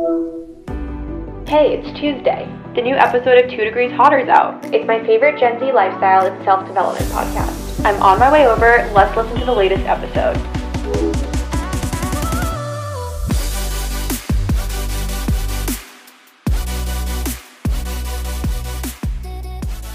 Hey, 0.00 1.76
it's 1.76 2.00
Tuesday. 2.00 2.48
The 2.74 2.80
new 2.80 2.94
episode 2.94 3.44
of 3.44 3.50
Two 3.50 3.64
Degrees 3.64 3.92
Hotter's 3.92 4.30
out. 4.30 4.64
It's 4.72 4.86
my 4.86 5.04
favorite 5.04 5.38
Gen 5.38 5.60
Z 5.60 5.72
lifestyle 5.72 6.24
and 6.26 6.42
self 6.42 6.66
development 6.66 7.04
podcast. 7.10 7.84
I'm 7.84 8.02
on 8.02 8.18
my 8.18 8.32
way 8.32 8.46
over. 8.46 8.90
Let's 8.94 9.14
listen 9.14 9.38
to 9.38 9.44
the 9.44 9.52
latest 9.52 9.82
episode. 9.84 10.38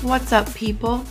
What's 0.03 0.31
up, 0.31 0.53
people? 0.53 1.03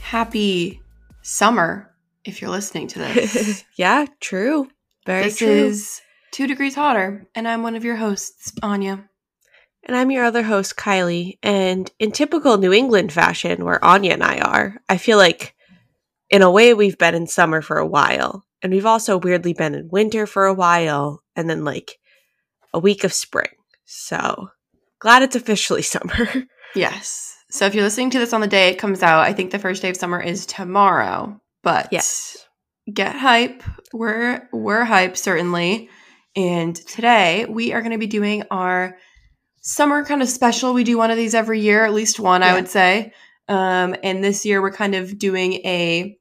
Happy 0.00 0.80
summer 1.20 1.94
if 2.24 2.40
you're 2.40 2.50
listening 2.50 2.86
to 2.88 2.98
this. 2.98 3.62
yeah, 3.76 4.06
true. 4.20 4.70
Very 5.04 5.24
this 5.24 5.36
true. 5.36 5.48
is 5.48 6.00
Two 6.32 6.46
Degrees 6.46 6.74
Hotter, 6.74 7.26
and 7.34 7.46
I'm 7.46 7.62
one 7.62 7.76
of 7.76 7.84
your 7.84 7.96
hosts, 7.96 8.52
Anya. 8.62 9.04
And 9.84 9.94
I'm 9.94 10.10
your 10.10 10.24
other 10.24 10.42
host, 10.42 10.76
Kylie. 10.76 11.38
And 11.42 11.90
in 11.98 12.10
typical 12.10 12.56
New 12.56 12.72
England 12.72 13.12
fashion, 13.12 13.66
where 13.66 13.84
Anya 13.84 14.14
and 14.14 14.24
I 14.24 14.38
are, 14.38 14.76
I 14.88 14.96
feel 14.96 15.18
like 15.18 15.54
in 16.30 16.40
a 16.40 16.50
way 16.50 16.72
we've 16.72 16.96
been 16.96 17.14
in 17.14 17.26
summer 17.26 17.60
for 17.60 17.76
a 17.76 17.86
while. 17.86 18.46
And 18.62 18.72
we've 18.72 18.86
also 18.86 19.18
weirdly 19.18 19.52
been 19.52 19.74
in 19.74 19.90
winter 19.90 20.26
for 20.26 20.46
a 20.46 20.54
while, 20.54 21.22
and 21.36 21.50
then 21.50 21.64
like 21.64 21.98
a 22.72 22.78
week 22.78 23.04
of 23.04 23.12
spring. 23.12 23.50
So 23.84 24.48
glad 25.00 25.22
it's 25.22 25.36
officially 25.36 25.82
summer. 25.82 26.26
Yes. 26.74 27.36
So 27.50 27.66
if 27.66 27.74
you're 27.74 27.84
listening 27.84 28.08
to 28.08 28.18
this 28.18 28.32
on 28.32 28.40
the 28.40 28.46
day 28.46 28.70
it 28.70 28.78
comes 28.78 29.02
out, 29.02 29.26
I 29.26 29.34
think 29.34 29.50
the 29.50 29.58
first 29.58 29.82
day 29.82 29.90
of 29.90 29.98
summer 29.98 30.18
is 30.18 30.46
tomorrow. 30.46 31.38
But 31.62 31.88
yes. 31.92 32.46
get 32.90 33.16
hype. 33.16 33.62
We're 33.92 34.48
we're 34.50 34.84
hype 34.84 35.18
certainly. 35.18 35.90
And 36.34 36.74
today 36.74 37.44
we 37.48 37.72
are 37.72 37.80
going 37.80 37.92
to 37.92 37.98
be 37.98 38.06
doing 38.06 38.44
our 38.50 38.96
summer 39.60 40.04
kind 40.04 40.22
of 40.22 40.28
special. 40.28 40.74
We 40.74 40.84
do 40.84 40.98
one 40.98 41.10
of 41.10 41.16
these 41.16 41.34
every 41.34 41.60
year, 41.60 41.84
at 41.84 41.92
least 41.92 42.18
one, 42.18 42.42
I 42.42 42.54
would 42.54 42.68
say. 42.68 43.12
Um, 43.48 43.94
and 44.02 44.24
this 44.24 44.44
year 44.46 44.62
we're 44.62 44.72
kind 44.72 44.94
of 44.94 45.18
doing 45.18 45.54
a 45.64 46.16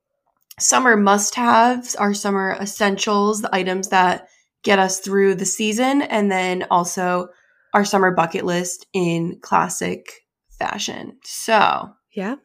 summer 0.59 0.97
must-haves, 0.97 1.95
our 1.95 2.13
summer 2.13 2.57
essentials, 2.59 3.41
the 3.41 3.55
items 3.55 3.87
that 3.89 4.27
get 4.63 4.79
us 4.79 4.99
through 4.99 5.35
the 5.35 5.45
season, 5.45 6.03
and 6.03 6.31
then 6.31 6.67
also 6.69 7.29
our 7.73 7.85
summer 7.85 8.11
bucket 8.11 8.45
list 8.45 8.85
in 8.93 9.39
classic 9.41 10.25
fashion. 10.59 11.17
So, 11.23 11.89
Yeah. 12.13 12.35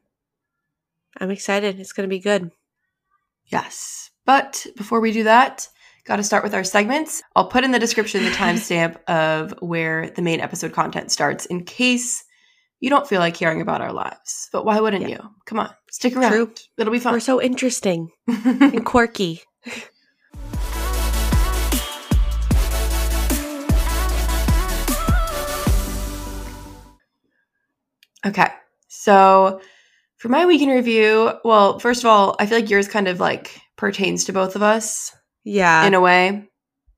I'm 1.19 1.31
excited. 1.31 1.81
It's 1.81 1.93
going 1.93 2.09
to 2.09 2.15
be 2.15 2.21
good. 2.21 2.51
Yes. 3.47 4.11
But 4.25 4.67
before 4.77 5.01
we 5.01 5.13
do 5.13 5.25
that, 5.25 5.69
got 6.07 6.17
to 6.17 6.23
start 6.23 6.45
with 6.45 6.55
our 6.55 6.65
segments. 6.65 7.23
I'll 7.35 7.49
put 7.49 7.65
in 7.65 7.73
the 7.73 7.79
description 7.79 8.25
the 8.25 8.31
timestamp 8.45 8.97
of 9.09 9.55
where 9.61 10.11
the 10.11 10.23
main 10.23 10.41
episode 10.41 10.73
content 10.73 11.11
starts 11.11 11.47
in 11.47 11.65
case 11.65 12.25
you 12.81 12.91
don't 12.91 13.09
feel 13.09 13.21
like 13.21 13.37
hearing 13.37 13.61
about 13.61 13.81
our 13.81 13.93
lives. 13.93 14.49
But 14.53 14.65
why 14.65 14.81
wouldn't 14.81 15.03
Yeah. 15.03 15.09
you? 15.23 15.31
Come 15.47 15.59
on, 15.59 15.71
stick 15.91 16.15
around. 16.17 16.31
True. 16.33 16.53
It'll 16.79 16.93
be 16.93 16.99
fun. 16.99 17.15
We're 17.15 17.21
so 17.21 17.41
interesting 17.43 18.11
and 18.27 18.85
quirky. 18.85 19.43
okay. 28.27 28.49
So 28.89 29.61
for 30.17 30.29
my 30.29 30.47
weekend 30.47 30.71
review, 30.73 31.33
well, 31.45 31.79
first 31.79 32.03
of 32.03 32.07
all, 32.07 32.37
I 32.39 32.47
feel 32.47 32.59
like 32.59 32.71
yours 32.71 32.89
kind 32.89 33.09
of 33.09 33.21
like 33.21 33.61
pertains 33.77 34.25
to 34.25 34.33
both 34.33 34.57
of 34.57 34.63
us 34.63 35.15
Yeah. 35.47 35.87
in 35.87 35.95
a 35.95 36.01
way. 36.01 36.49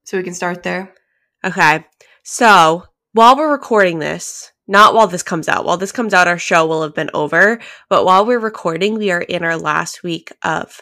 So 0.04 0.16
we 0.16 0.24
can 0.24 0.34
start 0.34 0.62
there. 0.62 0.94
Okay. 1.44 1.84
So 2.24 2.84
while 3.12 3.36
we're 3.36 3.52
recording 3.52 3.98
this, 3.98 4.52
not 4.66 4.94
while 4.94 5.06
this 5.06 5.22
comes 5.22 5.48
out, 5.48 5.66
while 5.66 5.76
this 5.76 5.92
comes 5.92 6.14
out, 6.14 6.26
our 6.26 6.38
show 6.38 6.66
will 6.66 6.82
have 6.82 6.94
been 6.94 7.10
over. 7.12 7.60
But 7.90 8.06
while 8.06 8.24
we're 8.24 8.38
recording, 8.38 8.94
we 8.94 9.10
are 9.10 9.20
in 9.20 9.44
our 9.44 9.58
last 9.58 10.02
week 10.02 10.32
of 10.42 10.80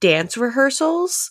dance 0.00 0.38
rehearsals. 0.38 1.30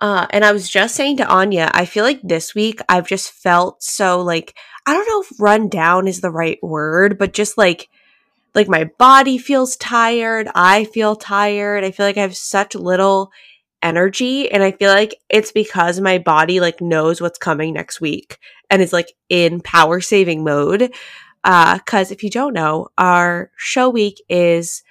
Uh, 0.00 0.26
and 0.30 0.44
I 0.44 0.50
was 0.50 0.68
just 0.68 0.96
saying 0.96 1.18
to 1.18 1.28
Anya, 1.28 1.70
I 1.72 1.84
feel 1.84 2.02
like 2.02 2.20
this 2.22 2.52
week 2.52 2.80
I've 2.88 3.06
just 3.06 3.30
felt 3.30 3.82
so 3.82 4.20
like, 4.20 4.58
I 4.86 4.92
don't 4.92 5.08
know 5.08 5.22
if 5.22 5.40
run 5.40 5.68
down 5.68 6.08
is 6.08 6.20
the 6.20 6.30
right 6.30 6.58
word, 6.62 7.16
but 7.16 7.32
just 7.32 7.56
like, 7.56 7.88
like 8.56 8.68
my 8.68 8.90
body 8.98 9.38
feels 9.38 9.76
tired. 9.76 10.48
I 10.54 10.84
feel 10.84 11.14
tired. 11.14 11.84
I 11.84 11.92
feel 11.92 12.06
like 12.06 12.18
I 12.18 12.22
have 12.22 12.36
such 12.36 12.74
little 12.74 13.30
energy 13.82 14.50
and 14.50 14.62
i 14.62 14.70
feel 14.70 14.90
like 14.90 15.14
it's 15.28 15.52
because 15.52 16.00
my 16.00 16.18
body 16.18 16.60
like 16.60 16.80
knows 16.80 17.20
what's 17.20 17.38
coming 17.38 17.72
next 17.72 18.00
week 18.00 18.38
and 18.70 18.82
is 18.82 18.92
like 18.92 19.12
in 19.28 19.60
power 19.60 20.00
saving 20.00 20.44
mode 20.44 20.92
uh 21.44 21.78
cuz 21.80 22.10
if 22.10 22.22
you 22.22 22.30
don't 22.30 22.52
know 22.54 22.88
our 22.98 23.50
show 23.56 23.88
week 23.88 24.20
is 24.28 24.82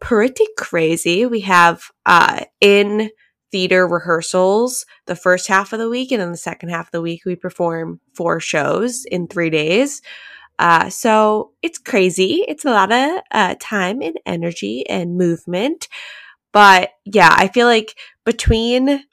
pretty 0.00 0.46
crazy 0.56 1.26
we 1.26 1.40
have 1.40 1.90
uh 2.06 2.40
in 2.60 3.10
theater 3.52 3.86
rehearsals 3.86 4.84
the 5.06 5.16
first 5.16 5.46
half 5.48 5.72
of 5.72 5.78
the 5.78 5.88
week 5.88 6.12
and 6.12 6.20
then 6.20 6.30
the 6.30 6.36
second 6.36 6.68
half 6.68 6.88
of 6.88 6.92
the 6.92 7.02
week 7.02 7.24
we 7.24 7.34
perform 7.36 8.00
four 8.14 8.40
shows 8.40 9.04
in 9.06 9.26
3 9.26 9.50
days 9.50 10.02
uh, 10.58 10.88
so 10.88 11.52
it's 11.62 11.78
crazy. 11.78 12.44
It's 12.48 12.64
a 12.64 12.70
lot 12.70 12.92
of 12.92 13.20
uh, 13.30 13.54
time 13.60 14.00
and 14.00 14.18
energy 14.24 14.88
and 14.88 15.16
movement. 15.16 15.88
But 16.56 16.92
yeah, 17.04 17.28
I 17.36 17.48
feel 17.48 17.66
like 17.66 17.98
between 18.24 19.04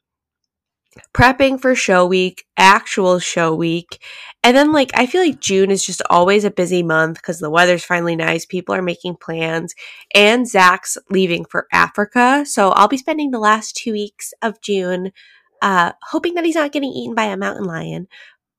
prepping 1.13 1.59
for 1.59 1.75
show 1.75 2.05
week, 2.05 2.45
actual 2.55 3.19
show 3.19 3.53
week, 3.53 4.01
and 4.45 4.55
then 4.55 4.71
like 4.71 4.91
I 4.93 5.07
feel 5.07 5.21
like 5.21 5.41
June 5.41 5.69
is 5.69 5.85
just 5.85 6.01
always 6.09 6.45
a 6.45 6.51
busy 6.51 6.83
month 6.83 7.17
because 7.17 7.39
the 7.39 7.49
weather's 7.49 7.83
finally 7.83 8.15
nice. 8.15 8.45
People 8.45 8.73
are 8.73 8.81
making 8.81 9.17
plans, 9.17 9.75
and 10.15 10.47
Zach's 10.47 10.97
leaving 11.09 11.43
for 11.43 11.67
Africa. 11.73 12.45
So 12.47 12.69
I'll 12.69 12.87
be 12.87 12.95
spending 12.95 13.31
the 13.31 13.39
last 13.39 13.75
two 13.75 13.91
weeks 13.91 14.33
of 14.41 14.61
June 14.61 15.11
uh, 15.61 15.91
hoping 16.01 16.35
that 16.35 16.45
he's 16.45 16.55
not 16.55 16.71
getting 16.71 16.93
eaten 16.93 17.13
by 17.13 17.25
a 17.25 17.35
mountain 17.35 17.65
lion. 17.65 18.07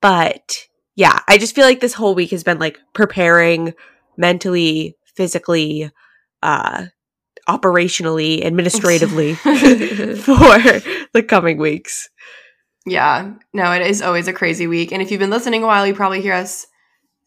But 0.02 0.68
yeah, 0.94 1.20
I 1.26 1.38
just 1.38 1.54
feel 1.54 1.64
like 1.64 1.80
this 1.80 1.94
whole 1.94 2.14
week 2.14 2.32
has 2.32 2.44
been 2.44 2.58
like 2.58 2.78
preparing 2.92 3.72
mentally, 4.18 4.98
physically, 5.06 5.90
uh, 6.42 6.88
operationally, 7.49 8.44
administratively 8.44 9.34
for 9.34 9.53
the 11.12 11.25
coming 11.27 11.59
weeks. 11.59 12.09
Yeah, 12.87 13.32
no, 13.53 13.72
it 13.72 13.82
is 13.82 14.03
always 14.03 14.28
a 14.28 14.32
crazy 14.32 14.66
week. 14.66 14.93
And 14.93 15.00
if 15.00 15.10
you've 15.10 15.21
been 15.21 15.31
listening 15.31 15.62
a 15.62 15.66
while, 15.66 15.87
you 15.87 15.94
probably 15.94 16.21
hear 16.21 16.34
us, 16.34 16.66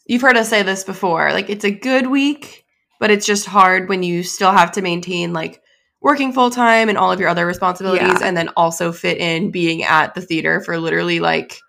you've 0.06 0.22
heard 0.22 0.38
us 0.38 0.50
say 0.50 0.62
this 0.64 0.84
before. 0.84 1.32
Like, 1.32 1.50
it's 1.50 1.66
a 1.66 1.72
good 1.72 2.08
week, 2.08 2.64
but 3.00 3.10
it's 3.10 3.26
just 3.26 3.46
hard 3.48 3.90
when 3.90 4.04
you 4.04 4.22
still 4.24 4.52
have 4.52 4.72
to 4.74 4.82
maintain 4.82 5.34
like 5.34 5.62
working 6.00 6.32
full 6.32 6.52
time 6.52 6.90
and 6.90 6.98
all 6.98 7.12
of 7.12 7.20
your 7.20 7.30
other 7.30 7.46
responsibilities, 7.48 8.08
Yeah. 8.22 8.28
and 8.28 8.38
then 8.38 8.50
also 8.56 8.92
fit 8.92 9.18
in 9.18 9.50
being 9.50 9.84
at 9.84 10.14
the 10.14 10.22
theater 10.22 10.62
for 10.62 10.80
literally 10.80 11.20
like, 11.20 11.60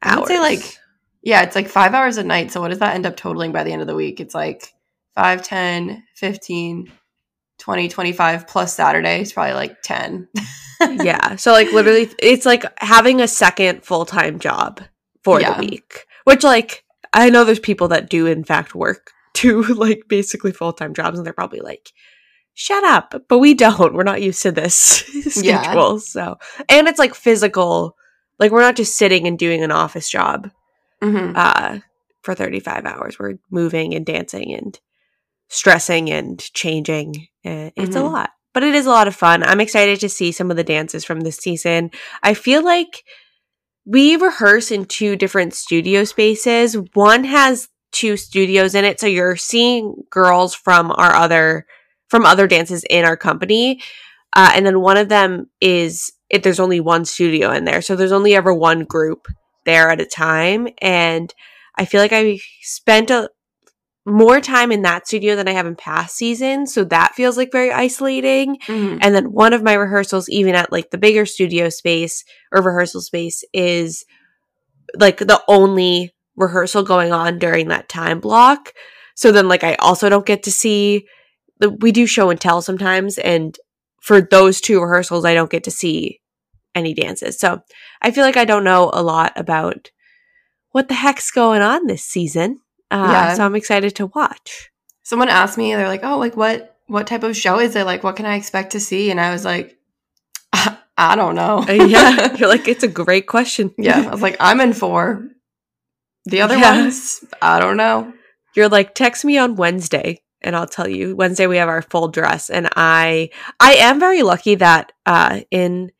I 0.00 0.18
would 0.18 0.26
say 0.28 0.40
like, 0.40 0.78
yeah, 1.22 1.42
it's 1.42 1.54
like 1.54 1.68
five 1.68 1.92
hours 1.92 2.16
a 2.16 2.24
night. 2.24 2.50
So, 2.50 2.62
what 2.62 2.68
does 2.68 2.78
that 2.78 2.94
end 2.94 3.04
up 3.04 3.16
totaling 3.16 3.52
by 3.52 3.64
the 3.64 3.72
end 3.72 3.82
of 3.82 3.88
the 3.88 3.94
week? 3.94 4.20
It's 4.20 4.34
like 4.34 4.72
5, 5.16 5.42
10, 5.42 6.02
15, 6.14 6.92
20, 7.58 7.88
25 7.88 8.46
plus 8.46 8.74
Saturday. 8.74 9.20
is 9.22 9.32
probably 9.32 9.54
like 9.54 9.82
10. 9.82 10.28
yeah. 11.02 11.36
So 11.36 11.52
like 11.52 11.72
literally 11.72 12.08
it's 12.20 12.46
like 12.46 12.64
having 12.80 13.20
a 13.20 13.28
second 13.28 13.84
full-time 13.84 14.38
job 14.38 14.80
for 15.24 15.40
Yeah. 15.40 15.54
the 15.54 15.66
week. 15.66 16.04
Which 16.24 16.44
like 16.44 16.84
I 17.12 17.30
know 17.30 17.44
there's 17.44 17.58
people 17.58 17.88
that 17.88 18.10
do 18.10 18.26
in 18.26 18.44
fact 18.44 18.74
work 18.74 19.10
two 19.34 19.62
like 19.62 20.02
basically 20.08 20.52
full-time 20.52 20.94
jobs 20.94 21.18
and 21.18 21.26
they're 21.26 21.32
probably 21.32 21.60
like 21.60 21.90
shut 22.54 22.82
up, 22.84 23.14
but 23.28 23.38
we 23.38 23.54
don't. 23.54 23.94
We're 23.94 24.02
not 24.02 24.22
used 24.22 24.42
to 24.42 24.52
this 24.52 25.04
Yeah. 25.36 25.62
schedule. 25.62 26.00
So 26.00 26.36
and 26.68 26.86
it's 26.88 26.98
like 26.98 27.14
physical 27.14 27.96
like 28.38 28.52
we're 28.52 28.60
not 28.60 28.76
just 28.76 28.96
sitting 28.96 29.26
and 29.26 29.38
doing 29.38 29.62
an 29.64 29.72
office 29.72 30.08
job 30.08 30.50
Mhm. 31.02 31.32
uh 31.36 31.80
for 32.22 32.34
35 32.34 32.84
hours. 32.84 33.18
We're 33.18 33.34
moving 33.50 33.94
and 33.94 34.04
dancing 34.06 34.52
and 34.54 34.78
stressing 35.48 36.10
and 36.10 36.40
changing. 36.54 37.28
Uh, 37.44 37.70
It's 37.76 37.96
a 37.96 38.02
lot, 38.02 38.30
but 38.54 38.62
it 38.62 38.74
is 38.74 38.86
a 38.86 38.90
lot 38.90 39.08
of 39.08 39.16
fun. 39.16 39.42
I'm 39.42 39.60
excited 39.60 40.00
to 40.00 40.08
see 40.08 40.32
some 40.32 40.50
of 40.50 40.56
the 40.56 40.64
dances 40.64 41.04
from 41.04 41.20
this 41.20 41.36
season. 41.36 41.90
I 42.22 42.34
feel 42.34 42.62
like 42.62 43.04
we 43.86 44.16
rehearse 44.16 44.70
in 44.70 44.84
two 44.84 45.16
different 45.16 45.54
studio 45.54 46.04
spaces. 46.04 46.76
One 46.94 47.24
has 47.24 47.68
two 47.92 48.18
studios 48.18 48.74
in 48.74 48.84
it, 48.84 49.00
so 49.00 49.06
you're 49.06 49.36
seeing 49.36 49.94
girls 50.10 50.54
from 50.54 50.90
our 50.90 51.14
other 51.14 51.66
from 52.10 52.24
other 52.24 52.46
dances 52.46 52.84
in 52.88 53.04
our 53.04 53.16
company, 53.16 53.82
uh, 54.34 54.52
and 54.54 54.64
then 54.64 54.80
one 54.80 54.96
of 54.96 55.08
them 55.08 55.50
is 55.60 56.10
it, 56.30 56.42
there's 56.42 56.60
only 56.60 56.80
one 56.80 57.04
studio 57.04 57.50
in 57.52 57.64
there, 57.64 57.82
so 57.82 57.96
there's 57.96 58.12
only 58.12 58.34
ever 58.34 58.52
one 58.52 58.84
group 58.84 59.26
there 59.64 59.90
at 59.90 60.00
a 60.00 60.06
time, 60.06 60.68
and 60.80 61.34
I 61.76 61.84
feel 61.84 62.00
like 62.00 62.12
I 62.12 62.40
spent 62.62 63.10
a 63.10 63.30
more 64.08 64.40
time 64.40 64.72
in 64.72 64.82
that 64.82 65.06
studio 65.06 65.36
than 65.36 65.48
I 65.48 65.52
have 65.52 65.66
in 65.66 65.76
past 65.76 66.16
seasons, 66.16 66.72
so 66.72 66.84
that 66.84 67.14
feels 67.14 67.36
like 67.36 67.52
very 67.52 67.72
isolating. 67.72 68.58
Mhm. 68.66 68.98
And 69.02 69.14
then 69.14 69.32
one 69.32 69.52
of 69.52 69.62
my 69.62 69.74
rehearsals, 69.74 70.28
even 70.28 70.54
at 70.54 70.72
like 70.72 70.90
the 70.90 70.98
bigger 70.98 71.26
studio 71.26 71.68
space 71.68 72.24
or 72.52 72.62
rehearsal 72.62 73.00
space, 73.00 73.44
is 73.52 74.04
like 74.98 75.18
the 75.18 75.42
only 75.48 76.14
rehearsal 76.36 76.82
going 76.82 77.12
on 77.12 77.38
during 77.38 77.68
that 77.68 77.88
time 77.88 78.20
block. 78.20 78.72
So 79.14 79.32
then 79.32 79.48
like 79.48 79.64
I 79.64 79.74
also 79.76 80.08
don't 80.08 80.26
get 80.26 80.42
to 80.44 80.52
see 80.52 81.06
the 81.58 81.70
we 81.70 81.92
do 81.92 82.06
show 82.06 82.30
and 82.30 82.40
tell 82.40 82.62
sometimes 82.62 83.18
and 83.18 83.58
for 84.00 84.20
those 84.20 84.60
two 84.60 84.80
rehearsals 84.80 85.24
I 85.24 85.34
don't 85.34 85.50
get 85.50 85.64
to 85.64 85.70
see 85.70 86.20
any 86.74 86.94
dances. 86.94 87.38
So 87.38 87.60
I 88.00 88.12
feel 88.12 88.24
like 88.24 88.36
I 88.36 88.44
don't 88.44 88.64
know 88.64 88.90
a 88.94 89.02
lot 89.02 89.32
about 89.36 89.90
what 90.70 90.88
the 90.88 90.94
heck's 90.94 91.30
going 91.30 91.62
on 91.62 91.86
this 91.86 92.04
season. 92.04 92.60
Uh, 92.90 93.08
Yeah. 93.10 93.34
so 93.34 93.44
I'm 93.44 93.54
excited 93.56 93.94
to 93.96 94.06
watch. 94.06 94.70
Someone 95.02 95.28
asked 95.28 95.58
me, 95.58 95.74
they're 95.74 95.88
like, 95.88 96.04
"Oh, 96.04 96.18
like 96.18 96.36
what 96.36 96.76
what 96.86 97.06
type 97.06 97.22
of 97.22 97.36
show 97.36 97.58
is 97.58 97.76
it? 97.76 97.84
Like 97.84 98.02
what 98.02 98.16
can 98.16 98.26
I 98.26 98.36
expect 98.36 98.72
to 98.72 98.80
see?" 98.80 99.10
And 99.10 99.20
I 99.20 99.30
was 99.32 99.44
like, 99.44 99.76
"I 100.52 101.14
don't 101.16 101.34
know." 101.34 101.64
Uh, 101.68 101.72
yeah, 101.72 102.34
you're 102.36 102.48
like 102.48 102.68
it's 102.68 102.82
a 102.84 102.88
great 102.88 103.26
question. 103.26 103.74
yeah, 103.78 104.00
I 104.06 104.10
was 104.10 104.22
like, 104.22 104.36
"I'm 104.40 104.60
in 104.60 104.72
for." 104.72 105.28
The 106.26 106.42
other 106.42 106.56
Yeah. 106.58 106.82
ones, 106.82 107.24
I 107.40 107.58
don't 107.60 107.76
know. 107.78 108.12
you're 108.54 108.68
like 108.68 108.94
text 108.94 109.24
me 109.24 109.38
on 109.38 109.54
Wednesday 109.56 110.20
and 110.42 110.54
I'll 110.56 110.66
tell 110.66 110.88
you. 110.88 111.14
Wednesday 111.16 111.46
we 111.46 111.56
have 111.58 111.68
our 111.68 111.80
full 111.82 112.08
dress 112.08 112.50
and 112.50 112.68
I 112.76 113.30
I 113.60 113.74
am 113.74 113.98
very 114.00 114.22
lucky 114.22 114.56
that 114.56 114.92
uh 115.06 115.40
in 115.50 115.90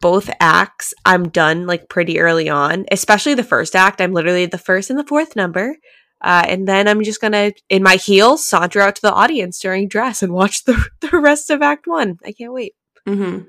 both 0.00 0.30
acts 0.40 0.94
I'm 1.04 1.28
done 1.28 1.66
like 1.66 1.88
pretty 1.90 2.20
early 2.20 2.48
on, 2.48 2.86
especially 2.90 3.34
the 3.34 3.42
first 3.42 3.74
act. 3.76 4.00
I'm 4.00 4.12
literally 4.14 4.46
the 4.46 4.56
first 4.58 4.88
and 4.88 4.98
the 4.98 5.04
fourth 5.06 5.36
number. 5.36 5.76
Uh, 6.22 6.44
and 6.46 6.68
then 6.68 6.86
I'm 6.86 7.02
just 7.02 7.20
gonna, 7.20 7.52
in 7.68 7.82
my 7.82 7.96
heels, 7.96 8.44
saunter 8.44 8.80
out 8.80 8.96
to 8.96 9.02
the 9.02 9.12
audience 9.12 9.58
during 9.58 9.88
dress 9.88 10.22
and 10.22 10.32
watch 10.32 10.64
the 10.64 10.74
the 11.00 11.18
rest 11.18 11.50
of 11.50 11.62
Act 11.62 11.86
One. 11.86 12.18
I 12.24 12.32
can't 12.32 12.52
wait. 12.52 12.74
hmm 13.06 13.40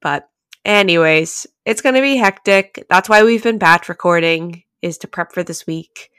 But 0.00 0.28
anyways, 0.64 1.46
it's 1.64 1.82
gonna 1.82 2.00
be 2.00 2.16
hectic. 2.16 2.86
That's 2.88 3.08
why 3.08 3.22
we've 3.22 3.42
been 3.42 3.58
batch 3.58 3.88
recording 3.88 4.62
is 4.82 4.98
to 4.98 5.08
prep 5.08 5.32
for 5.32 5.42
this 5.42 5.66
week. 5.66 6.10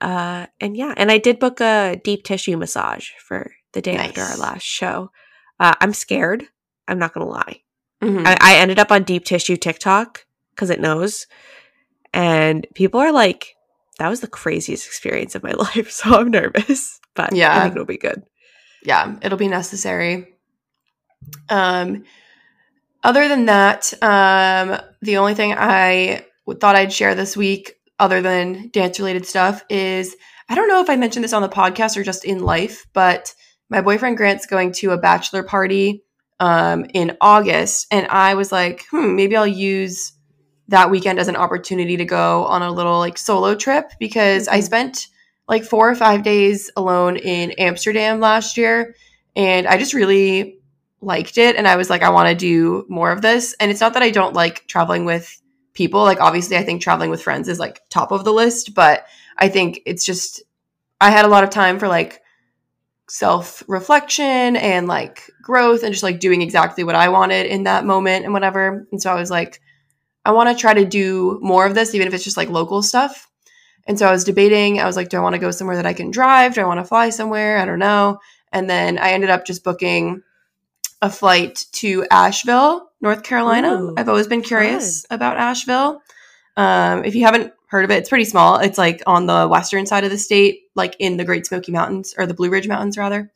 Uh 0.00 0.46
and 0.60 0.76
yeah, 0.76 0.94
and 0.96 1.10
I 1.10 1.18
did 1.18 1.38
book 1.38 1.60
a 1.60 2.00
deep 2.04 2.22
tissue 2.24 2.56
massage 2.56 3.10
for 3.18 3.52
the 3.72 3.82
day 3.82 3.96
after 3.96 4.20
our 4.22 4.36
last 4.36 4.62
show. 4.62 5.10
Uh 5.58 5.74
I'm 5.80 5.92
scared. 5.92 6.44
I'm 6.86 6.98
not 6.98 7.12
gonna 7.14 7.26
lie. 7.26 7.62
hmm 8.02 8.22
I, 8.26 8.36
I 8.40 8.56
ended 8.56 8.78
up 8.78 8.92
on 8.92 9.02
deep 9.02 9.24
tissue 9.24 9.56
TikTok 9.56 10.24
because 10.54 10.70
it 10.70 10.80
knows. 10.80 11.26
And 12.12 12.66
people 12.74 13.00
are 13.00 13.12
like, 13.12 13.55
that 13.98 14.08
was 14.08 14.20
the 14.20 14.26
craziest 14.28 14.86
experience 14.86 15.34
of 15.34 15.42
my 15.42 15.52
life. 15.58 15.90
So 15.90 16.10
I'm 16.18 16.30
nervous. 16.30 16.98
But 17.14 17.32
I 17.32 17.36
Yeah. 17.36 17.62
think 17.62 17.72
it'll 17.74 17.86
be 17.86 17.98
good. 17.98 18.22
yeah, 18.82 19.16
it'll 19.22 19.38
be 19.38 19.48
necessary. 19.48 20.34
Um, 21.48 22.04
other 23.02 23.28
than 23.28 23.46
that, 23.46 23.92
um, 24.02 24.78
the 25.02 25.16
only 25.18 25.34
thing 25.34 25.54
I 25.56 26.24
thought 26.60 26.76
I'd 26.76 26.92
share 26.92 27.14
this 27.14 27.36
week, 27.36 27.74
other 27.98 28.20
than 28.20 28.68
dance 28.70 28.98
related 28.98 29.26
stuff, 29.26 29.64
is 29.70 30.16
I 30.48 30.54
don't 30.54 30.68
know 30.68 30.80
if 30.82 30.90
I 30.90 30.96
mentioned 30.96 31.24
this 31.24 31.32
on 31.32 31.42
the 31.42 31.48
podcast 31.48 31.96
or 31.96 32.02
just 32.04 32.24
in 32.24 32.40
life, 32.40 32.84
but 32.92 33.32
my 33.70 33.80
boyfriend 33.80 34.16
Grant's 34.16 34.46
going 34.46 34.72
to 34.72 34.90
a 34.92 34.98
bachelor 34.98 35.42
party 35.42 36.02
um, 36.38 36.84
in 36.94 37.16
August, 37.20 37.86
and 37.90 38.06
I 38.08 38.34
was 38.34 38.52
like, 38.52 38.84
hmm, 38.90 39.16
maybe 39.16 39.36
I'll 39.36 39.46
use 39.46 40.12
that 40.68 40.90
weekend 40.90 41.18
as 41.18 41.28
an 41.28 41.36
opportunity 41.36 41.96
to 41.96 42.04
go 42.04 42.44
on 42.46 42.62
a 42.62 42.72
little 42.72 42.98
like 42.98 43.18
solo 43.18 43.54
trip 43.54 43.92
because 43.98 44.48
I 44.48 44.58
Mhm. 44.58 44.64
spent 44.64 45.06
like 45.48 45.64
four 45.64 45.88
or 45.88 45.94
five 45.94 46.22
days 46.24 46.70
alone 46.76 47.16
in 47.16 47.52
Amsterdam 47.52 48.18
last 48.20 48.56
year, 48.56 48.94
and 49.36 49.66
I 49.66 49.76
just 49.76 49.94
really 49.94 50.58
liked 51.00 51.38
it. 51.38 51.54
And 51.56 51.68
I 51.68 51.76
was 51.76 51.88
like, 51.88 52.02
I 52.02 52.10
want 52.10 52.28
to 52.28 52.34
do 52.34 52.84
more 52.88 53.12
of 53.12 53.22
this. 53.22 53.54
And 53.60 53.70
it's 53.70 53.80
not 53.80 53.94
that 53.94 54.02
I 54.02 54.10
don't 54.10 54.34
like 54.34 54.66
traveling 54.66 55.04
with 55.04 55.40
people. 55.72 56.02
Like, 56.02 56.20
obviously, 56.20 56.56
I 56.56 56.64
think 56.64 56.82
traveling 56.82 57.10
with 57.10 57.22
friends 57.22 57.48
is 57.48 57.60
like 57.60 57.80
top 57.90 58.10
of 58.10 58.24
the 58.24 58.32
list, 58.32 58.74
but 58.74 59.06
I 59.38 59.48
think 59.48 59.80
it's 59.86 60.04
just, 60.04 60.42
I 61.00 61.10
had 61.10 61.26
a 61.26 61.28
lot 61.28 61.44
of 61.44 61.50
time 61.50 61.78
for 61.78 61.86
like 61.86 62.22
self 63.08 63.62
reflection 63.68 64.56
and 64.56 64.88
like 64.88 65.30
growth 65.42 65.82
and 65.84 65.92
just 65.92 66.02
like 66.02 66.18
doing 66.18 66.42
exactly 66.42 66.82
what 66.82 66.96
I 66.96 67.08
wanted 67.08 67.46
in 67.46 67.64
that 67.64 67.84
moment 67.84 68.24
and 68.24 68.34
whatever. 68.34 68.86
And 68.90 69.00
so 69.00 69.12
I 69.12 69.14
was 69.14 69.30
like, 69.30 69.60
I 70.26 70.32
want 70.32 70.48
to 70.50 70.60
try 70.60 70.74
to 70.74 70.84
do 70.84 71.38
more 71.40 71.64
of 71.64 71.76
this, 71.76 71.94
even 71.94 72.08
if 72.08 72.12
it's 72.12 72.24
just 72.24 72.36
like 72.36 72.48
local 72.48 72.82
stuff. 72.82 73.28
And 73.86 73.96
so 73.96 74.08
I 74.08 74.10
was 74.10 74.24
debating, 74.24 74.80
I 74.80 74.84
was 74.84 74.96
like, 74.96 75.08
do 75.08 75.16
I 75.16 75.20
want 75.20 75.34
to 75.34 75.38
go 75.38 75.52
somewhere 75.52 75.76
that 75.76 75.86
I 75.86 75.92
can 75.92 76.10
drive? 76.10 76.54
Do 76.54 76.62
I 76.62 76.66
want 76.66 76.80
to 76.80 76.84
fly 76.84 77.10
somewhere? 77.10 77.58
I 77.58 77.64
don't 77.64 77.78
know. 77.78 78.18
And 78.50 78.68
then 78.68 78.98
I 78.98 79.12
ended 79.12 79.30
up 79.30 79.46
just 79.46 79.62
booking 79.62 80.24
a 81.00 81.08
flight 81.08 81.66
to 81.74 82.04
Asheville, 82.10 82.90
North 83.00 83.22
Carolina. 83.22 83.74
Ooh, 83.74 83.94
I've 83.96 84.08
always 84.08 84.26
been 84.26 84.42
curious 84.42 85.06
about 85.10 85.36
Asheville. 85.36 86.02
Um, 86.56 87.04
if 87.04 87.14
you 87.14 87.24
haven't 87.24 87.52
heard 87.68 87.84
of 87.84 87.92
it, 87.92 87.98
it's 87.98 88.08
pretty 88.08 88.24
small. 88.24 88.58
It's 88.58 88.78
like 88.78 89.04
on 89.06 89.26
the 89.26 89.46
western 89.46 89.86
side 89.86 90.02
of 90.02 90.10
the 90.10 90.18
state, 90.18 90.62
like 90.74 90.96
in 90.98 91.18
the 91.18 91.24
Great 91.24 91.46
Smoky 91.46 91.70
Mountains 91.70 92.16
or 92.18 92.26
the 92.26 92.34
Blue 92.34 92.50
Ridge 92.50 92.66
Mountains, 92.66 92.98
rather. 92.98 93.30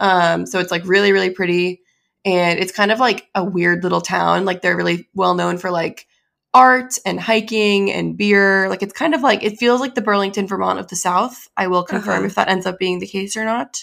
Um, 0.00 0.44
so 0.46 0.58
it's 0.58 0.72
like 0.72 0.84
really, 0.86 1.12
really 1.12 1.30
pretty. 1.30 1.82
And 2.24 2.58
it's 2.58 2.72
kind 2.72 2.90
of 2.90 2.98
like 2.98 3.28
a 3.36 3.44
weird 3.44 3.84
little 3.84 4.00
town. 4.00 4.44
Like 4.44 4.60
they're 4.60 4.76
really 4.76 5.08
well 5.14 5.34
known 5.34 5.58
for 5.58 5.70
like 5.70 6.08
art 6.54 6.98
and 7.06 7.18
hiking 7.20 7.90
and 7.90 8.16
beer. 8.16 8.68
Like 8.68 8.82
it's 8.82 8.92
kind 8.92 9.14
of 9.14 9.22
like 9.22 9.42
it 9.42 9.58
feels 9.58 9.80
like 9.80 9.94
the 9.94 10.02
Burlington, 10.02 10.46
Vermont 10.46 10.78
of 10.78 10.88
the 10.88 10.96
South. 10.96 11.48
I 11.56 11.66
will 11.68 11.82
confirm 11.84 12.18
Uh-huh. 12.18 12.26
if 12.26 12.34
that 12.34 12.48
ends 12.48 12.66
up 12.66 12.78
being 12.78 12.98
the 12.98 13.06
case 13.06 13.36
or 13.36 13.44
not. 13.44 13.78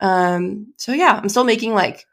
Um, 0.00 0.72
so 0.78 0.92
yeah, 0.92 1.18
I'm 1.22 1.28
still 1.28 1.44
making 1.44 1.74
like 1.74 2.04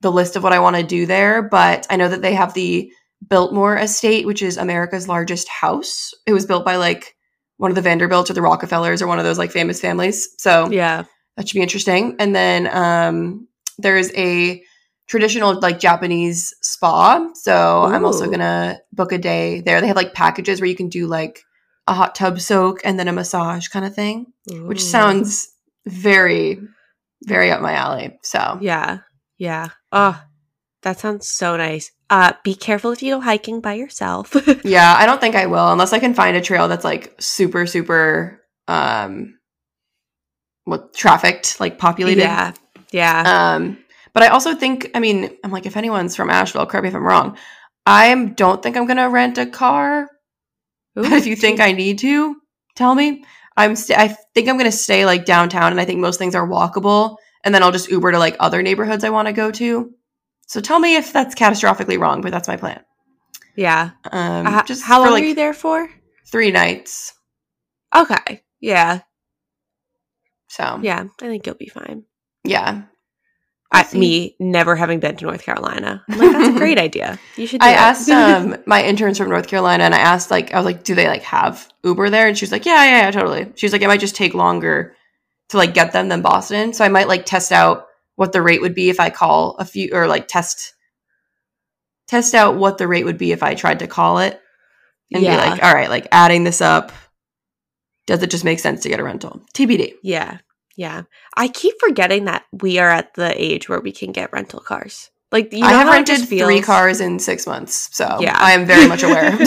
the 0.00 0.10
list 0.12 0.34
of 0.36 0.42
what 0.42 0.52
I 0.52 0.60
want 0.60 0.76
to 0.76 0.82
do 0.82 1.06
there, 1.06 1.42
but 1.42 1.86
I 1.90 1.96
know 1.96 2.08
that 2.08 2.22
they 2.22 2.34
have 2.34 2.54
the 2.54 2.90
Biltmore 3.28 3.76
Estate, 3.76 4.26
which 4.26 4.42
is 4.42 4.56
America's 4.56 5.06
largest 5.08 5.48
house. 5.48 6.12
It 6.26 6.32
was 6.32 6.46
built 6.46 6.64
by 6.64 6.76
like 6.76 7.14
one 7.58 7.70
of 7.70 7.74
the 7.76 7.82
Vanderbilts 7.82 8.30
or 8.30 8.34
the 8.34 8.42
Rockefellers 8.42 9.00
or 9.02 9.06
one 9.06 9.18
of 9.18 9.24
those 9.24 9.38
like 9.38 9.52
famous 9.52 9.80
families. 9.80 10.28
So 10.38 10.68
Yeah. 10.70 11.04
that 11.36 11.48
should 11.48 11.54
be 11.54 11.62
interesting. 11.62 12.16
And 12.18 12.34
then 12.34 12.66
um, 12.74 13.46
there's 13.78 14.10
a 14.14 14.64
traditional 15.12 15.60
like 15.60 15.78
Japanese 15.78 16.54
spa. 16.62 17.28
So 17.34 17.82
I'm 17.82 18.06
also 18.06 18.30
gonna 18.30 18.80
book 18.94 19.12
a 19.12 19.18
day 19.18 19.60
there. 19.60 19.78
They 19.82 19.86
have 19.86 19.94
like 19.96 20.14
packages 20.14 20.58
where 20.58 20.68
you 20.68 20.74
can 20.74 20.88
do 20.88 21.06
like 21.06 21.42
a 21.86 21.92
hot 21.92 22.14
tub 22.14 22.40
soak 22.40 22.80
and 22.82 22.98
then 22.98 23.08
a 23.08 23.12
massage 23.12 23.68
kind 23.68 23.84
of 23.84 23.94
thing, 23.94 24.32
which 24.46 24.82
sounds 24.82 25.52
very, 25.86 26.58
very 27.24 27.50
up 27.50 27.60
my 27.60 27.74
alley. 27.74 28.18
So 28.22 28.58
Yeah. 28.62 29.00
Yeah. 29.36 29.68
Oh, 29.92 30.18
that 30.80 30.98
sounds 30.98 31.28
so 31.28 31.58
nice. 31.58 31.92
Uh, 32.08 32.32
be 32.42 32.54
careful 32.54 32.92
if 32.92 33.02
you 33.02 33.14
go 33.14 33.20
hiking 33.20 33.60
by 33.60 33.74
yourself. 33.74 34.34
yeah, 34.64 34.94
I 34.98 35.04
don't 35.04 35.20
think 35.20 35.34
I 35.34 35.44
will 35.44 35.72
unless 35.72 35.92
I 35.92 35.98
can 35.98 36.14
find 36.14 36.38
a 36.38 36.40
trail 36.40 36.68
that's 36.68 36.84
like 36.84 37.14
super, 37.20 37.66
super 37.66 38.40
um 38.66 39.38
what 40.64 40.94
trafficked, 40.94 41.60
like 41.60 41.76
populated. 41.76 42.22
yeah. 42.22 42.54
Yeah. 42.92 43.54
Um, 43.56 43.78
but 44.14 44.22
I 44.22 44.28
also 44.28 44.54
think, 44.54 44.90
I 44.94 45.00
mean, 45.00 45.36
I'm 45.44 45.50
like, 45.50 45.66
if 45.66 45.76
anyone's 45.76 46.14
from 46.16 46.30
Asheville, 46.30 46.66
correct 46.66 46.82
me 46.84 46.88
if 46.90 46.94
I'm 46.94 47.02
wrong. 47.04 47.36
I 47.86 48.14
don't 48.36 48.62
think 48.62 48.76
I'm 48.76 48.86
gonna 48.86 49.08
rent 49.10 49.38
a 49.38 49.46
car. 49.46 50.08
But 50.94 51.12
if 51.12 51.26
you 51.26 51.36
think 51.36 51.60
I 51.60 51.72
need 51.72 51.98
to, 52.00 52.36
tell 52.76 52.94
me. 52.94 53.24
I'm. 53.56 53.76
St- 53.76 53.98
I 53.98 54.08
think 54.34 54.48
I'm 54.48 54.56
gonna 54.56 54.72
stay 54.72 55.04
like 55.04 55.24
downtown, 55.24 55.72
and 55.72 55.80
I 55.80 55.84
think 55.84 56.00
most 56.00 56.18
things 56.18 56.34
are 56.34 56.46
walkable. 56.48 57.16
And 57.44 57.54
then 57.54 57.62
I'll 57.62 57.72
just 57.72 57.90
Uber 57.90 58.12
to 58.12 58.18
like 58.18 58.36
other 58.40 58.62
neighborhoods 58.62 59.02
I 59.04 59.10
want 59.10 59.26
to 59.26 59.32
go 59.32 59.50
to. 59.50 59.90
So 60.46 60.60
tell 60.60 60.78
me 60.78 60.96
if 60.96 61.12
that's 61.12 61.34
catastrophically 61.34 61.98
wrong, 61.98 62.20
but 62.20 62.30
that's 62.30 62.46
my 62.48 62.56
plan. 62.56 62.82
yeah. 63.56 63.90
Um, 64.12 64.46
Uh, 64.46 64.62
just 64.62 64.82
how 64.84 64.98
for, 64.98 65.06
long 65.06 65.12
like 65.14 65.24
are 65.24 65.26
you 65.26 65.34
there 65.34 65.52
for? 65.54 65.88
three 66.30 66.50
nights. 66.52 67.12
Okay. 67.94 68.42
Yeah. 68.60 69.00
So 70.48 70.78
Yeah. 70.82 71.04
I 71.20 71.26
think 71.26 71.46
you'll 71.46 71.54
be 71.56 71.68
fine. 71.68 72.04
yeah. 72.44 72.82
I, 73.72 73.86
me 73.96 74.36
never 74.38 74.76
having 74.76 75.00
been 75.00 75.16
to 75.16 75.24
North 75.24 75.42
Carolina. 75.42 76.04
I'm 76.10 76.18
like, 76.18 76.32
that's 76.32 76.56
a 76.56 76.58
great 76.58 76.78
idea. 76.78 77.18
You 77.36 77.46
should. 77.46 77.60
Do 77.60 77.66
I 77.66 77.70
it. 77.70 77.76
asked 77.76 78.10
um 78.10 78.56
my 78.66 78.82
interns 78.84 79.18
from 79.18 79.30
North 79.30 79.48
Carolina 79.48 79.84
and 79.84 79.94
I 79.94 79.98
asked 79.98 80.30
like 80.30 80.52
I 80.52 80.58
was 80.58 80.66
like, 80.66 80.84
do 80.84 80.94
they 80.94 81.08
like 81.08 81.22
have 81.22 81.68
Uber 81.82 82.10
there? 82.10 82.28
And 82.28 82.36
she 82.36 82.44
was 82.44 82.52
like, 82.52 82.66
Yeah, 82.66 82.84
yeah, 82.84 83.00
yeah, 83.02 83.10
totally. 83.10 83.50
She 83.56 83.66
was 83.66 83.72
like, 83.72 83.82
it 83.82 83.88
might 83.88 84.00
just 84.00 84.14
take 84.14 84.34
longer 84.34 84.94
to 85.48 85.56
like 85.56 85.74
get 85.74 85.92
them 85.92 86.08
than 86.08 86.22
Boston. 86.22 86.72
So 86.74 86.84
I 86.84 86.88
might 86.88 87.08
like 87.08 87.24
test 87.24 87.50
out 87.50 87.86
what 88.16 88.32
the 88.32 88.42
rate 88.42 88.60
would 88.60 88.74
be 88.74 88.90
if 88.90 89.00
I 89.00 89.10
call 89.10 89.56
a 89.58 89.64
few 89.64 89.90
or 89.92 90.06
like 90.06 90.28
test 90.28 90.74
test 92.08 92.34
out 92.34 92.56
what 92.56 92.76
the 92.76 92.86
rate 92.86 93.04
would 93.04 93.18
be 93.18 93.32
if 93.32 93.42
I 93.42 93.54
tried 93.54 93.78
to 93.78 93.86
call 93.86 94.18
it 94.18 94.38
and 95.12 95.22
yeah. 95.22 95.44
be 95.44 95.50
like, 95.50 95.62
all 95.62 95.74
right, 95.74 95.88
like 95.88 96.08
adding 96.12 96.44
this 96.44 96.60
up, 96.60 96.92
does 98.06 98.22
it 98.22 98.30
just 98.30 98.44
make 98.44 98.58
sense 98.58 98.82
to 98.82 98.88
get 98.88 99.00
a 99.00 99.04
rental? 99.04 99.40
TBD. 99.54 99.94
yeah. 100.02 100.38
Yeah. 100.76 101.02
I 101.36 101.48
keep 101.48 101.74
forgetting 101.80 102.24
that 102.26 102.44
we 102.52 102.78
are 102.78 102.88
at 102.90 103.14
the 103.14 103.32
age 103.42 103.68
where 103.68 103.80
we 103.80 103.92
can 103.92 104.12
get 104.12 104.32
rental 104.32 104.60
cars. 104.60 105.10
Like 105.30 105.52
you 105.52 105.60
know 105.60 105.66
I 105.66 105.72
have 105.72 105.88
rented 105.88 106.28
three 106.28 106.60
cars 106.60 107.00
in 107.00 107.18
six 107.18 107.46
months, 107.46 107.88
so 107.96 108.18
Yeah. 108.20 108.36
I 108.38 108.52
am 108.52 108.66
very 108.66 108.86
much 108.86 109.02
aware. 109.02 109.30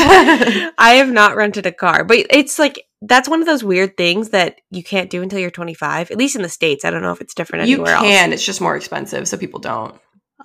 I 0.80 0.96
have 0.96 1.10
not 1.10 1.36
rented 1.36 1.68
a 1.68 1.72
car, 1.72 2.04
but 2.04 2.26
it's 2.32 2.58
like 2.58 2.84
that's 3.04 3.30
one 3.30 3.40
of 3.40 3.46
those 3.46 3.64
weird 3.64 3.96
things 3.96 4.30
that 4.30 4.62
you 4.72 4.84
can't 4.84 5.12
do 5.12 5.22
until 5.22 5.38
you're 5.38 5.52
25. 5.52 6.10
At 6.10 6.18
least 6.18 6.36
in 6.36 6.42
the 6.42 6.50
states, 6.50 6.84
I 6.86 6.90
don't 6.90 7.04
know 7.04 7.12
if 7.12 7.22
it's 7.22 7.36
different 7.36 7.64
anywhere 7.64 7.94
you 7.94 8.00
can, 8.02 8.30
else. 8.32 8.34
it's 8.34 8.46
just 8.46 8.62
more 8.62 8.76
expensive, 8.76 9.28
so 9.28 9.38
people 9.38 9.60
don't. 9.60 9.94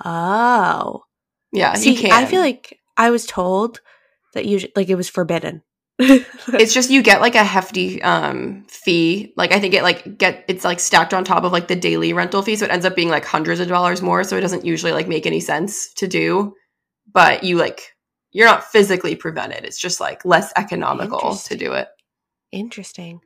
Oh, 0.05 1.05
Yeah, 1.53 1.75
see, 1.75 1.93
you 1.93 1.99
can. 1.99 2.13
I 2.13 2.27
feel 2.27 2.41
like 2.41 2.79
I 2.97 3.11
was 3.11 3.25
told 3.27 3.81
that 4.35 4.45
you 4.45 4.61
like 4.77 4.89
it 4.89 4.95
was 4.95 5.09
forbidden. 5.09 5.63
it's 6.55 6.73
just 6.73 6.89
you 6.89 7.03
get 7.03 7.21
like 7.21 7.35
a 7.35 7.45
hefty 7.45 8.01
um 8.03 8.65
fee. 8.69 9.35
Like 9.37 9.53
I 9.53 9.61
think 9.61 9.75
it 9.75 9.83
like 9.83 10.17
get 10.17 10.45
it's 10.49 10.65
like 10.65 10.81
stacked 10.81 11.13
on 11.13 11.25
top 11.25 11.45
of 11.45 11.53
like 11.53 11.69
the 11.69 11.77
daily 11.77 12.15
rental 12.15 12.41
fee, 12.41 12.57
so 12.57 12.65
it 12.65 12.71
ends 12.71 12.87
up 12.87 12.97
being 12.97 13.11
like 13.11 13.27
hundreds 13.27 13.61
of 13.61 13.69
dollars 13.69 14.01
more. 14.01 14.25
So 14.25 14.37
it 14.37 14.41
doesn't 14.41 14.65
usually 14.65 14.93
like 14.93 15.09
make 15.09 15.27
any 15.27 15.41
sense 15.41 15.93
to 15.95 16.09
do. 16.09 16.55
But 17.13 17.45
you 17.45 17.59
like 17.59 17.95
you're 18.33 18.49
not 18.49 18.65
physically 18.65 19.15
prevented. 19.15 19.65
It's 19.65 19.79
just 19.79 20.01
like 20.01 20.25
less 20.25 20.53
economical 20.57 21.37
to 21.37 21.57
do 21.57 21.73
it. 21.73 21.89
Interesting. 22.51 23.21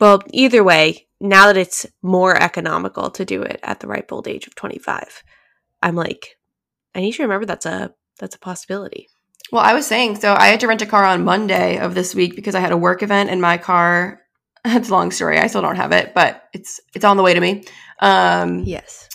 Well, 0.00 0.22
either 0.30 0.64
way, 0.64 1.08
now 1.20 1.46
that 1.46 1.58
it's 1.58 1.84
more 2.02 2.40
economical 2.40 3.10
to 3.10 3.24
do 3.24 3.42
it 3.42 3.60
at 3.62 3.80
the 3.80 3.86
ripe 3.86 4.10
old 4.12 4.26
age 4.26 4.46
of 4.46 4.54
25, 4.54 5.22
I'm 5.82 5.94
like, 5.94 6.38
I 6.94 7.00
need 7.00 7.12
to 7.12 7.22
remember 7.22 7.44
that's 7.44 7.66
a 7.66 7.92
that's 8.18 8.36
a 8.36 8.40
possibility. 8.40 9.08
Well, 9.52 9.62
I 9.62 9.74
was 9.74 9.86
saying, 9.86 10.16
so 10.16 10.34
I 10.34 10.46
had 10.46 10.60
to 10.60 10.66
rent 10.66 10.80
a 10.80 10.86
car 10.86 11.04
on 11.04 11.24
Monday 11.24 11.78
of 11.78 11.94
this 11.94 12.14
week 12.14 12.34
because 12.34 12.54
I 12.54 12.60
had 12.60 12.72
a 12.72 12.76
work 12.76 13.02
event 13.02 13.30
and 13.30 13.40
my 13.40 13.58
car. 13.58 14.18
It's 14.64 14.88
a 14.90 14.92
long 14.92 15.10
story. 15.10 15.38
I 15.38 15.48
still 15.48 15.60
don't 15.60 15.74
have 15.76 15.90
it, 15.90 16.14
but 16.14 16.44
it's 16.52 16.80
it's 16.94 17.04
on 17.04 17.16
the 17.16 17.22
way 17.24 17.34
to 17.34 17.40
me. 17.40 17.64
Um, 17.98 18.60
Yes. 18.64 19.08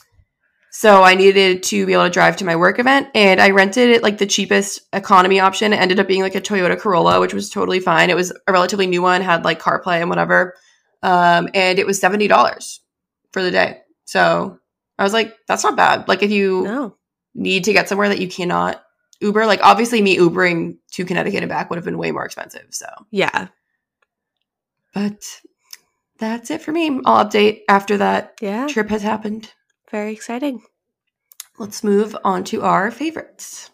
So 0.72 1.04
I 1.04 1.16
needed 1.16 1.64
to 1.64 1.86
be 1.88 1.94
able 1.94 2.04
to 2.04 2.10
drive 2.10 2.36
to 2.38 2.46
my 2.46 2.56
work 2.58 2.78
event, 2.80 3.08
and 3.16 3.40
I 3.42 3.50
rented 3.52 3.90
it 3.90 4.04
like 4.04 4.18
the 4.20 4.26
cheapest 4.28 4.82
economy 4.94 5.40
option. 5.40 5.72
It 5.74 5.78
ended 5.80 6.00
up 6.02 6.08
being 6.08 6.22
like 6.22 6.36
a 6.36 6.42
Toyota 6.42 6.78
Corolla, 6.78 7.20
which 7.22 7.34
was 7.34 7.50
totally 7.50 7.80
fine. 7.80 8.10
It 8.12 8.16
was 8.16 8.32
a 8.46 8.52
relatively 8.52 8.86
new 8.88 9.02
one, 9.02 9.22
had 9.22 9.44
like 9.46 9.60
CarPlay 9.62 10.02
and 10.02 10.10
whatever, 10.10 10.54
um, 11.02 11.48
and 11.54 11.80
it 11.80 11.88
was 11.88 11.98
seventy 12.00 12.28
dollars 12.28 12.82
for 13.32 13.42
the 13.42 13.50
day. 13.50 13.80
So 14.04 14.60
I 15.00 15.04
was 15.04 15.14
like, 15.14 15.34
that's 15.48 15.64
not 15.64 15.78
bad. 15.78 16.08
Like 16.10 16.22
if 16.24 16.30
you 16.30 16.64
No. 16.64 16.96
need 17.34 17.64
to 17.64 17.74
get 17.74 17.88
somewhere 17.90 18.10
that 18.10 18.20
you 18.20 18.28
cannot 18.28 18.84
Uber, 19.20 19.46
like 19.46 19.60
obviously 19.64 20.02
me 20.02 20.18
Ubering 20.18 20.78
to 20.92 21.06
Connecticut 21.06 21.42
and 21.44 21.50
back 21.50 21.70
would 21.70 21.78
have 21.78 21.86
been 21.86 21.98
way 21.98 22.12
more 22.12 22.26
expensive. 22.26 22.68
So, 22.70 22.88
Yeah. 23.12 23.48
but 24.94 25.42
that's 26.20 26.52
it 26.52 26.62
for 26.62 26.72
me. 26.72 27.02
I'll 27.06 27.26
update 27.26 27.62
after 27.70 27.98
that 27.98 28.36
Yeah. 28.42 28.68
trip 28.68 28.90
has 28.90 29.02
happened. 29.02 29.52
Very 29.90 30.14
exciting. 30.14 30.64
Let's 31.58 31.84
move 31.84 32.16
on 32.24 32.44
to 32.46 32.62
our 32.62 32.92
favorites. 32.92 33.72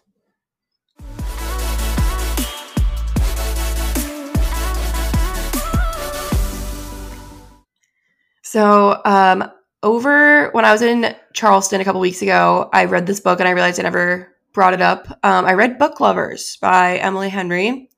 So, 8.42 9.00
um, 9.04 9.50
over 9.82 10.50
when 10.52 10.64
I 10.64 10.72
was 10.72 10.82
in 10.82 11.14
Charleston 11.32 11.80
a 11.80 11.84
couple 11.84 12.00
weeks 12.00 12.22
ago, 12.22 12.68
I 12.72 12.84
read 12.84 13.06
this 13.06 13.20
book 13.20 13.40
and 13.40 13.48
I 13.48 13.52
realized 13.52 13.80
I 13.80 13.82
never 13.82 14.33
brought 14.54 14.72
it 14.72 14.80
up. 14.80 15.08
Um, 15.22 15.44
I 15.44 15.52
read 15.52 15.78
Book 15.78 16.00
Lovers 16.00 16.56
by 16.56 16.96
Emily 16.96 17.28
Henry, 17.28 17.90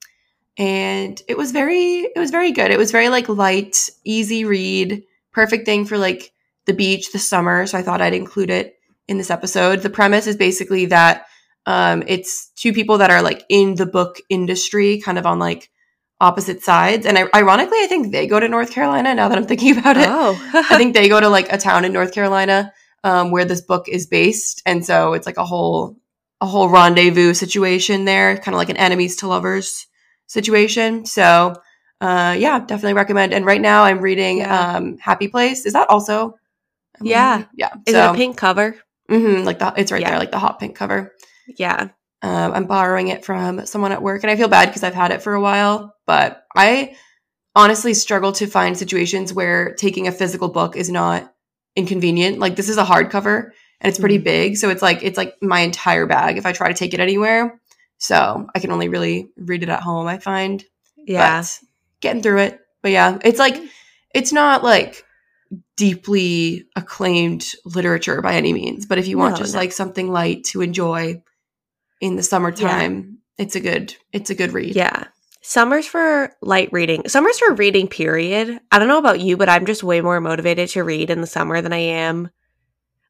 and 0.58 1.20
it 1.28 1.36
was 1.36 1.52
very, 1.52 2.00
it 2.00 2.18
was 2.18 2.30
very 2.32 2.50
good. 2.50 2.72
It 2.72 2.78
was 2.78 2.90
very 2.90 3.10
like 3.10 3.28
light, 3.28 3.88
easy 4.04 4.44
read, 4.44 5.04
perfect 5.32 5.66
thing 5.66 5.84
for 5.84 5.98
like 5.98 6.32
the 6.64 6.72
beach, 6.72 7.12
the 7.12 7.18
summer. 7.18 7.66
So 7.66 7.78
I 7.78 7.82
thought 7.82 8.00
I'd 8.00 8.14
include 8.14 8.50
it 8.50 8.78
in 9.06 9.18
this 9.18 9.30
episode. 9.30 9.80
The 9.80 9.90
premise 9.90 10.26
is 10.26 10.36
basically 10.36 10.86
that 10.86 11.26
um, 11.66 12.02
it's 12.06 12.48
two 12.56 12.72
people 12.72 12.98
that 12.98 13.10
are 13.10 13.22
like 13.22 13.44
in 13.48 13.74
the 13.74 13.86
book 13.86 14.18
industry, 14.28 15.00
kind 15.00 15.18
of 15.18 15.26
on 15.26 15.38
like 15.38 15.70
opposite 16.20 16.62
sides. 16.62 17.04
And 17.04 17.18
I, 17.18 17.24
ironically, 17.34 17.78
I 17.80 17.86
think 17.86 18.12
they 18.12 18.26
go 18.26 18.40
to 18.40 18.48
North 18.48 18.70
Carolina 18.70 19.14
now 19.14 19.28
that 19.28 19.36
I'm 19.36 19.46
thinking 19.46 19.76
about 19.78 19.98
it. 19.98 20.08
Oh. 20.08 20.40
I 20.54 20.78
think 20.78 20.94
they 20.94 21.08
go 21.08 21.20
to 21.20 21.28
like 21.28 21.52
a 21.52 21.58
town 21.58 21.84
in 21.84 21.92
North 21.92 22.12
Carolina 22.12 22.72
um, 23.04 23.30
where 23.30 23.44
this 23.44 23.60
book 23.60 23.88
is 23.88 24.06
based, 24.06 24.62
and 24.64 24.84
so 24.84 25.12
it's 25.12 25.26
like 25.26 25.36
a 25.36 25.44
whole 25.44 25.96
a 26.40 26.46
whole 26.46 26.68
rendezvous 26.68 27.34
situation 27.34 28.04
there, 28.04 28.36
kind 28.36 28.54
of 28.54 28.58
like 28.58 28.68
an 28.68 28.76
enemies 28.76 29.16
to 29.16 29.28
lovers 29.28 29.86
situation. 30.26 31.06
So, 31.06 31.54
uh, 32.00 32.36
yeah, 32.38 32.58
definitely 32.58 32.94
recommend. 32.94 33.32
And 33.32 33.46
right 33.46 33.60
now, 33.60 33.84
I'm 33.84 34.00
reading 34.00 34.38
Yeah. 34.38 34.76
um, 34.76 34.98
Happy 34.98 35.28
Place. 35.28 35.64
Is 35.66 35.72
that 35.72 35.88
also? 35.88 36.34
Yeah. 37.00 37.44
yeah. 37.54 37.70
Is 37.86 37.94
so, 37.94 38.10
it 38.10 38.10
a 38.10 38.14
pink 38.14 38.36
cover? 38.36 38.76
mhm, 39.10 39.44
like 39.44 39.58
the 39.60 39.72
it's 39.76 39.92
right 39.92 40.00
Yeah. 40.00 40.10
there, 40.10 40.18
like 40.18 40.30
the 40.32 40.38
hot 40.38 40.58
pink 40.58 40.74
cover. 40.76 41.12
Yeah. 41.46 41.88
Um, 42.22 42.52
I'm 42.52 42.64
borrowing 42.66 43.08
it 43.08 43.24
from 43.24 43.64
someone 43.66 43.92
at 43.92 44.02
work, 44.02 44.22
and 44.24 44.30
I 44.30 44.36
feel 44.36 44.48
bad 44.48 44.66
because 44.66 44.82
I've 44.82 44.94
had 44.94 45.12
it 45.12 45.22
for 45.22 45.34
a 45.34 45.40
while. 45.40 45.94
But 46.06 46.42
I 46.56 46.96
honestly 47.54 47.94
struggle 47.94 48.32
to 48.32 48.46
find 48.46 48.76
situations 48.76 49.32
where 49.32 49.74
taking 49.74 50.08
a 50.08 50.12
physical 50.12 50.48
book 50.48 50.76
is 50.76 50.90
not 50.90 51.32
inconvenient. 51.76 52.38
Like 52.38 52.56
this 52.56 52.68
is 52.68 52.78
a 52.78 52.84
hardcover, 52.84 53.50
and 53.80 53.88
it's 53.90 53.98
pretty 53.98 54.18
Mhm. 54.18 54.24
big, 54.24 54.56
so 54.56 54.70
it's 54.70 54.82
like 54.82 55.02
it's 55.02 55.16
like 55.18 55.34
my 55.42 55.60
entire 55.60 56.06
bag 56.06 56.38
if 56.38 56.46
I 56.46 56.52
try 56.52 56.68
to 56.68 56.74
take 56.74 56.94
it 56.94 57.00
anywhere. 57.00 57.60
So 57.98 58.46
I 58.54 58.58
can 58.58 58.70
only 58.72 58.88
really 58.88 59.28
read 59.36 59.62
it 59.62 59.68
at 59.68 59.80
home. 59.82 60.06
I 60.06 60.18
find, 60.18 60.64
Yeah. 61.06 61.40
but 61.40 61.58
getting 62.00 62.22
through 62.22 62.38
it. 62.40 62.60
But 62.82 62.92
yeah, 62.92 63.18
it's 63.24 63.38
like 63.38 63.56
it's 64.14 64.32
not 64.32 64.62
like 64.64 65.02
deeply 65.76 66.64
acclaimed 66.76 67.46
literature 67.64 68.20
by 68.22 68.34
any 68.34 68.52
means. 68.52 68.86
But 68.86 68.98
if 68.98 69.06
you 69.08 69.18
want 69.18 69.32
No, 69.34 69.38
just 69.38 69.54
no. 69.54 69.60
like 69.60 69.72
something 69.72 70.10
light 70.10 70.44
to 70.44 70.62
enjoy 70.62 71.22
in 72.00 72.16
the 72.16 72.22
summertime, 72.22 73.18
it's 73.38 73.56
a 73.56 73.60
good 73.60 73.94
it's 74.12 74.30
a 74.30 74.34
good 74.34 74.52
read. 74.52 74.74
Yeah. 74.74 75.04
Summer's 75.42 75.86
for 75.86 76.32
light 76.42 76.70
reading. 76.72 77.06
Summer's 77.08 77.38
for 77.38 77.54
reading, 77.54 77.86
period. 77.86 78.58
I 78.72 78.78
don't 78.80 78.88
know 78.88 78.98
about 78.98 79.20
you, 79.20 79.36
but 79.36 79.48
I'm 79.48 79.64
just 79.64 79.84
way 79.84 80.00
more 80.00 80.20
motivated 80.20 80.68
to 80.70 80.82
read 80.82 81.08
in 81.08 81.20
the 81.20 81.26
summer 81.26 81.60
than 81.60 81.72
I 81.72 81.78
am. 81.78 82.30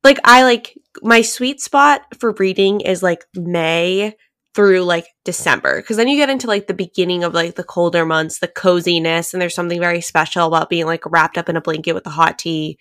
Like, 0.07 0.21
I 0.23 0.45
like 0.45 0.79
my 1.03 1.23
sweet 1.23 1.61
spot 1.61 2.03
for 2.21 2.31
reading 2.39 2.81
is 2.81 3.03
like 3.03 3.25
May 3.35 4.15
through 4.55 4.83
like 4.83 5.09
December. 5.25 5.83
Cause 5.83 5.97
then 5.97 6.07
you 6.07 6.17
get 6.17 6.31
into 6.31 6.47
like 6.47 6.69
the 6.69 6.75
beginning 6.75 7.25
of 7.25 7.35
like 7.35 7.57
the 7.57 7.65
colder 7.65 8.07
months, 8.07 8.39
the 8.39 8.47
coziness, 8.47 9.35
and 9.35 9.43
there's 9.43 9.55
something 9.57 9.81
very 9.81 10.01
special 10.01 10.47
about 10.47 10.71
being 10.71 10.87
like 10.87 11.03
wrapped 11.07 11.37
up 11.37 11.49
in 11.49 11.57
a 11.57 11.61
blanket 11.61 11.93
with 11.93 12.07
a 12.07 12.11
hot 12.11 12.39
tea 12.39 12.79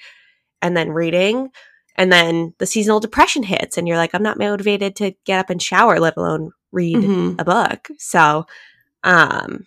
and 0.61 0.77
then 0.77 0.91
reading. 0.91 1.49
And 1.95 2.11
then 2.11 2.53
the 2.59 2.67
seasonal 2.67 2.99
depression 2.99 3.41
hits, 3.41 3.75
and 3.75 3.87
you're 3.87 3.97
like, 3.97 4.13
I'm 4.13 4.21
not 4.21 4.37
motivated 4.37 4.95
to 4.97 5.15
get 5.25 5.39
up 5.39 5.49
and 5.49 5.59
shower, 5.59 5.99
let 5.99 6.17
alone 6.17 6.51
read 6.71 6.97
Mhm. 6.97 7.41
a 7.41 7.43
book. 7.43 7.87
So, 7.97 8.45
um, 9.03 9.65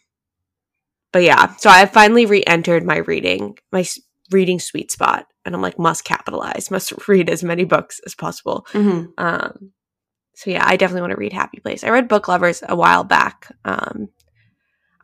but 1.12 1.24
yeah, 1.24 1.56
so 1.56 1.70
I 1.70 1.86
finally 1.86 2.24
re-entered 2.24 2.84
my 2.84 2.98
reading, 2.98 3.58
my 3.72 3.84
reading 4.30 4.60
sweet 4.60 4.90
spot, 4.90 5.26
and 5.44 5.54
I'm 5.54 5.62
like, 5.62 5.78
must 5.78 6.04
capitalize, 6.04 6.70
must 6.70 6.92
read 7.08 7.30
as 7.30 7.42
many 7.42 7.64
books 7.64 8.00
as 8.06 8.14
possible. 8.14 8.66
Mhm. 8.72 9.08
Um, 9.18 9.72
so 10.34 10.50
yeah, 10.50 10.62
I 10.64 10.76
definitely 10.76 11.00
want 11.02 11.10
to 11.12 11.18
read 11.18 11.32
Happy 11.32 11.58
Place. 11.60 11.82
I 11.82 11.90
read 11.90 12.06
Book 12.08 12.28
Lovers 12.28 12.62
a 12.68 12.76
while 12.76 13.02
back. 13.04 13.52
Um, 13.64 14.08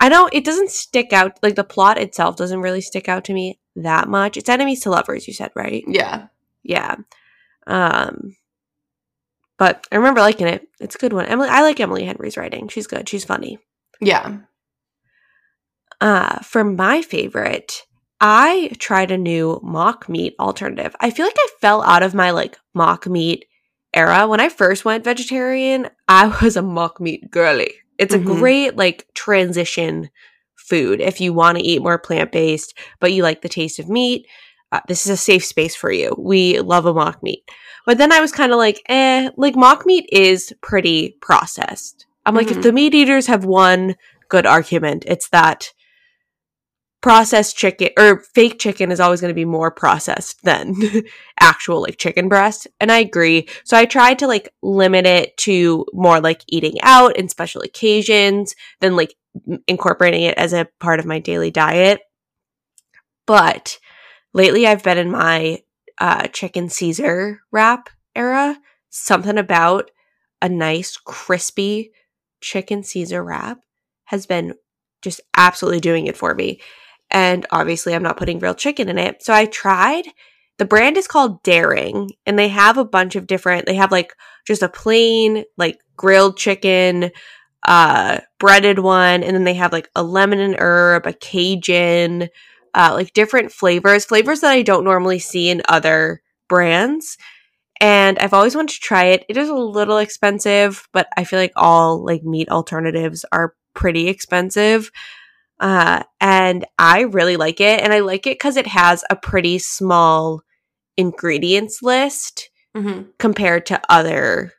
I 0.01 0.09
know 0.09 0.29
it 0.33 0.45
doesn't 0.45 0.71
stick 0.71 1.13
out, 1.13 1.39
like 1.43 1.55
the 1.57 1.65
plot 1.65 1.99
itself 1.99 2.37
doesn't 2.37 2.61
really 2.61 2.81
stick 2.81 3.09
out 3.09 3.25
to 3.25 3.33
me 3.35 3.59
that 3.77 4.09
much. 4.09 4.37
It's 4.37 4.49
enemies 4.49 4.83
to 4.83 4.91
lovers, 4.91 5.27
you 5.27 5.35
said, 5.35 5.51
right? 5.57 5.83
Yeah. 5.89 6.27
Yeah. 6.63 6.97
Um, 7.67 8.37
but 9.59 9.87
I 9.91 9.97
remember 9.97 10.21
liking 10.21 10.47
it. 10.47 10.69
It's 10.81 10.95
a 10.95 10.99
good 10.99 11.13
one. 11.13 11.27
Emily, 11.27 11.49
I 11.49 11.63
like 11.63 11.81
Emily 11.81 12.05
Henry's 12.05 12.37
writing. 12.37 12.69
She's 12.69 12.87
good. 12.87 13.09
She's 13.09 13.25
funny. 13.25 13.59
Yeah. 14.01 14.39
Uh, 16.01 16.41
for 16.41 16.65
my 16.65 17.03
favorite, 17.03 17.83
I 18.27 18.71
tried 18.79 19.11
a 19.11 19.19
new 19.19 19.61
mock 19.63 20.09
meat 20.09 20.35
alternative. 20.41 20.97
I 20.99 21.11
feel 21.11 21.27
like 21.27 21.37
I 21.39 21.49
fell 21.61 21.83
out 21.83 22.03
of 22.03 22.15
my 22.15 22.31
like 22.31 22.57
mock 22.73 23.07
meat 23.07 23.45
era. 23.93 24.27
When 24.27 24.41
I 24.41 24.49
first 24.49 24.83
went 24.83 25.05
vegetarian, 25.05 25.91
I 26.09 26.29
was 26.43 26.57
a 26.57 26.63
mock 26.63 27.01
meat 27.03 27.31
girly. 27.31 27.75
It's 27.99 28.15
a 28.15 28.19
Mhm. 28.19 28.25
great 28.39 28.77
like 28.77 29.07
transition 29.15 30.09
food 30.55 31.03
if 31.03 31.21
you 31.21 31.35
want 31.35 31.59
to 31.59 31.65
eat 31.65 31.83
more 31.83 31.99
plant 31.99 32.33
based, 32.33 32.73
but 32.99 33.13
you 33.13 33.23
like 33.23 33.43
the 33.43 33.49
taste 33.51 33.79
of 33.79 33.91
meat. 33.91 34.27
Uh, 34.73 34.81
this 34.89 35.05
is 35.05 35.13
a 35.13 35.17
safe 35.19 35.45
space 35.45 35.77
for 35.77 35.93
you. 35.93 36.15
We 36.19 36.61
love 36.61 36.87
a 36.87 36.95
mock 36.95 37.23
meat. 37.23 37.45
But 37.85 37.99
then 37.99 38.11
I 38.11 38.21
was 38.23 38.33
kind 38.33 38.53
of 38.53 38.57
like, 38.57 38.81
eh, 38.89 39.29
like 39.37 39.55
mock 39.55 39.85
meat 39.85 40.09
is 40.11 40.51
pretty 40.63 41.19
processed. 41.21 42.07
I'm 42.25 42.35
like, 42.35 42.47
Mhm. 42.47 42.57
if 42.57 42.63
the 42.63 42.73
meat 42.73 42.95
eaters 42.95 43.27
have 43.27 43.45
one 43.45 43.97
good 44.31 44.47
argument, 44.47 45.05
it's 45.07 45.29
that 45.29 45.75
processed 47.05 47.55
chicken 47.55 47.91
or 47.99 48.21
fake 48.33 48.59
chicken 48.59 48.91
is 48.91 48.99
always 48.99 49.21
going 49.21 49.31
to 49.31 49.35
be 49.35 49.45
more 49.45 49.71
processed 49.71 50.43
than 50.43 50.75
actual 51.39 51.83
like 51.83 51.99
chicken 51.99 52.31
breast 52.31 52.67
and 52.81 52.91
i 52.91 52.99
agree. 52.99 53.47
So 53.65 53.77
i 53.77 53.85
tried 53.85 54.21
to 54.21 54.27
like 54.27 54.49
limit 54.63 55.05
it 55.05 55.37
to 55.39 55.85
more 55.93 56.19
like 56.19 56.41
eating 56.49 56.79
out 56.81 57.19
and 57.19 57.31
special 57.31 57.61
occasions 57.61 58.55
than 58.81 58.97
like 58.97 59.15
incorporating 59.69 60.23
it 60.23 60.39
as 60.39 60.55
a 60.55 60.67
part 60.81 60.99
of 60.99 61.05
my 61.05 61.19
daily 61.19 61.51
diet. 61.51 62.01
But 63.27 63.79
lately 64.33 64.67
i've 64.67 64.83
been 64.83 64.97
in 64.97 65.11
my 65.11 65.59
uh 65.99 66.29
chicken 66.29 66.71
caesar 66.71 67.41
wrap 67.53 67.91
era. 68.17 68.57
Something 68.89 69.37
about 69.37 69.91
a 70.41 70.49
nice 70.49 70.97
crispy 70.97 71.93
chicken 72.41 72.83
caesar 72.83 73.23
wrap 73.23 73.59
has 74.05 74.25
been 74.25 74.55
just 75.03 75.21
absolutely 75.37 75.81
doing 75.81 76.07
it 76.07 76.17
for 76.17 76.35
me 76.35 76.61
and 77.11 77.47
obviously 77.51 77.95
I'm 77.95 78.03
not 78.03 78.17
putting 78.17 78.39
real 78.39 78.55
chicken 78.55 78.89
in 78.89 78.99
it. 78.99 79.23
So 79.23 79.33
I 79.33 79.47
tried. 79.47 80.05
The 80.59 80.65
brand 80.65 80.97
is 80.97 81.09
called 81.09 81.43
Daring, 81.43 82.11
and 82.27 82.39
they 82.39 82.49
have 82.49 82.79
a 82.79 82.85
bunch 82.85 83.17
of 83.17 83.27
different. 83.27 83.67
They 83.67 83.75
have 83.75 83.91
like 83.93 84.15
just 84.47 84.63
a 84.63 84.69
plain 84.69 85.45
like 85.57 85.81
grilled 85.97 86.37
chicken, 86.37 87.11
uh 87.67 88.19
breaded 88.39 88.79
one 88.79 89.23
and 89.23 89.35
then 89.35 89.45
they 89.45 89.55
have 89.55 89.73
like 89.73 89.89
a 89.97 90.03
lemon 90.03 90.39
and 90.39 90.57
herb, 90.59 91.07
a 91.07 91.13
Cajun, 91.13 92.29
uh 92.75 92.91
like 92.95 93.13
different 93.15 93.53
flavors, 93.53 94.05
flavors 94.05 94.41
that 94.41 94.53
I 94.53 94.63
don't 94.63 94.85
normally 94.85 95.19
see 95.19 95.49
in 95.51 95.63
other 95.69 96.23
brands. 96.49 97.17
And 97.81 98.19
I've 98.19 98.35
always 98.35 98.55
wanted 98.55 98.75
to 98.75 98.81
try 98.81 99.07
it. 99.07 99.25
It 99.29 99.37
is 99.37 99.49
a 99.49 99.55
little 99.55 99.99
expensive, 99.99 100.89
but 100.93 101.09
I 101.17 101.25
feel 101.25 101.39
like 101.39 101.53
all 101.57 102.05
like 102.05 102.23
meat 102.23 102.49
alternatives 102.49 103.25
are 103.33 103.55
pretty 103.75 104.09
expensive. 104.09 104.91
Uh, 105.61 106.03
and 106.21 106.65
I 106.79 107.03
really 107.03 107.37
like 107.37 107.61
it. 107.61 107.81
And 107.81 107.93
I 107.93 108.01
like 108.01 108.27
it 108.27 108.35
because 108.39 108.57
it 108.57 108.67
has 108.67 109.05
a 109.11 109.17
pretty 109.17 109.59
small 109.59 110.43
ingredients 110.97 111.83
list 111.83 112.51
Mm-hmm. 112.77 113.11
compared 113.19 113.67
to 113.67 113.81
other 113.89 114.53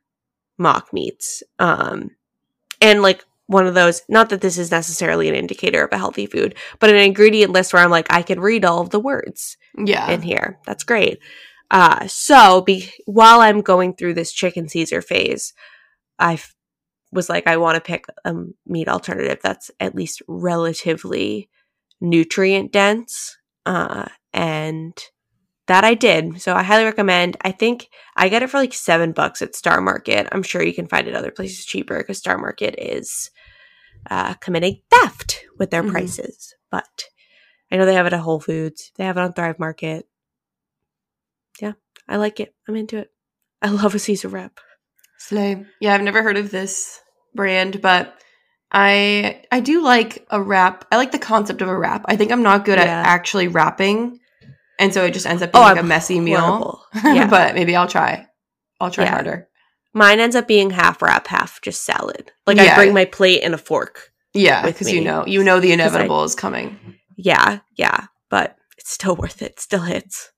mock 0.57 0.93
meats. 0.93 1.43
Um, 1.59 2.11
and 2.79 3.01
like 3.01 3.25
one 3.47 3.67
of 3.67 3.73
those, 3.73 4.03
not 4.07 4.29
that 4.29 4.39
this 4.39 4.57
is 4.57 4.71
necessarily 4.71 5.27
an 5.27 5.35
indicator 5.35 5.83
of 5.83 5.91
a 5.91 5.97
healthy 5.97 6.25
food, 6.25 6.55
but 6.79 6.89
an 6.89 6.95
ingredient 6.95 7.51
list 7.51 7.73
where 7.73 7.83
I'm 7.83 7.91
like, 7.91 8.07
I 8.09 8.21
can 8.21 8.39
read 8.39 8.63
all 8.63 8.79
of 8.79 8.91
the 8.91 9.01
words 9.01 9.57
Yeah. 9.77 10.09
in 10.09 10.21
here. 10.21 10.59
That's 10.65 10.85
great. 10.85 11.19
Uh, 11.69 12.07
so 12.07 12.61
be- 12.61 12.89
while 13.05 13.41
I'm 13.41 13.59
going 13.59 13.95
through 13.95 14.13
this 14.13 14.31
chicken 14.31 14.69
Caesar 14.69 15.01
phase, 15.01 15.51
I 16.17 16.35
f- 16.35 16.54
was 17.15 17.29
like, 17.29 17.47
I 17.47 17.57
want 17.57 17.75
to 17.75 17.81
pick 17.81 18.05
a 18.23 18.33
meat 18.67 18.87
alternative 18.87 19.39
that's 19.41 19.71
at 19.79 19.95
least 19.95 20.21
relatively 20.27 21.49
nutrient 22.01 22.71
dense. 22.71 23.37
Uh, 23.65 24.05
and 24.33 24.93
that 25.67 25.83
I 25.83 25.95
did. 25.95 26.39
So 26.41 26.53
I 26.53 26.61
highly 26.61 26.83
recommend. 26.83 27.37
I 27.41 27.51
think 27.51 27.89
I 28.15 28.29
got 28.29 28.43
it 28.43 28.49
for 28.51 28.57
like 28.59 28.73
seven 28.73 29.11
bucks 29.13 29.41
at 29.41 29.55
Star 29.55 29.81
Market. 29.81 30.27
I'm 30.31 30.43
sure 30.43 30.61
you 30.61 30.73
can 30.73 30.87
find 30.87 31.07
it 31.07 31.15
other 31.15 31.31
places 31.31 31.65
cheaper 31.65 31.97
because 31.97 32.19
Star 32.19 32.37
Market 32.37 32.75
is 32.77 33.31
uh, 34.11 34.35
committing 34.35 34.81
theft 34.91 35.43
with 35.57 35.71
their 35.71 35.81
Mhm. 35.83 35.89
prices. 35.91 36.53
But 36.69 37.05
I 37.71 37.77
know 37.77 37.85
they 37.87 37.95
have 37.95 38.05
it 38.05 38.13
at 38.13 38.19
Whole 38.19 38.39
Foods. 38.39 38.91
They 38.97 39.05
have 39.05 39.17
it 39.17 39.21
on 39.21 39.33
Thrive 39.33 39.57
Market. 39.57 40.07
Yeah, 41.59 41.73
I 42.07 42.17
like 42.17 42.39
it. 42.39 42.53
I'm 42.67 42.75
into 42.75 42.97
it. 42.99 43.11
I 43.61 43.69
love 43.69 43.95
a 43.95 43.99
Caesar 43.99 44.27
wrap. 44.27 44.59
Slay. 45.17 45.65
Yeah, 45.79 45.95
I've 45.95 46.01
never 46.03 46.21
heard 46.21 46.37
of 46.37 46.51
this 46.51 46.99
brand, 47.35 47.81
but 47.81 48.17
I 48.71 49.43
I 49.51 49.59
do 49.59 49.81
like 49.83 50.25
a 50.29 50.41
wrap. 50.41 50.85
I 50.91 50.97
like 50.97 51.11
the 51.11 51.19
concept 51.19 51.61
of 51.61 51.67
a 51.69 51.77
wrap. 51.77 52.03
I 52.07 52.15
think 52.15 52.31
I'm 52.31 52.43
not 52.43 52.65
good 52.65 52.77
Yeah. 52.79 52.85
at 52.85 53.05
actually 53.07 53.47
wrapping, 53.47 54.19
and 54.79 54.93
so 54.93 55.03
it 55.05 55.11
just 55.13 55.25
ends 55.25 55.41
up 55.41 55.51
oh, 55.53 55.59
being 55.59 55.63
Oh, 55.65 55.73
like 55.75 55.79
a 55.83 55.87
messy 55.87 56.19
meal. 56.19 56.83
Yeah. 57.03 57.27
but 57.29 57.55
maybe 57.55 57.75
I'll 57.75 57.87
try. 57.87 58.27
I'll 58.79 58.91
try 58.91 59.05
Yeah. 59.05 59.11
harder. 59.11 59.47
Mine 59.93 60.19
ends 60.19 60.35
up 60.35 60.47
being 60.47 60.71
half 60.71 61.01
wrap, 61.01 61.27
half 61.27 61.61
just 61.61 61.83
salad. 61.83 62.31
Like. 62.45 62.57
I 62.59 62.75
bring 62.75 62.93
my 62.93 63.05
plate 63.05 63.41
and 63.43 63.53
a 63.53 63.57
fork. 63.57 64.11
Yeah, 64.33 64.65
because 64.65 64.91
you 64.91 65.01
know 65.01 65.25
you 65.25 65.43
know 65.43 65.59
the 65.61 65.67
'Cause 65.75 65.79
I- 65.79 65.85
inevitable 65.85 66.23
is 66.25 66.35
coming. 66.35 66.77
Yeah, 67.15 67.59
yeah, 67.77 68.07
but 68.29 68.57
it's 68.77 68.91
still 68.91 69.15
worth 69.15 69.41
it. 69.41 69.59
Still 69.61 69.81
hits. 69.83 70.31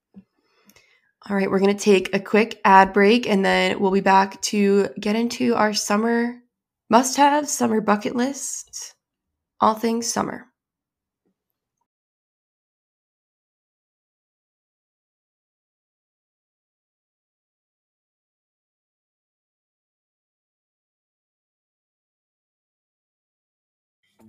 All 1.28 1.36
right, 1.36 1.50
we're 1.50 1.60
gonna 1.60 1.74
take 1.74 2.14
a 2.14 2.20
quick 2.20 2.62
ad 2.64 2.94
break, 2.94 3.28
and 3.28 3.44
then 3.44 3.80
we'll 3.80 3.92
be 3.92 4.02
back 4.02 4.40
to 4.44 4.90
get 5.00 5.16
into 5.16 5.56
our 5.56 5.74
summer 5.74 6.36
must-have, 6.90 7.50
summer 7.50 7.82
bucket 7.82 8.16
list, 8.16 8.96
all 9.62 9.76
things 9.76 10.12
summer. 10.12 10.48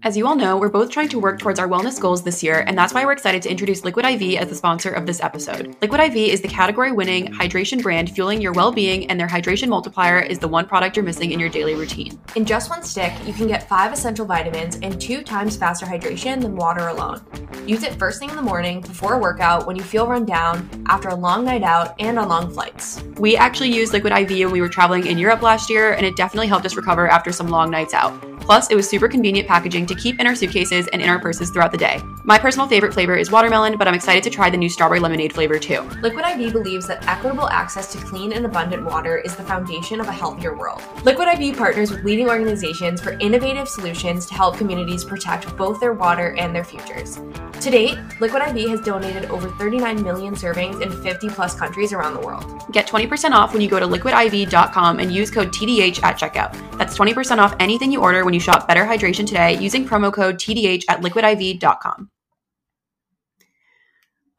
As 0.05 0.17
you 0.17 0.29
all 0.29 0.37
know, 0.37 0.57
we're 0.57 0.69
both 0.69 0.91
trying 0.91 1.09
to 1.09 1.19
work 1.19 1.41
towards 1.41 1.59
our 1.59 1.67
wellness 1.67 2.01
goals 2.01 2.23
this 2.23 2.41
year, 2.41 2.61
and 2.69 2.79
that's 2.79 2.95
why 2.95 3.05
we're 3.05 3.13
excited 3.13 3.43
to 3.43 3.51
introduce 3.51 3.85
Liquid 3.85 4.07
IV 4.07 4.39
as 4.39 4.49
the 4.49 4.55
sponsor 4.55 4.91
of 4.91 5.07
this 5.07 5.21
episode. 5.21 5.77
Liquid 5.83 6.01
IV 6.01 6.17
is 6.17 6.41
the 6.41 6.47
category 6.47 6.93
winning 6.93 7.27
hydration 7.33 7.83
brand 7.83 8.09
fueling 8.15 8.41
your 8.41 8.53
well 8.53 8.71
being, 8.71 9.11
and 9.11 9.19
their 9.19 9.27
hydration 9.27 9.67
multiplier 9.67 10.21
is 10.21 10.39
the 10.39 10.47
one 10.47 10.67
product 10.67 10.97
you're 10.97 11.05
missing 11.05 11.33
in 11.33 11.41
your 11.41 11.49
daily 11.49 11.75
routine. 11.75 12.17
In 12.37 12.45
just 12.45 12.71
one 12.71 12.85
stick, 12.85 13.13
you 13.27 13.33
can 13.33 13.49
get 13.49 13.69
five 13.69 13.93
essential 13.93 14.25
vitamins 14.25 14.77
and 14.83 15.01
two 15.01 15.25
times 15.25 15.57
faster 15.57 15.85
hydration 15.85 16.41
than 16.41 16.55
water 16.55 16.87
alone. 16.87 17.21
Use 17.67 17.83
it 17.83 17.97
first 17.97 18.21
thing 18.21 18.31
in 18.31 18.37
the 18.37 18.43
morning, 18.43 18.81
before 18.81 19.15
a 19.15 19.19
workout, 19.19 19.67
when 19.67 19.75
you 19.75 19.83
feel 19.83 20.07
run 20.07 20.25
down, 20.25 20.71
after 20.87 21.09
a 21.09 21.15
long 21.15 21.45
night 21.45 21.65
out, 21.65 21.97
and 21.99 22.21
on 22.21 22.29
long 22.29 22.53
flights. 22.53 23.03
We 23.17 23.37
actually 23.37 23.75
used 23.75 23.93
Liquid 23.93 24.13
IV 24.13 24.31
when 24.31 24.53
we 24.53 24.61
were 24.61 24.69
traveling 24.69 25.07
in 25.07 25.19
Europe 25.19 25.43
last 25.43 25.69
year, 25.69 25.95
and 25.95 26.07
it 26.07 26.15
definitely 26.15 26.47
helped 26.47 26.67
us 26.67 26.77
recover 26.77 27.09
after 27.09 27.33
some 27.33 27.49
long 27.49 27.69
nights 27.69 27.95
out. 27.95 28.15
Plus, 28.41 28.71
it 28.71 28.77
was 28.77 28.89
super 28.89 29.09
convenient 29.09 29.47
packaging 29.47 29.78
to 29.87 29.95
keep 29.95 30.21
in 30.21 30.27
our 30.27 30.35
suitcases 30.35 30.87
and 30.89 31.03
in 31.03 31.09
our 31.09 31.19
purses 31.19 31.51
throughout 31.51 31.73
the 31.73 31.79
day. 31.79 32.03
My 32.25 32.39
personal 32.39 32.69
favorite 32.69 32.93
flavor 32.93 33.17
is 33.17 33.31
watermelon, 33.31 33.77
but 33.79 33.89
I'm 33.89 33.95
excited 33.95 34.23
to 34.25 34.31
try 34.31 34.51
the 34.51 34.57
new 34.57 34.69
strawberry 34.69 35.01
lemonade 35.01 35.33
flavor 35.33 35.59
too. 35.59 35.81
Liquid 36.03 36.25
IV 36.25 36.53
believes 36.53 36.87
that 36.89 37.07
equitable 37.07 37.49
access 37.49 37.91
to 37.93 37.99
clean 37.99 38.33
and 38.33 38.45
abundant 38.45 38.85
water 38.85 39.19
is 39.19 39.35
the 39.37 39.43
foundation 39.43 40.01
of 40.01 40.09
a 40.09 40.13
healthier 40.13 40.55
world. 40.55 40.83
Liquid 41.05 41.29
IV 41.29 41.57
partners 41.57 41.91
with 41.91 42.05
leading 42.05 42.29
organizations 42.29 43.01
for 43.01 43.13
innovative 43.21 43.69
solutions 43.69 44.27
to 44.27 44.35
help 44.35 44.57
communities 44.57 45.05
protect 45.05 45.57
both 45.57 45.81
their 45.81 45.93
water 45.93 46.35
and 46.39 46.55
their 46.55 46.65
futures. 46.65 47.19
To 47.61 47.71
date, 47.71 47.99
Liquid 48.21 48.43
IV 48.43 48.71
has 48.71 48.81
donated 48.83 49.31
over 49.31 49.49
39 49.51 50.03
million 50.03 50.35
servings 50.35 50.81
in 50.81 50.91
50 51.03 51.29
plus 51.31 51.55
countries 51.55 51.93
around 51.93 52.15
the 52.15 52.21
world. 52.21 52.63
Get 52.71 52.87
20% 52.87 53.33
off 53.33 53.53
when 53.53 53.61
you 53.61 53.69
go 53.69 53.81
to 53.81 53.87
liquidiv.com 53.87 55.01
and 55.01 55.13
use 55.13 55.31
code 55.31 55.49
TDH 55.49 56.03
at 56.03 56.19
checkout. 56.19 56.79
That's 56.79 56.97
20% 56.97 57.39
off 57.39 57.55
anything 57.59 57.91
you 57.91 58.01
order 58.01 58.25
when 58.25 58.35
you 58.35 58.41
shop 58.41 58.69
Better 58.69 58.85
Hydration 58.85 59.27
today 59.27 59.59
using 59.69 59.87
promo 59.87 60.11
code 60.11 60.37
TDH 60.37 60.85
at 60.89 61.03
liquidiv.com. 61.03 62.11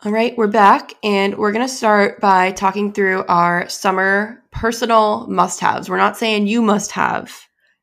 All 0.04 0.12
right, 0.12 0.36
we're 0.36 0.48
back 0.48 0.94
and 1.04 1.38
we're 1.38 1.52
going 1.52 1.68
to 1.68 1.72
start 1.72 2.20
by 2.20 2.52
talking 2.54 2.92
through 2.92 3.26
our 3.28 3.70
summer 3.70 4.42
personal 4.52 5.28
must 5.28 5.60
haves. 5.60 5.88
We're 5.88 5.98
not 5.98 6.18
saying 6.18 6.48
you 6.48 6.64
must 6.64 6.90
have, 6.94 7.32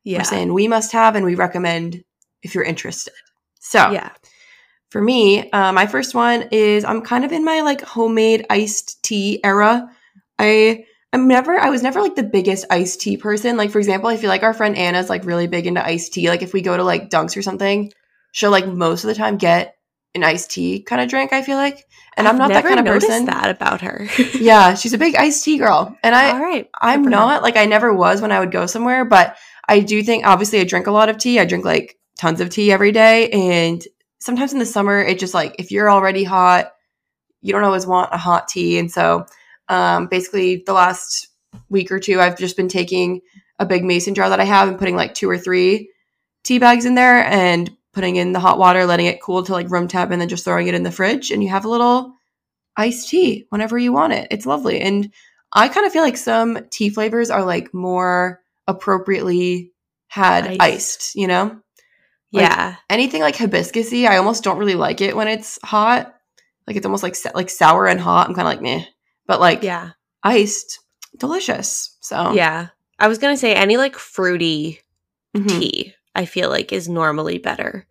Yeah. 0.03 0.17
we're 0.17 0.23
saying 0.25 0.53
we 0.53 0.67
must 0.67 0.91
have 0.91 1.15
and 1.15 1.23
we 1.25 1.35
recommend 1.35 2.03
if 2.43 2.53
you're 2.53 2.65
interested. 2.65 3.13
So, 3.61 3.91
yeah. 3.91 4.09
for 4.89 5.01
me, 5.01 5.49
uh, 5.51 5.71
my 5.71 5.87
first 5.87 6.13
one 6.15 6.49
is 6.51 6.83
I'm 6.83 7.01
kind 7.01 7.23
of 7.23 7.31
in 7.31 7.45
my 7.45 7.61
like 7.61 7.79
homemade 7.81 8.45
iced 8.49 9.01
tea 9.03 9.39
era. 9.43 9.87
I 10.37 10.85
I'm 11.17 11.27
never 11.27 11.57
I 11.59 11.71
was 11.71 11.81
never 11.81 11.99
like 11.99 12.15
the 12.15 12.21
biggest 12.23 12.65
iced 12.69 13.01
tea 13.01 13.17
person. 13.17 13.57
Like 13.57 13.71
for 13.71 13.79
example, 13.79 14.07
I 14.07 14.17
feel 14.17 14.29
like 14.29 14.43
our 14.43 14.53
friend 14.53 14.75
Anna's 14.75 15.09
like 15.09 15.25
really 15.25 15.47
big 15.47 15.65
into 15.65 15.83
iced 15.83 16.13
tea. 16.13 16.29
Like 16.29 16.43
if 16.43 16.53
we 16.53 16.61
go 16.61 16.77
to 16.77 16.83
like 16.83 17.09
Dunks 17.09 17.35
or 17.35 17.41
something, 17.41 17.91
she'll 18.33 18.51
like 18.51 18.67
most 18.67 19.03
of 19.03 19.07
the 19.07 19.15
time 19.15 19.37
get 19.37 19.75
an 20.13 20.23
iced 20.23 20.51
tea 20.51 20.83
kind 20.83 21.01
of 21.01 21.09
drink. 21.09 21.33
I 21.33 21.41
feel 21.41 21.57
like, 21.57 21.85
and 22.15 22.27
I'm 22.27 22.35
I've 22.35 22.39
not 22.39 22.49
that 22.49 22.63
kind 22.63 22.79
of 22.79 22.85
person. 22.85 23.25
that 23.25 23.49
about 23.49 23.81
her. 23.81 24.07
Yeah, 24.39 24.75
she's 24.75 24.93
a 24.93 24.97
big 24.99 25.15
iced 25.15 25.43
tea 25.43 25.57
girl, 25.57 25.97
and 26.03 26.13
I 26.13 26.31
All 26.31 26.39
right. 26.39 26.69
I'm 26.79 27.03
for 27.03 27.09
her. 27.09 27.15
not 27.15 27.41
like 27.41 27.57
I 27.57 27.65
never 27.65 27.91
was 27.91 28.21
when 28.21 28.31
I 28.31 28.39
would 28.39 28.51
go 28.51 28.67
somewhere, 28.67 29.03
but 29.03 29.35
I 29.67 29.79
do 29.79 30.03
think 30.03 30.23
obviously 30.25 30.59
I 30.59 30.65
drink 30.65 30.85
a 30.85 30.91
lot 30.91 31.09
of 31.09 31.17
tea. 31.17 31.39
I 31.39 31.45
drink 31.45 31.65
like 31.65 31.97
tons 32.17 32.41
of 32.41 32.49
tea 32.49 32.71
every 32.71 32.91
day 32.91 33.29
and 33.29 33.83
sometimes 34.19 34.53
in 34.53 34.59
the 34.59 34.65
summer 34.65 34.99
it 34.99 35.19
just 35.19 35.33
like 35.35 35.55
if 35.59 35.71
you're 35.71 35.89
already 35.89 36.23
hot, 36.23 36.73
you 37.41 37.53
don't 37.53 37.63
always 37.63 37.85
want 37.87 38.13
a 38.13 38.17
hot 38.17 38.47
tea 38.47 38.77
and 38.79 38.91
so 38.91 39.25
um 39.69 40.07
basically 40.07 40.63
the 40.65 40.73
last 40.73 41.27
week 41.69 41.91
or 41.91 41.99
two 41.99 42.19
I've 42.19 42.37
just 42.37 42.57
been 42.57 42.67
taking 42.69 43.21
a 43.59 43.65
big 43.65 43.83
mason 43.83 44.13
jar 44.15 44.29
that 44.29 44.39
I 44.39 44.43
have 44.45 44.67
and 44.67 44.77
putting 44.77 44.95
like 44.95 45.13
two 45.13 45.29
or 45.29 45.37
three 45.37 45.91
tea 46.43 46.59
bags 46.59 46.85
in 46.85 46.95
there 46.95 47.25
and 47.25 47.69
putting 47.93 48.15
in 48.15 48.31
the 48.31 48.39
hot 48.39 48.59
water, 48.59 48.85
letting 48.85 49.07
it 49.07 49.21
cool 49.21 49.43
to 49.43 49.51
like 49.51 49.71
room 49.71 49.87
temp 49.87 50.11
and 50.11 50.21
then 50.21 50.29
just 50.29 50.45
throwing 50.45 50.67
it 50.67 50.75
in 50.75 50.83
the 50.83 50.91
fridge 50.91 51.31
and 51.31 51.43
you 51.43 51.49
have 51.49 51.65
a 51.65 51.69
little 51.69 52.13
iced 52.75 53.09
tea 53.09 53.45
whenever 53.49 53.77
you 53.77 53.91
want 53.91 54.13
it. 54.13 54.27
It's 54.29 54.45
lovely. 54.45 54.79
And 54.79 55.11
I 55.51 55.67
kind 55.67 55.85
of 55.85 55.91
feel 55.91 56.03
like 56.03 56.17
some 56.17 56.59
tea 56.69 56.89
flavors 56.89 57.31
are 57.31 57.43
like 57.43 57.73
more 57.73 58.41
appropriately 58.67 59.71
had 60.07 60.47
Iced. 60.47 60.61
iced, 60.61 61.15
you 61.15 61.27
know? 61.27 61.59
Like, 62.31 62.49
yeah. 62.49 62.75
Anything 62.89 63.21
like 63.21 63.35
hibiscusy, 63.35 64.07
I 64.07 64.17
almost 64.17 64.43
don't 64.43 64.57
really 64.59 64.75
like 64.75 65.01
it 65.01 65.15
when 65.15 65.27
it's 65.27 65.57
hot. 65.63 66.13
Like 66.67 66.75
it's 66.75 66.85
almost 66.85 67.03
like 67.03 67.15
like 67.33 67.49
sour 67.49 67.87
and 67.87 67.99
hot. 67.99 68.27
I'm 68.27 68.35
kind 68.35 68.47
of 68.47 68.53
like 68.53 68.61
meh. 68.61 68.85
But 69.27 69.39
like 69.39 69.61
Yeah. 69.63 69.91
iced, 70.23 70.79
delicious. 71.17 71.95
So 72.01 72.33
Yeah. 72.33 72.67
I 72.99 73.07
was 73.07 73.17
going 73.19 73.33
to 73.35 73.39
say 73.39 73.53
any 73.53 73.77
like 73.77 73.95
fruity 73.97 74.81
Mhm. 75.35 75.49
tea, 75.59 75.93
I 76.15 76.25
feel 76.25 76.49
like 76.49 76.71
is 76.73 76.89
normally 76.89 77.37
better 77.37 77.85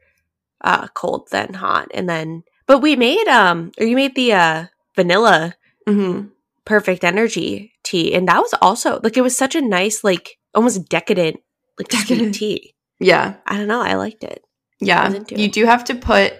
uh 0.64 0.88
cold 0.94 1.29
than 1.31 1.55
hot. 1.55 1.88
And 1.94 2.09
then 2.09 2.42
but 2.66 2.79
we 2.81 2.96
made 2.96 3.29
um 3.29 3.72
or 3.79 3.87
you 3.87 3.94
made 3.94 4.14
the 4.16 4.33
uh 4.33 4.64
vanilla 4.96 5.55
Mhm. 5.87 6.31
perfect 6.64 7.05
energy 7.05 7.72
tea 7.85 8.14
and 8.14 8.27
that 8.27 8.40
was 8.40 8.55
also 8.61 8.99
like 9.05 9.16
it 9.16 9.20
was 9.22 9.37
such 9.37 9.55
a 9.55 9.61
nice 9.61 10.03
like 10.03 10.38
almost 10.55 10.88
decadent 10.88 11.37
like 11.79 11.88
Decadent. 11.88 12.35
tea. 12.35 12.75
Yeah. 12.99 13.35
I 13.46 13.59
don't 13.59 13.68
know, 13.68 13.83
I 13.83 13.94
liked 13.94 14.25
it. 14.25 14.42
Yeah. 14.81 15.11
You 15.12 15.44
it. 15.46 15.53
do 15.53 15.66
have 15.66 15.85
to 15.85 15.94
put 15.94 16.33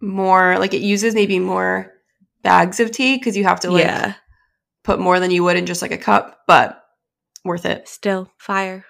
more 0.00 0.58
like 0.58 0.74
it 0.74 0.82
uses 0.82 1.14
maybe 1.14 1.38
more 1.38 1.92
bags 2.42 2.80
of 2.80 2.90
tea 2.90 3.16
because 3.16 3.36
you 3.36 3.44
have 3.44 3.60
to 3.60 3.70
like 3.70 3.84
yeah. 3.84 4.14
Put 4.84 4.98
more 4.98 5.20
than 5.20 5.30
you 5.30 5.44
would 5.44 5.56
in 5.56 5.66
just 5.66 5.82
like 5.82 5.92
a 5.92 5.98
cup, 5.98 6.40
but 6.46 6.82
worth 7.44 7.64
it. 7.64 7.88
Still 7.88 8.30
fire. 8.38 8.84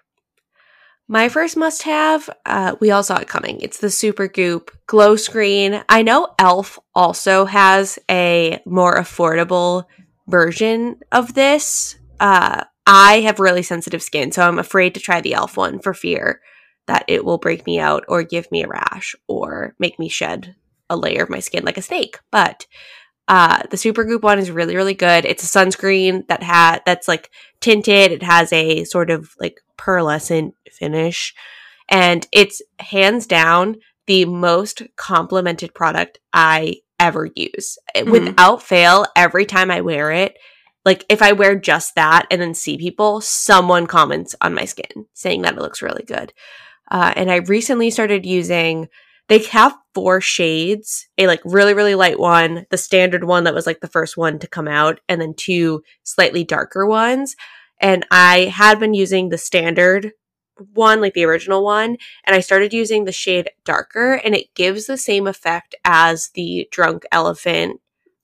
My 1.09 1.29
first 1.29 1.57
must 1.57 1.83
have, 1.83 2.31
uh, 2.47 2.77
we 2.81 2.93
all 2.93 3.03
saw 3.03 3.19
it 3.19 3.27
coming. 3.27 3.61
It's 3.61 3.79
the 3.79 3.91
Super 3.91 4.29
Goop 4.29 4.71
Glow 4.87 5.17
Screen. 5.17 5.83
I 5.89 6.03
know 6.03 6.27
e.l.f. 6.41 6.79
also 6.95 7.47
has 7.47 7.99
a 8.09 8.61
more 8.65 8.95
affordable 8.95 9.87
version 10.29 11.01
of 11.11 11.35
this. 11.35 11.97
Uh, 12.21 12.63
I 12.87 13.21
have 13.23 13.41
really 13.41 13.65
sensitive 13.65 14.05
skin, 14.05 14.31
so 14.31 14.47
I'm 14.47 14.61
afraid 14.61 14.95
to 14.95 15.01
try 15.01 15.21
the 15.21 15.31
e.l.f. 15.31 15.57
one 15.57 15.81
for 15.81 15.95
fear 15.95 16.41
that 16.87 17.05
it 17.09 17.25
will 17.25 17.39
break 17.39 17.67
me 17.67 17.81
out 17.81 18.05
or 18.07 18.23
give 18.23 18.51
me 18.53 18.63
a 18.63 18.69
rash 18.69 19.17
or 19.27 19.75
make 19.81 19.99
me 19.99 20.09
shed 20.09 20.55
a 20.89 20.97
layer 20.97 21.23
of 21.23 21.31
my 21.31 21.41
skin 21.41 21.65
like 21.65 21.79
a 21.79 21.83
snake. 21.83 22.19
But 22.31 22.67
uh, 23.31 23.63
the 23.71 23.77
Super 23.77 24.03
Goop 24.03 24.25
one 24.25 24.41
is 24.41 24.51
really, 24.51 24.75
really 24.75 24.93
good. 24.93 25.25
It's 25.25 25.45
a 25.45 25.47
sunscreen 25.47 26.27
that 26.27 26.43
had 26.43 26.81
that's 26.85 27.07
like 27.07 27.31
tinted. 27.61 28.11
It 28.11 28.25
has 28.25 28.53
a 28.53 28.83
sort 28.83 29.09
of 29.09 29.31
like 29.39 29.61
pearlescent 29.79 30.55
finish, 30.69 31.33
and 31.89 32.27
it's 32.33 32.61
hands 32.81 33.29
down 33.29 33.77
the 34.09 34.25
most 34.25 34.83
complimented 34.97 35.73
product 35.75 36.19
I 36.33 36.79
ever 36.99 37.31
use. 37.37 37.79
Mhm. 37.95 38.11
Without 38.11 38.65
fail, 38.65 39.07
every 39.15 39.47
time 39.47 39.71
I 39.71 39.81
wear 39.81 40.11
it, 40.11 40.37
like 40.85 41.05
if 41.09 41.23
I 41.23 41.31
wear 41.31 41.55
just 41.55 41.95
that 41.95 42.27
and 42.33 42.43
then 42.43 42.53
see 42.53 42.77
people, 42.79 43.21
someone 43.21 43.87
comments 43.87 44.35
on 44.41 44.55
my 44.55 44.65
skin 44.65 45.07
saying 45.15 45.43
that 45.43 45.55
it 45.55 45.61
looks 45.61 45.83
really 45.83 46.03
good. 46.05 46.33
Uh, 46.91 47.13
and 47.15 47.31
I 47.31 47.37
recently 47.37 47.91
started 47.91 48.27
using. 48.27 48.89
They 49.31 49.39
have 49.45 49.79
four 49.95 50.21
shades, 50.21 51.07
a 51.17 51.29
like 51.29 51.41
really, 51.45 51.73
really 51.73 51.95
light 51.95 52.19
one, 52.19 52.67
the 52.71 52.77
standard 52.77 53.23
one 53.23 53.45
that 53.45 53.55
was 53.55 53.65
like 53.65 53.81
the 53.81 53.87
first 53.87 54.17
one 54.17 54.41
to 54.41 54.49
come 54.49 54.67
out, 54.67 54.99
and 55.09 55.21
then 55.21 55.35
two 55.35 55.85
slightly 56.03 56.43
darker 56.43 56.85
ones. 56.85 57.37
And 57.81 58.05
I 58.11 58.53
had 58.53 58.81
been 58.81 58.93
using 58.93 59.29
the 59.29 59.39
standard 59.39 60.15
one, 60.75 61.01
like 61.01 61.15
the 61.15 61.25
original 61.25 61.63
one, 61.63 61.97
and 62.25 62.35
I 62.35 62.41
started 62.41 62.73
using 62.75 63.05
the 63.05 63.13
shade 63.13 63.51
darker, 63.65 64.15
and 64.15 64.35
it 64.35 64.53
gives 64.57 64.87
the 64.87 64.99
same 64.99 65.29
effect 65.29 65.77
as 65.85 66.31
the 66.35 66.69
Drunk 66.73 67.05
Elephant 67.13 67.81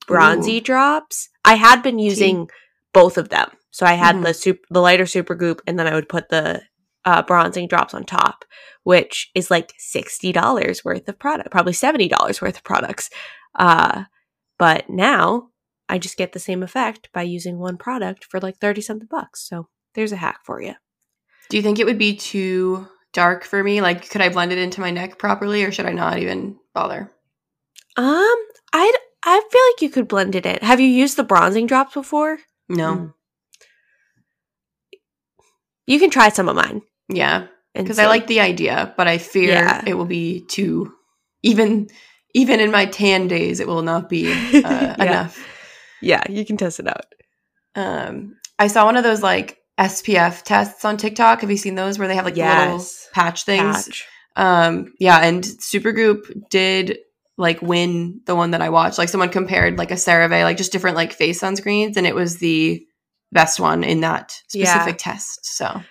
bronzy 0.09 0.57
Ooh. 0.57 0.61
drops. 0.61 1.29
I 1.45 1.55
had 1.55 1.85
been 1.85 2.01
using 2.01 2.51
both 2.93 3.17
of 3.17 3.29
them. 3.29 3.51
So 3.71 3.87
I 3.87 3.93
had 3.93 4.17
Mhm. 4.17 4.25
the 4.25 4.35
super, 4.35 4.67
the 4.71 4.81
lighter 4.81 5.07
super 5.07 5.37
goop, 5.37 5.63
and 5.69 5.79
then 5.79 5.87
I 5.87 5.95
would 5.95 6.09
put 6.09 6.31
the 6.31 6.63
uh, 7.07 7.23
bronzing 7.23 7.69
drops 7.69 7.95
on 7.95 8.05
top, 8.05 8.45
which 8.83 9.31
is 9.35 9.51
like 9.51 9.73
sixty 9.79 10.33
dollars 10.33 10.85
worth 10.85 11.09
of 11.09 11.19
product, 11.19 11.51
probably 11.51 11.73
seventy 11.73 12.09
dollars 12.09 12.43
worth 12.43 12.57
of 12.57 12.65
products. 12.65 13.09
Uh, 13.55 14.05
but 14.59 14.91
now 14.91 15.49
I 15.89 15.99
just 15.99 16.19
get 16.19 16.33
the 16.33 16.39
same 16.39 16.63
effect 16.63 17.09
by 17.15 17.23
using 17.23 17.59
one 17.59 17.79
product 17.79 18.25
for 18.25 18.41
like 18.41 18.59
thirty 18.59 18.81
something 18.83 19.09
bucks. 19.11 19.49
So 19.49 19.69
there's 19.95 20.13
a 20.13 20.17
hack 20.17 20.41
for 20.45 20.61
you. 20.61 20.75
Do 21.49 21.57
you 21.57 21.63
think 21.63 21.79
it 21.79 21.87
would 21.87 21.99
be 21.99 22.17
too 22.17 22.89
dark 23.13 23.45
for 23.45 23.63
me? 23.63 23.81
Like, 23.81 24.11
could 24.11 24.21
I 24.21 24.29
blend 24.29 24.53
it 24.53 24.59
into 24.59 24.81
my 24.81 24.91
neck 24.91 25.19
properly, 25.19 25.63
or 25.63 25.71
should 25.71 25.87
I 25.87 25.93
not 25.93 26.19
even 26.19 26.57
bother? 26.75 27.13
Um, 27.97 28.37
I 28.73 28.93
I 29.23 29.41
feel 29.51 29.63
like 29.71 29.83
you 29.83 29.91
could 29.91 30.09
blend 30.09 30.35
it 30.35 30.45
in. 30.45 30.59
Have 30.63 30.81
you 30.81 30.89
used 30.89 31.17
the 31.17 31.25
bronzing 31.25 31.67
drops 31.67 31.95
before? 31.95 32.39
No. 32.69 32.97
Mm. 32.97 33.15
You 35.87 36.01
can 36.01 36.11
try 36.11 36.31
some 36.31 36.49
of 36.49 36.57
mine. 36.57 36.83
Yeah, 37.09 37.47
because 37.75 37.99
I 37.99 38.07
like 38.07 38.27
the 38.27 38.41
idea, 38.41 38.93
but 38.97 39.07
I 39.07 39.19
fear 39.19 39.53
Yeah. 39.53 39.83
it 39.87 39.95
will 39.95 40.05
be 40.07 40.41
too 40.41 40.93
even 41.43 41.89
even 42.35 42.61
in 42.61 42.71
my 42.71 42.87
tan 42.87 43.29
days, 43.29 43.61
it 43.61 43.67
will 43.69 43.83
not 43.83 44.09
be 44.09 44.27
uh, 44.65 44.95
Yeah. 44.99 45.03
enough. 45.05 45.47
Yeah, 46.03 46.23
you 46.29 46.45
can 46.45 46.57
test 46.57 46.81
it 46.81 46.87
out. 46.89 47.07
Um, 47.75 48.37
I 48.59 48.67
saw 48.67 48.85
one 48.85 48.97
of 48.97 49.05
those 49.05 49.23
like 49.23 49.59
SPF 49.79 50.43
tests 50.43 50.85
on 50.85 50.97
TikTok. 50.97 51.41
Have 51.43 51.51
you 51.51 51.57
seen 51.57 51.75
those 51.75 51.99
where 51.99 52.09
they 52.09 52.15
have 52.15 52.25
like 52.25 52.35
the 52.35 52.43
little 52.43 52.85
patch 53.13 53.45
things? 53.45 53.87
Patch. 53.87 54.07
Um, 54.37 54.93
yeah, 54.99 55.19
and 55.25 55.43
Supergoop 55.43 56.49
did 56.51 56.99
like 57.39 57.61
win 57.63 58.21
the 58.27 58.35
one 58.35 58.51
that 58.53 58.63
I 58.63 58.69
watched. 58.71 58.99
Like 58.99 59.09
someone 59.09 59.29
compared 59.31 59.79
like 59.79 59.91
a 59.91 59.95
CeraVe, 59.95 60.43
like 60.43 60.57
just 60.57 60.73
different 60.73 60.97
like 60.97 61.13
face 61.13 61.41
sunscreens, 61.41 61.97
and 61.97 62.07
it 62.07 62.15
was 62.15 62.39
the 62.39 62.85
best 63.33 63.61
one 63.61 63.85
in 63.85 64.01
that 64.01 64.35
Yeah. 64.53 64.73
specific 64.73 64.99
test. 64.99 65.41
So 65.57 65.83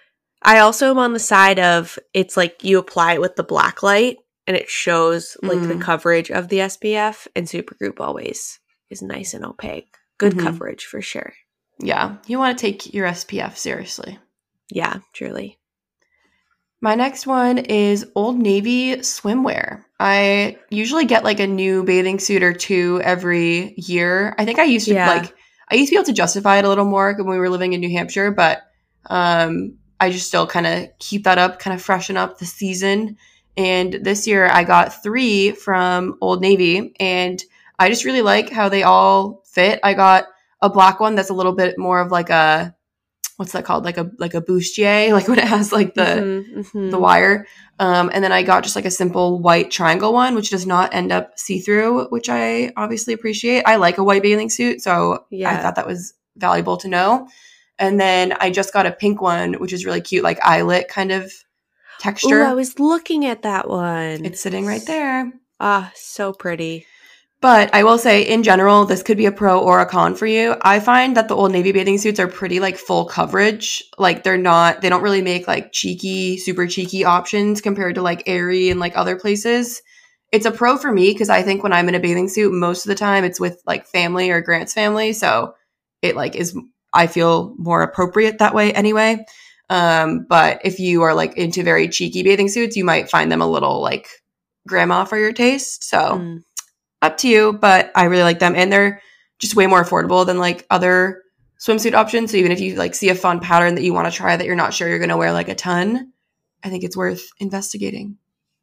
I 0.46 0.60
also 0.60 0.92
am 0.92 1.00
on 1.00 1.14
the 1.14 1.20
side 1.20 1.60
of 1.60 1.98
it's 2.14 2.38
like 2.38 2.64
you 2.64 2.78
apply 2.78 3.14
it 3.14 3.22
with 3.22 3.36
the 3.36 3.44
black 3.44 3.82
light 3.84 4.18
and 4.48 4.56
it 4.56 4.70
shows 4.70 5.36
like 5.42 5.60
the 5.62 5.74
Mm. 5.74 5.82
coverage 5.82 6.30
of 6.30 6.50
the 6.50 6.60
SPF 6.62 7.28
and 7.36 7.48
Supergoop 7.48 8.00
always 8.00 8.60
is 8.92 9.02
nice 9.02 9.34
and 9.34 9.44
opaque. 9.44 9.96
Good 10.20 10.34
Mhm. 10.34 10.44
coverage 10.44 10.86
for 10.86 11.02
sure. 11.02 11.34
yeah, 11.80 12.16
you 12.26 12.38
want 12.40 12.58
to 12.58 12.62
take 12.62 12.94
your 12.94 13.06
SPF 13.06 13.58
seriously. 13.58 14.18
Yeah, 14.72 15.00
truly. 15.14 15.60
My 16.80 16.96
next 16.96 17.26
one 17.28 17.58
is 17.58 18.06
Old 18.16 18.38
Navy 18.38 18.98
swimwear. 18.98 19.84
I 20.00 20.58
usually 20.70 21.06
get 21.06 21.24
like 21.24 21.40
a 21.40 21.48
new 21.48 21.84
bathing 21.84 22.20
suit 22.20 22.44
or 22.44 22.54
two 22.54 23.02
every 23.04 23.74
year. 23.78 24.36
I 24.38 24.46
think 24.46 24.60
I 24.60 24.64
used 24.66 24.88
to 24.88 24.94
Yeah. 24.94 25.10
like 25.10 25.34
I 25.70 25.76
used 25.76 25.90
to 25.90 25.96
be 25.96 25.98
able 25.98 26.06
to 26.06 26.14
justify 26.14 26.58
it 26.60 26.66
a 26.66 26.70
little 26.70 26.86
more 26.86 27.14
when 27.18 27.28
we 27.28 27.40
were 27.40 27.50
living 27.50 27.74
in 27.74 27.82
New 27.82 27.90
Hampshire, 27.92 28.32
but 28.32 28.62
um 29.10 29.78
I 30.00 30.10
just 30.12 30.28
still 30.28 30.46
kind 30.48 30.68
of 30.68 30.90
keep 31.00 31.24
that 31.24 31.38
up, 31.38 31.60
kind 31.60 31.74
of 31.74 31.82
freshen 31.82 32.18
up 32.18 32.38
the 32.38 32.46
season. 32.46 33.18
And 33.58 33.94
this 33.94 34.28
year 34.28 34.48
I 34.48 34.64
got 34.64 35.02
3 35.02 35.52
from 35.52 36.18
Old 36.22 36.42
Navy 36.42 36.94
and 37.00 37.42
I 37.80 37.90
just 37.90 38.06
really 38.06 38.22
like 38.22 38.50
how 38.50 38.70
they 38.70 38.84
all 38.84 39.44
fit. 39.46 39.80
I 39.84 39.94
got 39.94 40.26
a 40.62 40.70
black 40.70 41.00
one 41.00 41.16
that's 41.16 41.30
a 41.30 41.34
little 41.34 41.54
bit 41.54 41.78
more 41.78 42.00
of 42.02 42.12
like 42.12 42.30
a 42.30 42.76
what's 43.38 43.52
that 43.52 43.66
called? 43.66 43.84
Like 43.84 43.98
a 43.98 44.10
like 44.18 44.34
a 44.34 44.42
bustier, 44.42 45.12
like 45.14 45.28
when 45.28 45.40
it 45.40 45.46
has 45.48 45.72
like 45.72 45.94
the 45.94 46.02
Mhm, 46.02 46.72
mhm. 46.72 46.92
the 46.92 47.00
wire. 47.00 47.48
Um, 47.80 48.10
and 48.14 48.24
then 48.24 48.32
I 48.32 48.44
got 48.44 48.64
just 48.64 48.76
like 48.78 48.86
a 48.86 48.92
simple 48.92 49.40
white 49.40 49.72
triangle 49.72 50.14
one, 50.14 50.36
which 50.36 50.50
does 50.50 50.66
not 50.66 50.94
end 50.94 51.12
up 51.12 51.38
see 51.38 51.60
through, 51.60 52.08
which 52.08 52.30
I 52.30 52.72
obviously 52.78 53.14
appreciate. 53.14 53.64
I 53.66 53.76
like 53.76 53.98
a 53.98 54.04
white 54.04 54.22
bathing 54.24 54.50
suit, 54.50 54.82
so 54.82 55.26
I 55.52 55.62
thought 55.62 55.76
that 55.76 55.88
was 55.88 56.14
valuable 56.38 56.78
to 56.78 56.88
know. 56.88 57.28
And 57.78 58.00
then 58.00 58.34
I 58.40 58.52
just 58.52 58.74
got 58.74 58.86
a 58.86 58.92
pink 58.92 59.22
one, 59.22 59.56
which 59.56 59.74
is 59.74 59.86
really 59.86 60.02
cute, 60.02 60.24
like 60.24 60.40
eyelet 60.46 60.88
kind 60.88 61.12
of 61.12 61.26
Ooh, 61.26 62.00
texture. 62.00 62.44
I 62.44 62.54
was 62.54 62.80
looking 62.80 63.26
at 63.26 63.42
that 63.42 63.70
one. 63.70 64.26
it's 64.26 64.42
sitting 64.42 64.66
right 64.66 64.86
there. 64.86 65.32
Ah, 65.60 65.92
so 65.96 66.34
pretty. 66.34 66.86
But 67.42 67.74
I 67.76 67.84
will 67.84 67.98
say, 67.98 68.24
in 68.24 68.44
general, 68.44 68.86
this 68.86 69.04
could 69.04 69.18
be 69.18 69.28
a 69.28 69.32
pro 69.32 69.60
or 69.60 69.80
a 69.80 69.86
con 69.86 70.16
for 70.16 70.26
you. 70.26 70.56
I 70.62 70.80
find 70.80 71.16
that 71.16 71.28
the 71.28 71.36
Old 71.36 71.52
Navy 71.52 71.72
bathing 71.72 71.98
suits 71.98 72.20
are 72.20 72.28
pretty 72.28 72.60
like 72.60 72.78
full 72.78 73.06
coverage. 73.06 73.84
Like 73.98 74.24
they're 74.24 74.38
not, 74.38 74.82
they 74.82 74.90
don't 74.90 75.04
really 75.04 75.22
make 75.22 75.48
like 75.48 75.72
cheeky, 75.72 76.38
super 76.38 76.66
cheeky 76.66 77.04
options 77.04 77.62
compared 77.62 77.96
to 77.96 78.02
like 78.02 78.24
Aerie 78.26 78.70
and 78.70 78.80
like 78.80 78.98
other 78.98 79.16
places. 79.16 79.84
It's 80.32 80.46
a 80.46 80.52
pro 80.52 80.78
for 80.78 80.92
me 80.92 81.12
because 81.12 81.30
I 81.30 81.44
think 81.44 81.62
when 81.62 81.72
I'm 81.72 81.88
in 81.88 81.96
a 81.96 82.00
bathing 82.00 82.30
suit, 82.30 82.52
most 82.52 82.86
of 82.86 82.90
the 82.90 82.96
time 82.96 83.24
it's 83.24 83.40
with 83.40 83.62
like 83.68 83.86
family 83.86 84.32
or 84.32 84.42
Grant's 84.42 84.74
family. 84.74 85.14
So 85.14 85.54
it 86.02 86.16
like 86.16 86.36
is, 86.36 86.58
I 86.96 87.08
feel 87.08 87.54
more 87.58 87.82
appropriate 87.84 88.40
that 88.40 88.56
way 88.56 88.74
anyway. 88.74 89.26
Um, 89.70 90.26
but 90.30 90.62
if 90.64 90.80
you 90.80 91.02
are 91.02 91.14
like 91.14 91.38
into 91.38 91.64
very 91.64 91.88
cheeky 91.90 92.24
bathing 92.24 92.48
suits, 92.50 92.76
you 92.76 92.86
might 92.86 93.10
find 93.10 93.32
them 93.32 93.42
a 93.42 93.48
little 93.48 93.82
like 93.82 94.08
grandma 94.68 95.04
for 95.06 95.18
your 95.18 95.34
taste. 95.34 95.84
So 95.84 95.98
Mm. 95.98 96.44
up 97.02 97.18
to 97.18 97.28
you, 97.28 97.54
but 97.54 97.92
I 97.96 98.06
really 98.06 98.24
like 98.24 98.40
them 98.40 98.56
and 98.56 98.72
they're 98.72 99.02
just 99.40 99.56
way 99.56 99.68
more 99.68 99.84
affordable 99.84 100.26
than 100.26 100.38
like 100.40 100.66
other 100.70 101.22
swimsuit 101.60 101.94
options. 101.94 102.32
So 102.32 102.38
even 102.38 102.52
if 102.52 102.60
you 102.60 102.76
like 102.76 102.96
see 102.96 103.10
a 103.10 103.16
fun 103.16 103.40
pattern 103.40 103.76
that 103.76 103.84
you 103.84 103.94
want 103.94 104.12
to 104.12 104.16
try 104.16 104.36
that 104.38 104.46
you're 104.46 104.56
not 104.56 104.74
sure 104.74 104.88
you're 104.88 105.00
going 105.00 105.10
to 105.10 105.18
wear 105.18 105.32
like 105.34 105.50
a 105.50 105.56
ton, 105.56 106.12
I 106.64 106.70
think 106.70 106.84
it's 106.84 106.98
worth 106.98 107.28
investigating. 107.40 108.18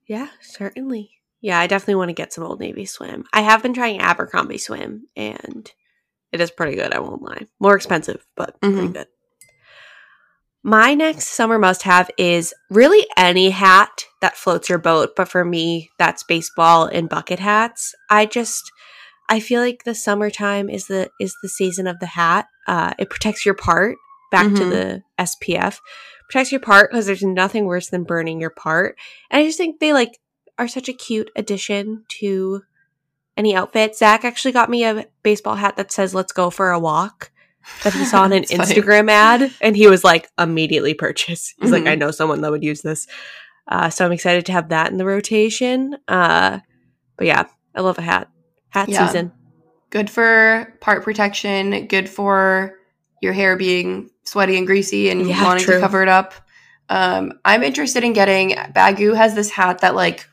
Yeah, 0.06 0.28
certainly. 0.40 1.10
Yeah, 1.40 1.58
I 1.58 1.66
definitely 1.66 1.96
want 1.96 2.08
to 2.10 2.14
get 2.14 2.32
some 2.32 2.44
Old 2.44 2.60
Navy 2.60 2.84
swim. 2.84 3.24
I 3.32 3.40
have 3.42 3.62
been 3.62 3.74
trying 3.74 4.00
Abercrombie 4.00 4.58
swim 4.58 5.08
and 5.16 5.70
it 6.32 6.40
is 6.40 6.50
pretty 6.50 6.76
good, 6.76 6.92
I 6.92 7.00
won't 7.00 7.22
lie. 7.22 7.46
More 7.60 7.76
expensive, 7.76 8.24
but 8.36 8.60
pretty 8.60 8.88
Mhm. 8.88 8.92
good. 8.94 9.06
My 10.64 10.94
next 10.94 11.28
summer 11.30 11.58
must 11.58 11.82
have 11.82 12.08
is 12.16 12.54
really 12.70 13.04
any 13.16 13.50
hat 13.50 14.04
that 14.20 14.36
floats 14.36 14.68
your 14.68 14.78
boat, 14.78 15.14
but 15.16 15.28
for 15.28 15.44
me, 15.44 15.90
that's 15.98 16.22
baseball 16.22 16.84
and 16.86 17.08
bucket 17.08 17.40
hats. 17.40 17.94
I 18.10 18.26
just 18.26 18.70
I 19.28 19.40
feel 19.40 19.62
like 19.62 19.84
the 19.84 19.94
summertime 19.94 20.68
is 20.68 20.86
the 20.88 21.10
is 21.18 21.34
the 21.42 21.48
season 21.48 21.86
of 21.86 21.98
the 22.00 22.06
hat. 22.06 22.46
Uh, 22.66 22.92
it 22.98 23.10
protects 23.10 23.44
your 23.46 23.54
part. 23.54 23.96
Back 24.30 24.54
to 24.54 24.64
Mhm. 24.64 24.70
the 24.70 25.02
SPF 25.18 25.80
protects 26.28 26.52
your 26.52 26.60
part 26.60 26.90
because 26.90 27.06
there's 27.06 27.22
nothing 27.22 27.64
worse 27.66 27.88
than 27.90 28.04
burning 28.04 28.40
your 28.40 28.50
part. 28.50 28.96
And 29.30 29.40
I 29.42 29.46
just 29.46 29.58
think 29.58 29.80
they 29.80 29.92
like 29.92 30.18
are 30.58 30.68
such 30.68 30.88
a 30.88 30.92
cute 30.92 31.30
addition 31.36 32.04
to 32.20 32.62
any 33.36 33.54
outfit. 33.54 33.96
Zach 33.96 34.24
actually 34.24 34.52
got 34.52 34.70
me 34.70 34.84
a 34.84 35.06
baseball 35.22 35.54
hat 35.56 35.76
that 35.76 35.92
says 35.92 36.14
"Let's 36.14 36.32
go 36.32 36.50
for 36.50 36.70
a 36.70 36.78
walk." 36.78 37.30
That 37.84 37.92
he 37.94 38.04
saw 38.04 38.22
on 38.22 38.32
an 38.32 38.40
That's 38.42 38.52
funny. 38.54 38.74
Instagram 38.74 39.08
ad, 39.10 39.52
and 39.60 39.76
he 39.76 39.86
was 39.86 40.02
like, 40.02 40.28
immediately 40.38 40.94
purchase. 40.94 41.54
He's 41.60 41.70
like, 41.70 41.84
Mhm. 41.84 41.90
I 41.90 41.94
know 41.94 42.10
someone 42.10 42.40
that 42.40 42.50
would 42.50 42.64
use 42.64 42.82
this. 42.82 43.06
Uh, 43.68 43.88
so 43.88 44.04
I'm 44.04 44.10
excited 44.12 44.46
to 44.46 44.52
have 44.52 44.70
that 44.70 44.90
in 44.90 44.98
the 44.98 45.04
rotation. 45.04 45.96
Uh, 46.08 46.58
but 47.16 47.26
yeah, 47.28 47.44
I 47.74 47.80
love 47.82 47.98
a 47.98 48.02
hat. 48.02 48.28
Hat 48.70 48.88
Yeah. 48.88 49.06
season. 49.06 49.30
Good 49.90 50.10
for 50.10 50.74
part 50.80 51.04
protection, 51.04 51.86
good 51.86 52.08
for 52.08 52.74
your 53.20 53.32
hair 53.32 53.56
being 53.56 54.10
sweaty 54.24 54.56
and 54.56 54.66
greasy 54.66 55.08
and 55.10 55.28
Yeah, 55.28 55.44
wanting 55.44 55.64
true. 55.64 55.74
to 55.74 55.80
cover 55.80 56.02
it 56.02 56.08
up. 56.08 56.34
Um, 56.88 57.34
I'm 57.44 57.62
interested 57.62 58.02
in 58.02 58.12
getting 58.12 58.50
Baggu 58.74 59.14
has 59.16 59.36
this 59.36 59.50
hat 59.50 59.78
that 59.82 59.94
like 59.94 60.26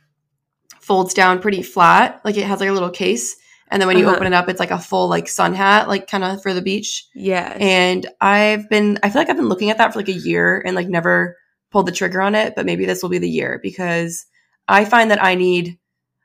folds 0.90 1.14
down 1.14 1.40
pretty 1.40 1.62
flat, 1.62 2.20
like 2.26 2.36
it 2.36 2.48
has 2.48 2.60
like 2.60 2.70
a 2.70 2.74
little 2.74 2.90
case, 2.90 3.36
and 3.70 3.80
then 3.80 3.88
when 3.88 3.98
you 4.00 4.06
Uh-huh. 4.08 4.16
open 4.16 4.26
it 4.28 4.34
up, 4.34 4.50
it's 4.50 4.60
like 4.60 4.72
a 4.72 4.80
full 4.80 5.08
like 5.08 5.28
sun 5.30 5.54
hat, 5.54 5.88
like 5.88 6.08
kind 6.08 6.24
of 6.24 6.42
for 6.42 6.54
the 6.56 6.62
beach. 6.64 7.06
Yeah. 7.14 7.56
And 7.60 8.08
I've 8.20 8.68
been, 8.70 8.98
I 9.04 9.10
feel 9.12 9.22
like 9.22 9.30
I've 9.30 9.38
been 9.38 9.50
looking 9.50 9.70
at 9.70 9.78
that 9.78 9.94
for 9.94 10.00
like 10.00 10.10
a 10.10 10.14
year 10.14 10.62
and 10.66 10.76
like 10.76 10.90
never 10.90 11.38
pulled 11.72 11.86
the 11.86 11.92
trigger 11.92 12.20
on 12.22 12.34
it, 12.34 12.56
but 12.56 12.66
maybe 12.66 12.86
this 12.86 13.04
will 13.04 13.10
be 13.12 13.20
the 13.20 13.30
year 13.30 13.60
because 13.62 14.26
I 14.68 14.84
find 14.86 15.12
that 15.12 15.24
I 15.24 15.36
need, 15.36 15.78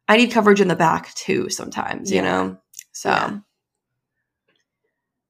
I 0.09 0.17
need 0.17 0.31
coverage 0.33 0.63
in 0.63 0.69
the 0.69 0.77
back 0.77 1.13
too 1.15 1.51
sometimes, 1.51 2.11
you 2.11 2.23
know? 2.23 2.57
So 2.93 3.11
Yeah. 3.11 3.39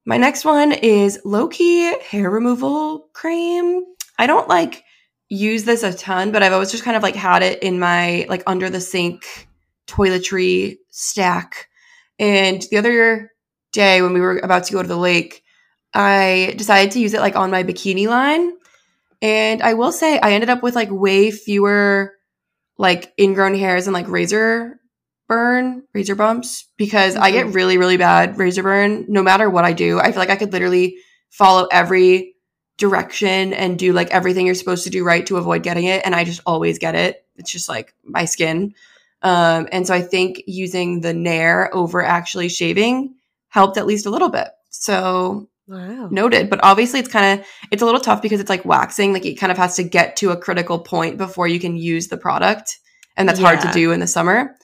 my 0.07 0.17
next 0.17 0.45
one 0.45 0.71
is 0.71 1.19
low 1.25 1.49
key 1.49 1.99
hair 2.03 2.31
removal 2.31 3.09
cream. 3.13 3.83
I 4.17 4.29
don't 4.29 4.49
like 4.49 4.84
use 5.29 5.65
this 5.65 5.83
a 5.83 5.93
ton, 5.93 6.33
but 6.33 6.43
I've 6.43 6.53
always 6.53 6.71
just 6.71 6.85
kind 6.85 6.97
of 6.97 7.03
like 7.03 7.17
had 7.17 7.43
it 7.43 7.63
in 7.63 7.79
my 7.79 8.27
like 8.29 8.43
under 8.47 8.71
the 8.71 8.81
sink 8.81 9.49
toiletry 9.87 10.77
stack. 10.91 11.69
And 12.19 12.63
the 12.71 12.79
other 12.79 13.33
day 13.73 14.03
when 14.03 14.13
we 14.13 14.21
were 14.21 14.39
about 14.39 14.65
to 14.65 14.73
go 14.73 14.83
to 14.83 14.89
the 14.89 14.97
lake, 14.97 15.43
I 15.93 16.55
decided 16.57 16.93
to 16.93 17.01
use 17.01 17.15
it 17.15 17.21
like 17.21 17.37
on 17.37 17.51
my 17.51 17.63
bikini 17.63 18.09
line. 18.09 18.53
And 19.23 19.63
I 19.63 19.75
will 19.75 19.93
say 19.93 20.19
I 20.19 20.33
ended 20.33 20.51
up 20.51 20.63
with 20.63 20.75
like 20.75 20.91
way 20.91 21.31
fewer 21.31 22.13
like 22.77 23.13
ingrown 23.19 23.55
hairs 23.55 23.87
and 23.87 23.95
like 23.95 24.09
razor 24.09 24.81
burn, 25.29 25.83
razor 25.95 26.15
bumps 26.15 26.69
because 26.77 27.17
I 27.17 27.31
get 27.31 27.47
mm-hmm. 27.47 27.55
really, 27.55 27.79
really 27.79 27.97
bad 27.97 28.39
razor 28.39 28.63
burn 28.63 29.07
no 29.09 29.23
matter 29.23 29.49
what 29.49 29.65
I 29.65 29.73
do. 29.73 29.99
I 29.99 30.11
feel 30.11 30.21
like 30.21 30.31
I 30.31 30.37
could 30.37 30.53
literally 30.53 30.97
follow 31.31 31.67
every 31.71 32.34
direction 32.77 33.53
and 33.53 33.79
do 33.79 33.93
like 33.93 34.11
everything 34.11 34.47
you're 34.47 34.55
supposed 34.55 34.85
to 34.85 34.91
do 34.91 35.05
right 35.05 35.27
to 35.27 35.37
avoid 35.37 35.63
getting 35.63 35.85
it. 35.85 36.03
And 36.05 36.15
I 36.15 36.25
just 36.25 36.41
always 36.47 36.79
get 36.79 36.95
it. 36.95 37.25
It's 37.37 37.51
just 37.51 37.69
like 37.69 37.95
my 38.05 38.25
skin. 38.25 38.75
Um, 39.23 39.69
and 39.73 39.87
so 39.87 39.95
I 39.95 40.03
think 40.03 40.43
using 40.47 41.01
the 41.01 41.15
Nair 41.15 41.75
over 41.75 42.03
actually 42.03 42.49
shaving 42.49 43.15
helped 43.49 43.79
at 43.79 43.87
least 43.87 44.07
a 44.07 44.11
little 44.11 44.29
bit. 44.29 44.49
So 44.71 45.49
wow. 45.67 46.09
noted 46.11 46.51
but 46.51 46.61
obviously 46.63 47.01
it's 47.01 47.09
kind 47.09 47.41
of 47.41 47.47
it's 47.71 47.83
a 47.83 47.85
little 47.85 48.01
tough 48.01 48.23
because 48.23 48.41
it's 48.41 48.51
like 48.51 48.65
waxing 48.65 49.13
like 49.13 49.25
it 49.25 49.35
kind 49.35 49.51
of 49.53 49.59
has 49.59 49.77
to 49.77 49.83
get 49.83 50.17
to 50.17 50.31
a 50.31 50.37
critical 50.37 50.79
point 50.79 51.17
before 51.17 51.49
you 51.49 51.59
can 51.59 51.77
use 51.77 52.09
the 52.09 52.17
product 52.17 52.79
and 53.17 53.29
that's 53.29 53.41
hard 53.41 53.61
to 53.61 53.71
do 53.73 53.93
in 53.93 54.01
the 54.01 54.07
summer 54.07 54.57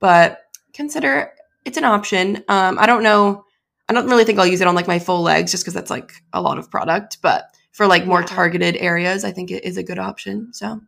but 0.00 0.42
consider 0.72 1.32
it's 1.64 1.76
an 1.76 1.84
option 1.84 2.36
um 2.48 2.78
i 2.78 2.86
don't 2.86 3.02
know 3.02 3.44
i 3.88 3.92
don't 3.92 4.06
really 4.06 4.24
think 4.24 4.38
i'll 4.38 4.46
use 4.46 4.60
it 4.60 4.66
on 4.66 4.74
like 4.74 4.88
my 4.88 4.98
full 4.98 5.22
legs 5.22 5.50
just 5.50 5.64
because 5.64 5.74
that's 5.74 5.90
like 5.90 6.12
a 6.32 6.40
lot 6.40 6.58
of 6.58 6.70
product 6.70 7.18
but 7.22 7.53
for 7.74 7.86
like 7.86 8.06
more 8.06 8.20
Yeah. 8.20 8.26
targeted 8.26 8.76
areas 8.76 9.24
i 9.24 9.30
think 9.32 9.50
it 9.50 9.64
is 9.64 9.76
a 9.76 9.82
good 9.82 9.98
option 9.98 10.52
so 10.52 10.80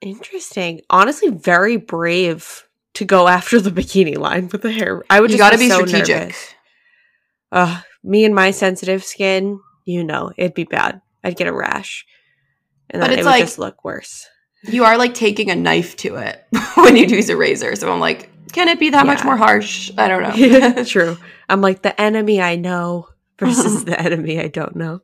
Interesting. 0.00 0.80
Honestly, 0.90 1.28
very 1.28 1.76
brave 1.76 2.68
to 2.94 3.04
go 3.04 3.26
after 3.26 3.60
the 3.60 3.70
bikini 3.70 4.16
line 4.16 4.48
with 4.52 4.62
the 4.62 4.70
hair. 4.70 5.02
I 5.10 5.20
would 5.20 5.32
you 5.32 5.36
just 5.36 5.44
got 5.50 5.52
to 5.54 5.58
be 5.58 5.68
so 5.68 5.84
strategic 5.84 6.16
nervous. 6.20 6.54
Ugh, 7.50 7.84
me 8.04 8.24
and 8.24 8.32
my 8.32 8.52
sensitive 8.52 9.02
skin, 9.02 9.58
you 9.84 10.04
know, 10.04 10.30
it'd 10.36 10.54
be 10.54 10.62
bad. 10.62 11.00
I'd 11.24 11.36
get 11.36 11.48
a 11.48 11.52
rash. 11.52 12.06
And 12.90 13.00
But 13.00 13.08
then 13.08 13.18
it's 13.18 13.22
it 13.22 13.24
would 13.24 13.30
like- 13.32 13.42
just 13.42 13.58
look 13.58 13.84
worse. 13.84 14.28
you 14.62 14.84
are 14.84 14.96
like 14.96 15.14
taking 15.14 15.50
a 15.50 15.56
knife 15.56 15.96
to 15.96 16.14
it 16.14 16.44
when 16.76 16.94
you 16.96 17.04
use 17.06 17.28
a 17.28 17.36
razor 17.36 17.74
so 17.76 17.92
i'm 17.92 18.00
like 18.00 18.28
can 18.52 18.66
it 18.68 18.78
be 18.80 18.90
that 18.90 19.06
much 19.06 19.22
more 19.24 19.36
harsh 19.36 19.90
i 19.98 20.06
don't 20.08 20.22
know 20.22 20.82
True. 20.94 21.16
I'm 21.48 21.60
like 21.60 21.82
the 21.82 21.98
enemy 22.00 22.40
I 22.40 22.54
know 22.56 23.08
versus 23.38 23.84
the 23.84 23.98
enemy 24.00 24.38
I 24.40 24.46
don't 24.48 24.74
know. 24.76 25.00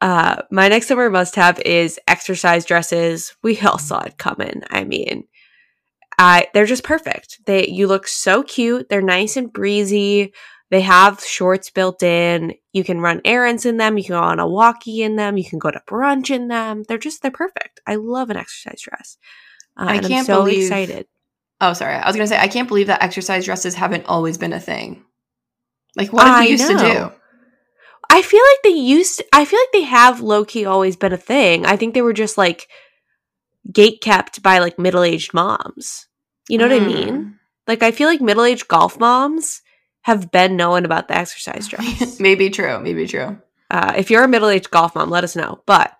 Uh, 0.00 0.42
my 0.50 0.68
next 0.68 0.88
summer 0.88 1.08
must 1.10 1.36
have 1.36 1.58
is 1.60 1.98
exercise 2.06 2.64
dresses. 2.64 3.34
We 3.42 3.58
all 3.60 3.78
saw 3.78 4.00
it 4.00 4.18
coming. 4.18 4.62
I 4.70 4.84
mean, 4.84 5.24
I 6.18 6.48
they're 6.54 6.66
just 6.66 6.84
perfect. 6.84 7.40
They 7.46 7.66
you 7.68 7.86
look 7.86 8.06
so 8.06 8.42
cute. 8.42 8.88
They're 8.88 9.02
nice 9.02 9.36
and 9.36 9.52
breezy. 9.52 10.32
They 10.70 10.80
have 10.80 11.20
shorts 11.20 11.70
built 11.70 12.02
in. 12.02 12.54
You 12.72 12.82
can 12.84 13.00
run 13.00 13.20
errands 13.24 13.64
in 13.66 13.76
them. 13.76 13.96
You 13.96 14.04
can 14.04 14.16
go 14.16 14.20
on 14.22 14.40
a 14.40 14.48
walkie 14.48 15.02
in 15.02 15.16
them. 15.16 15.36
You 15.38 15.44
can 15.48 15.58
go 15.58 15.70
to 15.70 15.80
brunch 15.86 16.30
in 16.30 16.48
them. 16.48 16.82
They're 16.88 16.98
just 16.98 17.22
they're 17.22 17.30
perfect. 17.30 17.80
I 17.86 17.94
love 17.96 18.30
an 18.30 18.36
exercise 18.36 18.82
dress. 18.82 19.16
Uh, 19.78 19.84
I 19.88 19.94
and 19.96 20.04
I'm 20.06 20.10
can't 20.10 20.26
so 20.26 20.42
believe- 20.44 20.62
excited. 20.64 21.06
Oh, 21.60 21.72
sorry. 21.72 21.94
I 21.94 22.06
was 22.06 22.16
gonna 22.16 22.26
say 22.26 22.38
I 22.38 22.48
can't 22.48 22.68
believe 22.68 22.88
that 22.88 23.02
exercise 23.02 23.44
dresses 23.46 23.74
haven't 23.74 24.06
always 24.06 24.36
been 24.38 24.52
a 24.52 24.60
thing. 24.60 25.04
Like 25.96 26.12
what 26.12 26.24
did 26.24 26.40
we 26.44 26.50
used 26.50 26.66
to 26.68 26.76
do? 26.76 27.12
I 28.16 28.22
feel 28.22 28.40
like 28.40 28.62
they 28.64 28.78
used. 28.80 29.22
I 29.32 29.44
feel 29.44 29.58
like 29.60 29.72
they 29.72 29.82
have 29.82 30.20
low 30.20 30.44
key 30.44 30.64
always 30.64 30.96
been 30.96 31.12
a 31.12 31.18
thing. 31.18 31.66
I 31.66 31.76
think 31.76 31.92
they 31.92 32.00
were 32.02 32.14
just 32.14 32.38
like 32.38 32.68
gate 33.70 34.00
kept 34.00 34.42
by 34.42 34.58
like 34.58 34.78
middle 34.78 35.02
aged 35.02 35.34
moms. 35.34 36.06
You 36.48 36.58
know 36.58 36.64
what 36.64 36.72
I 36.76 36.80
Mm. 36.80 36.86
mean? 36.86 37.38
Like 37.66 37.82
I 37.82 37.90
feel 37.90 38.08
like 38.08 38.20
middle 38.20 38.44
aged 38.44 38.68
golf 38.68 38.98
moms 38.98 39.60
have 40.02 40.30
been 40.30 40.56
knowing 40.56 40.84
about 40.84 41.08
the 41.08 41.16
exercise 41.18 41.66
dress. 41.72 42.18
maybe 42.20 42.48
true. 42.48 42.78
Maybe 42.80 43.06
true. 43.06 43.38
uh, 43.70 43.92
if 43.96 44.10
you're 44.10 44.24
a 44.24 44.28
middle 44.28 44.48
aged 44.48 44.70
golf 44.70 44.94
mom, 44.94 45.10
let 45.10 45.24
us 45.24 45.36
know. 45.36 45.62
But 45.66 45.92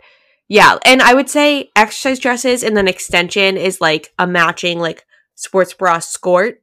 yeah, 0.48 0.78
and 0.86 1.02
I 1.02 1.12
would 1.14 1.28
say 1.28 1.70
exercise 1.76 2.18
dresses 2.20 2.62
and 2.62 2.76
then 2.76 2.88
extension 2.88 3.56
is 3.56 3.80
like 3.80 4.14
a 4.18 4.26
matching 4.26 4.78
like 4.78 5.04
sports 5.34 5.74
bra 5.74 5.98
skirt. 5.98 6.62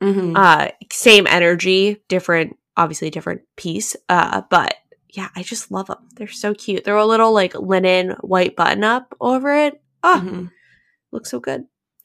hmm 0.00 0.36
Uh, 0.36 0.68
same 0.92 1.26
energy, 1.26 2.02
different, 2.08 2.56
obviously 2.76 3.10
different 3.10 3.40
piece. 3.56 3.96
Uh, 4.08 4.42
but 4.50 4.74
yeah, 5.12 5.28
I 5.36 5.42
just 5.42 5.70
love 5.70 5.86
them. 5.86 5.98
They're 6.16 6.26
so 6.28 6.54
cute. 6.54 6.84
They're 6.84 6.96
a 6.96 7.06
little 7.06 7.32
like 7.32 7.54
linen 7.54 8.10
white 8.20 8.56
button 8.56 8.82
up 8.84 9.14
over 9.20 9.54
it. 9.54 9.80
Oh, 10.02 10.22
Mhm. 10.24 10.50
looks 11.12 11.30
so 11.30 11.38
good. 11.40 11.64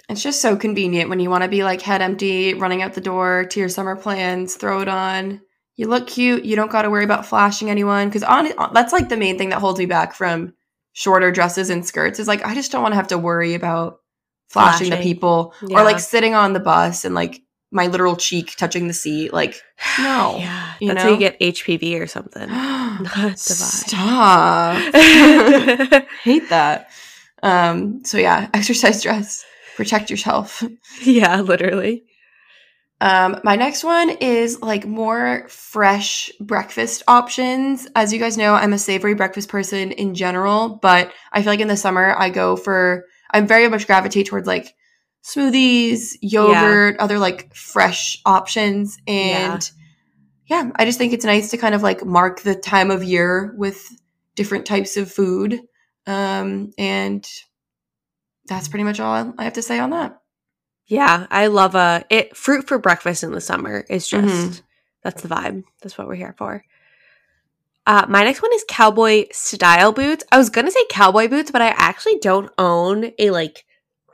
It's 0.09 0.21
just 0.23 0.41
so 0.41 0.55
convenient 0.55 1.09
when 1.09 1.19
you 1.19 1.29
want 1.29 1.43
to 1.43 1.49
be 1.49 1.63
like 1.63 1.81
head 1.81 2.01
empty, 2.01 2.53
running 2.53 2.81
out 2.81 2.93
the 2.93 3.01
door 3.01 3.45
to 3.45 3.59
your 3.59 3.69
summer 3.69 3.95
plans. 3.95 4.55
Throw 4.55 4.79
it 4.81 4.87
on. 4.87 5.41
You 5.75 5.87
look 5.87 6.07
cute. 6.07 6.43
You 6.45 6.55
don't 6.55 6.71
got 6.71 6.83
to 6.83 6.89
worry 6.89 7.03
about 7.03 7.25
flashing 7.25 7.69
anyone 7.69 8.07
because 8.07 8.23
on 8.23 8.49
that's 8.73 8.93
like 8.93 9.09
the 9.09 9.17
main 9.17 9.37
thing 9.37 9.49
that 9.49 9.59
holds 9.59 9.79
me 9.79 9.85
back 9.85 10.13
from 10.13 10.53
shorter 10.93 11.31
dresses 11.31 11.69
and 11.69 11.85
skirts. 11.85 12.19
Is 12.19 12.27
like 12.27 12.45
I 12.45 12.55
just 12.55 12.71
don't 12.71 12.81
want 12.81 12.93
to 12.93 12.97
have 12.97 13.09
to 13.09 13.17
worry 13.17 13.53
about 13.53 13.97
flashing, 14.49 14.89
the 14.89 14.97
people 14.97 15.53
Yeah. 15.67 15.79
or 15.79 15.83
like 15.83 15.99
sitting 15.99 16.33
on 16.33 16.53
the 16.53 16.59
bus 16.61 17.03
and 17.05 17.13
like 17.13 17.41
my 17.77 17.87
literal 17.87 18.17
cheek 18.17 18.55
touching 18.57 18.87
the 18.87 18.93
seat. 18.93 19.31
Like 19.31 19.61
No, 19.99 20.35
yeah, 20.37 20.73
you 20.81 20.89
that's 20.89 21.03
how 21.03 21.09
you 21.09 21.17
get 21.17 21.39
HPV 21.39 22.01
or 22.01 22.07
something. 22.07 22.49
Not. 22.49 23.39
Stop. 23.39 24.93
Hate 26.23 26.49
that. 26.49 26.89
Um, 27.41 28.03
so 28.03 28.17
yeah, 28.17 28.49
exercise 28.53 29.01
dress. 29.01 29.45
Protect 29.77 30.09
yourself. 30.09 30.63
yeah, 31.03 31.39
literally. 31.41 32.03
Um, 32.99 33.39
my 33.43 33.55
next 33.55 33.83
one 33.83 34.09
is 34.09 34.59
like 34.63 34.87
more 34.87 35.47
fresh 35.49 36.31
breakfast 36.39 37.03
options. 37.07 37.87
As 37.95 38.11
you 38.11 38.17
guys 38.17 38.37
know, 38.37 38.55
I'm 38.55 38.73
a 38.73 38.79
savory 38.79 39.13
breakfast 39.13 39.49
person 39.49 39.91
in 39.91 40.15
general, 40.15 40.79
but 40.81 41.13
I 41.31 41.43
feel 41.43 41.53
like 41.53 41.59
in 41.59 41.67
the 41.67 41.77
summer 41.77 42.15
I 42.17 42.31
go 42.31 42.55
for 42.55 43.05
I'm 43.29 43.45
very 43.45 43.67
much 43.69 43.85
gravitate 43.85 44.25
towards 44.25 44.47
like 44.47 44.73
smoothies, 45.27 46.15
yogurt, 46.21 46.97
other 46.99 47.19
like 47.19 47.53
fresh 47.53 48.21
options. 48.25 48.97
And 49.07 49.69
yeah. 50.45 50.71
I 50.75 50.85
just 50.85 50.97
think 50.97 51.11
it's 51.11 51.25
nice 51.25 51.51
to 51.51 51.57
kind 51.57 51.75
of 51.75 51.83
like 51.83 52.05
mark 52.05 52.41
the 52.41 52.55
time 52.55 52.91
of 52.91 53.03
year 53.03 53.53
with 53.57 53.85
different 54.35 54.65
types 54.65 54.95
of 54.95 55.11
food. 55.11 55.59
Um, 56.05 56.71
and 56.77 57.27
that's 58.45 58.69
pretty 58.69 58.85
much 58.85 59.01
all 59.01 59.33
I 59.37 59.43
have 59.43 59.53
to 59.53 59.61
say 59.61 59.79
on 59.79 59.89
that. 59.89 60.21
Yeah, 60.85 61.27
I 61.29 61.47
love 61.47 61.75
a 61.75 62.05
it 62.09 62.37
fruit 62.37 62.65
for 62.65 62.79
breakfast 62.79 63.23
in 63.23 63.33
the 63.33 63.41
summer 63.41 63.83
is 63.89 64.07
just 64.07 64.25
Mhm. 64.25 64.61
that's 65.03 65.21
the 65.21 65.27
vibe. 65.27 65.63
That's 65.81 65.97
what 65.97 66.07
we're 66.07 66.15
here 66.15 66.35
for. 66.37 66.63
Uh, 67.85 68.05
my 68.07 68.23
next 68.23 68.41
one 68.41 68.53
is 68.53 68.63
cowboy 68.69 69.25
style 69.33 69.91
boots. 69.91 70.23
I 70.31 70.37
was 70.37 70.49
gonna 70.49 70.71
say 70.71 70.85
cowboy 70.89 71.27
boots, 71.27 71.51
but 71.51 71.61
I 71.61 71.69
actually 71.69 72.19
don't 72.19 72.49
own 72.57 73.11
a 73.19 73.31
like 73.31 73.65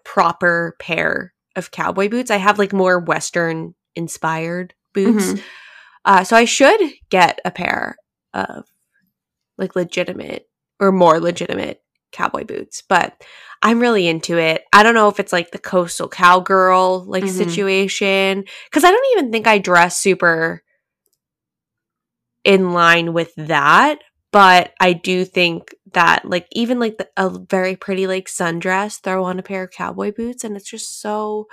proper 0.03 0.75
pair 0.79 1.33
of 1.55 1.71
cowboy 1.71 2.09
boots. 2.09 2.31
I 2.31 2.37
have 2.37 2.59
like 2.59 2.73
more 2.73 2.99
Western 2.99 3.75
inspired 3.95 4.73
boots. 4.93 5.33
Mhm. 5.33 5.41
Uh, 6.05 6.23
so 6.23 6.35
I 6.35 6.45
should 6.45 6.79
get 7.09 7.39
a 7.45 7.51
pair 7.51 7.95
of 8.33 8.65
like 9.57 9.75
legitimate 9.75 10.47
or 10.79 10.91
more 10.91 11.19
legitimate 11.19 11.81
cowboy 12.11 12.43
boots, 12.43 12.81
but 12.87 13.23
I'm 13.61 13.79
really 13.79 14.07
into 14.07 14.37
it. 14.37 14.63
I 14.73 14.83
don't 14.83 14.95
know 14.95 15.07
if 15.07 15.19
it's 15.19 15.31
like 15.31 15.51
the 15.51 15.59
coastal 15.59 16.09
cowgirl 16.09 17.05
like 17.07 17.23
Mhm. 17.23 17.29
situation 17.29 18.43
because 18.65 18.83
I 18.83 18.91
don't 18.91 19.17
even 19.17 19.31
think 19.31 19.47
I 19.47 19.57
dress 19.59 19.97
super 19.97 20.63
in 22.43 22.73
line 22.73 23.13
with 23.13 23.33
that. 23.35 23.99
But 24.31 24.73
I 24.79 24.93
do 24.93 25.25
think 25.25 25.75
that 25.93 26.25
like 26.25 26.47
even 26.51 26.79
like 26.79 26.97
the, 26.97 27.09
a 27.17 27.29
very 27.29 27.75
pretty 27.75 28.07
like 28.07 28.27
sundress, 28.27 28.99
throw 29.01 29.23
on 29.23 29.39
a 29.39 29.43
pair 29.43 29.63
of 29.63 29.71
cowboy 29.71 30.11
boots, 30.11 30.43
and 30.43 30.55
it's 30.57 30.69
just 30.69 31.01
so 31.01 31.47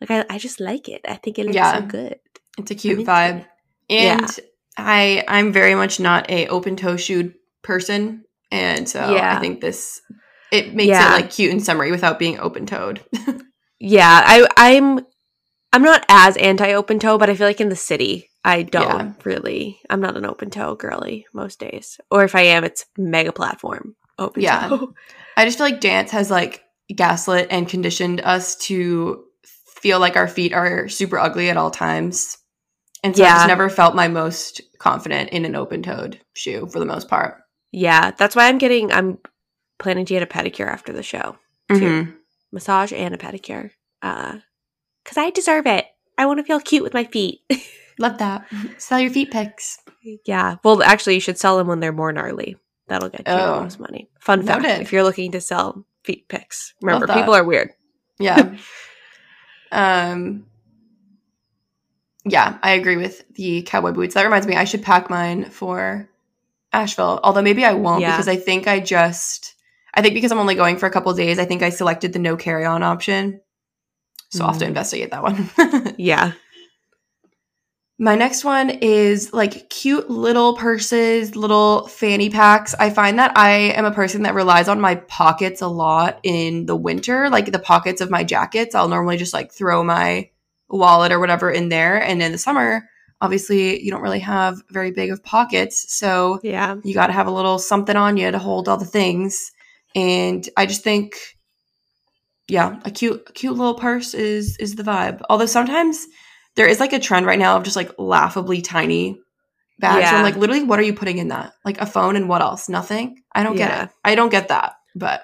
like 0.00 0.10
I, 0.10 0.24
I 0.34 0.38
just 0.38 0.60
like 0.60 0.88
it. 0.88 1.02
I 1.08 1.14
think 1.14 1.38
it 1.38 1.44
looks 1.44 1.56
Yeah. 1.56 1.80
so 1.80 1.86
good. 1.86 2.16
It's 2.58 2.70
a 2.70 2.74
cute 2.74 3.06
vibe. 3.06 3.46
And 3.90 4.20
Yeah. 4.20 4.26
I 4.76 5.24
I'm 5.28 5.52
very 5.52 5.74
much 5.74 6.00
not 6.00 6.30
a 6.30 6.46
open 6.48 6.76
toe 6.76 6.96
shoe 6.96 7.32
person. 7.62 8.24
And 8.50 8.88
so 8.88 9.14
Yeah. 9.14 9.36
I 9.36 9.40
think 9.40 9.60
this 9.60 10.00
it 10.52 10.74
makes 10.74 10.88
Yeah. 10.88 11.10
it 11.12 11.22
like 11.22 11.30
cute 11.30 11.50
and 11.52 11.62
summery 11.64 11.90
without 11.90 12.18
being 12.18 12.38
open 12.40 12.66
toed. 12.66 13.04
Yeah, 13.80 14.22
I 14.24 14.46
I'm 14.56 15.00
I'm 15.72 15.82
not 15.82 16.06
as 16.08 16.36
anti 16.38 16.72
open 16.72 16.98
toe, 16.98 17.18
but 17.18 17.28
I 17.28 17.34
feel 17.34 17.46
like 17.46 17.60
in 17.60 17.68
the 17.68 17.76
city 17.76 18.30
I 18.44 18.62
don't 18.62 18.82
Yeah. 18.82 19.12
really. 19.24 19.80
I'm 19.88 20.00
not 20.00 20.16
an 20.16 20.26
open 20.26 20.50
toe 20.50 20.74
girly 20.74 21.26
most 21.32 21.58
days, 21.58 21.98
or 22.10 22.24
if 22.24 22.34
I 22.34 22.42
am, 22.42 22.64
it's 22.64 22.84
mega 22.98 23.32
platform 23.32 23.96
open 24.18 24.42
Yeah. 24.42 24.68
toe. 24.68 24.94
I 25.36 25.44
just 25.44 25.58
feel 25.58 25.66
like 25.66 25.80
dance 25.80 26.10
has 26.10 26.30
like 26.30 26.62
gaslit 26.94 27.48
and 27.50 27.68
conditioned 27.68 28.20
us 28.20 28.56
to 28.56 29.24
feel 29.66 29.98
like 29.98 30.16
our 30.16 30.28
feet 30.28 30.52
are 30.52 30.88
super 30.88 31.18
ugly 31.18 31.48
at 31.50 31.56
all 31.56 31.70
times. 31.70 32.38
And 33.02 33.16
so 33.16 33.22
I 33.22 33.26
Yeah. 33.26 33.34
just 33.36 33.46
never 33.48 33.68
felt 33.68 33.94
my 33.94 34.08
most 34.08 34.60
confident 34.78 35.30
in 35.30 35.44
an 35.44 35.54
open 35.56 35.82
toed 35.82 36.20
shoe 36.34 36.66
for 36.66 36.78
the 36.78 36.86
most 36.86 37.08
part. 37.08 37.40
Yeah, 37.72 38.12
that's 38.12 38.36
why 38.36 38.48
I'm 38.48 38.58
getting. 38.58 38.92
I'm 38.92 39.18
planning 39.78 40.04
to 40.06 40.14
get 40.14 40.22
a 40.22 40.26
pedicure 40.26 40.68
after 40.68 40.92
the 40.92 41.02
show, 41.02 41.36
Mhm. 41.70 42.14
massage 42.52 42.92
and 42.92 43.14
a 43.14 43.18
pedicure, 43.18 43.70
uh, 44.02 44.38
because 45.02 45.18
I 45.18 45.30
deserve 45.30 45.66
it. 45.66 45.86
I 46.16 46.26
want 46.26 46.38
to 46.38 46.44
feel 46.44 46.60
cute 46.60 46.82
with 46.84 46.94
my 46.94 47.04
feet. 47.04 47.40
Love 47.98 48.18
that. 48.18 48.46
Sell 48.78 48.98
your 49.00 49.10
feet 49.10 49.30
pics. 49.30 49.78
yeah, 50.24 50.56
well, 50.64 50.82
actually, 50.82 51.14
you 51.14 51.20
should 51.20 51.38
sell 51.38 51.56
them 51.58 51.66
when 51.66 51.80
they're 51.80 51.92
more 51.92 52.12
gnarly. 52.12 52.56
That'll 52.88 53.08
get 53.08 53.20
you 53.20 53.32
Oh. 53.32 53.54
the 53.56 53.60
most 53.62 53.80
money. 53.80 54.10
Fun 54.20 54.42
fact: 54.44 54.62
Noted. 54.62 54.80
if 54.82 54.92
you're 54.92 55.02
looking 55.04 55.32
to 55.32 55.40
sell 55.40 55.84
feet 56.02 56.28
pics, 56.28 56.74
remember 56.82 57.06
people 57.06 57.34
are 57.34 57.44
weird. 57.44 57.70
Yeah. 58.18 58.56
um 59.72 60.46
Yeah, 62.24 62.58
I 62.62 62.72
agree 62.72 62.96
with 62.96 63.24
the 63.34 63.62
cowboy 63.62 63.92
boots. 63.92 64.14
That 64.14 64.22
reminds 64.24 64.46
me 64.46 64.56
I 64.56 64.64
should 64.64 64.82
pack 64.82 65.10
mine 65.10 65.50
for 65.50 66.08
Asheville. 66.72 67.20
Although 67.22 67.42
maybe 67.42 67.64
I 67.64 67.72
won't 67.74 68.00
Yeah. 68.02 68.12
because 68.12 68.28
I 68.28 68.36
think 68.36 68.66
I 68.66 68.80
just 68.80 69.54
I 69.94 70.02
think 70.02 70.14
because 70.14 70.32
I'm 70.32 70.38
only 70.38 70.54
going 70.56 70.76
for 70.76 70.86
a 70.86 70.90
couple 70.90 71.12
days, 71.14 71.38
I 71.38 71.44
think 71.44 71.62
I 71.62 71.70
selected 71.70 72.12
the 72.12 72.18
no 72.18 72.36
carry-on 72.36 72.82
option. 72.82 73.40
So 74.30 74.42
I'll 74.44 74.50
have 74.50 74.58
to 74.58 74.64
Mm. 74.64 74.68
investigate 74.68 75.10
that 75.12 75.22
one. 75.22 75.94
Yeah, 75.98 76.32
My 77.98 78.16
next 78.16 78.42
one 78.42 78.70
is 78.70 79.32
like 79.32 79.70
cute 79.70 80.10
little 80.10 80.56
purses, 80.56 81.36
little 81.36 81.86
fanny 81.86 82.28
packs. 82.28 82.74
I 82.74 82.90
find 82.90 83.20
that 83.20 83.38
I 83.38 83.50
am 83.50 83.84
a 83.84 83.92
person 83.92 84.22
that 84.22 84.34
relies 84.34 84.66
on 84.66 84.80
my 84.80 84.96
pockets 84.96 85.62
a 85.62 85.68
lot 85.68 86.18
in 86.24 86.66
the 86.66 86.74
winter, 86.74 87.30
like 87.30 87.52
the 87.52 87.60
pockets 87.60 88.00
of 88.00 88.10
my 88.10 88.24
jackets. 88.24 88.74
I'll 88.74 88.88
normally 88.88 89.16
just 89.16 89.32
like 89.32 89.52
throw 89.52 89.84
my 89.84 90.28
wallet 90.68 91.12
or 91.12 91.20
whatever 91.20 91.52
in 91.52 91.68
there. 91.68 92.02
And 92.02 92.20
in 92.20 92.32
the 92.32 92.38
summer, 92.38 92.88
obviously, 93.20 93.80
you 93.80 93.92
don't 93.92 94.02
really 94.02 94.18
have 94.18 94.60
very 94.70 94.90
big 94.90 95.10
of 95.10 95.22
pockets. 95.22 95.94
So 95.94 96.40
yeah, 96.42 96.74
you 96.82 96.94
got 96.94 97.06
to 97.06 97.12
have 97.12 97.28
a 97.28 97.32
little 97.32 97.60
something 97.60 97.96
on 97.96 98.16
you 98.16 98.28
to 98.32 98.40
hold 98.40 98.68
all 98.68 98.76
the 98.76 98.84
things. 98.84 99.52
And 99.94 100.48
I 100.56 100.66
just 100.66 100.82
think, 100.82 101.14
yeah, 102.48 102.80
a 102.84 102.90
cute, 102.90 103.22
a 103.28 103.32
cute 103.32 103.56
little 103.56 103.74
purse 103.74 104.14
is 104.14 104.56
is 104.58 104.74
the 104.74 104.82
vibe. 104.82 105.22
Although 105.30 105.46
sometimes 105.46 106.08
there 106.56 106.66
is 106.68 106.80
like 106.80 106.92
a 106.92 106.98
trend 106.98 107.26
right 107.26 107.38
now 107.38 107.56
of 107.56 107.64
just 107.64 107.76
like 107.76 107.90
laughably 107.98 108.60
tiny 108.62 109.20
bags. 109.78 110.02
Yeah. 110.02 110.16
I'm 110.16 110.22
like, 110.22 110.36
literally, 110.36 110.62
what 110.62 110.78
are 110.78 110.82
you 110.82 110.94
putting 110.94 111.18
in 111.18 111.28
that? 111.28 111.52
Like 111.64 111.80
a 111.80 111.86
phone 111.86 112.16
and 112.16 112.28
what 112.28 112.42
else? 112.42 112.68
Nothing. 112.68 113.22
I 113.34 113.42
don't 113.42 113.56
Yeah. 113.56 113.68
get 113.68 113.84
it. 113.84 113.90
I 114.04 114.14
don't 114.14 114.28
get 114.30 114.48
that. 114.48 114.74
But 114.94 115.22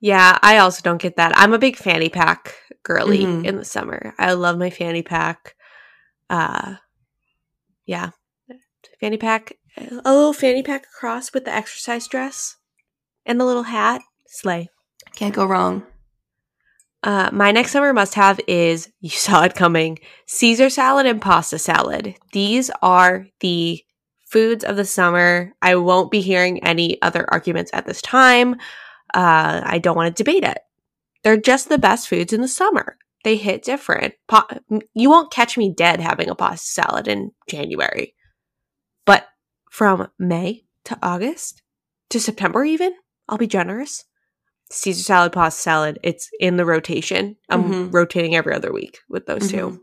yeah. 0.00 0.38
I 0.42 0.58
also 0.58 0.80
don't 0.82 1.00
get 1.00 1.16
that. 1.16 1.32
I'm 1.36 1.52
a 1.52 1.58
big 1.58 1.76
fanny 1.76 2.08
pack 2.08 2.54
girly 2.82 3.20
Mhm. 3.20 3.44
in 3.44 3.56
the 3.56 3.64
summer. 3.64 4.14
I 4.18 4.32
love 4.32 4.56
my 4.58 4.70
fanny 4.70 5.02
pack. 5.02 5.54
Uh, 6.30 6.76
yeah, 7.84 8.10
fanny 9.00 9.16
pack. 9.18 9.52
A 9.76 10.12
little 10.12 10.32
fanny 10.32 10.62
pack 10.62 10.84
across 10.84 11.32
with 11.34 11.44
the 11.44 11.52
exercise 11.52 12.06
dress 12.06 12.56
and 13.26 13.38
the 13.40 13.44
little 13.44 13.64
hat. 13.64 14.00
Slay. 14.26 14.68
can't 15.16 15.34
go 15.34 15.44
wrong. 15.44 15.84
Uh, 17.02 17.30
my 17.32 17.50
next 17.50 17.70
summer 17.70 17.92
must 17.92 18.14
have 18.14 18.40
is 18.46 18.90
you 19.00 19.08
saw 19.10 19.44
it 19.44 19.54
coming 19.54 19.98
Caesar 20.26 20.68
salad 20.68 21.06
and 21.06 21.20
pasta 21.20 21.58
salad. 21.58 22.14
These 22.32 22.70
are 22.82 23.26
the 23.40 23.82
foods 24.26 24.64
of 24.64 24.76
the 24.76 24.84
summer. 24.84 25.52
I 25.62 25.76
won't 25.76 26.10
be 26.10 26.20
hearing 26.20 26.62
any 26.62 27.00
other 27.02 27.26
arguments 27.32 27.70
at 27.74 27.86
this 27.86 28.02
time. 28.02 28.54
Uh, 29.12 29.60
I 29.64 29.78
don't 29.78 29.96
want 29.96 30.14
to 30.14 30.22
debate 30.22 30.44
it. 30.44 30.58
They're 31.24 31.36
just 31.36 31.68
the 31.68 31.78
best 31.78 32.08
foods 32.08 32.32
in 32.32 32.40
the 32.40 32.48
summer. 32.48 32.96
They 33.24 33.36
hit 33.36 33.64
different. 33.64 34.14
Pa- 34.28 34.46
you 34.94 35.10
won't 35.10 35.32
catch 35.32 35.58
me 35.58 35.74
dead 35.74 36.00
having 36.00 36.30
a 36.30 36.34
pasta 36.34 36.66
salad 36.66 37.08
in 37.08 37.32
January. 37.48 38.14
But 39.04 39.26
from 39.70 40.08
May 40.18 40.64
to 40.84 40.98
August 41.02 41.62
to 42.10 42.20
September, 42.20 42.64
even, 42.64 42.94
I'll 43.28 43.38
be 43.38 43.46
generous. 43.46 44.04
Caesar 44.72 45.02
salad, 45.02 45.32
pasta 45.32 45.60
salad. 45.60 45.98
It's 46.02 46.28
in 46.38 46.56
the 46.56 46.64
rotation. 46.64 47.36
I'm 47.48 47.64
Mhm. 47.64 47.92
rotating 47.94 48.34
every 48.36 48.54
other 48.54 48.72
week 48.72 48.98
with 49.08 49.26
those 49.26 49.42
Mhm. 49.42 49.50
two. 49.50 49.80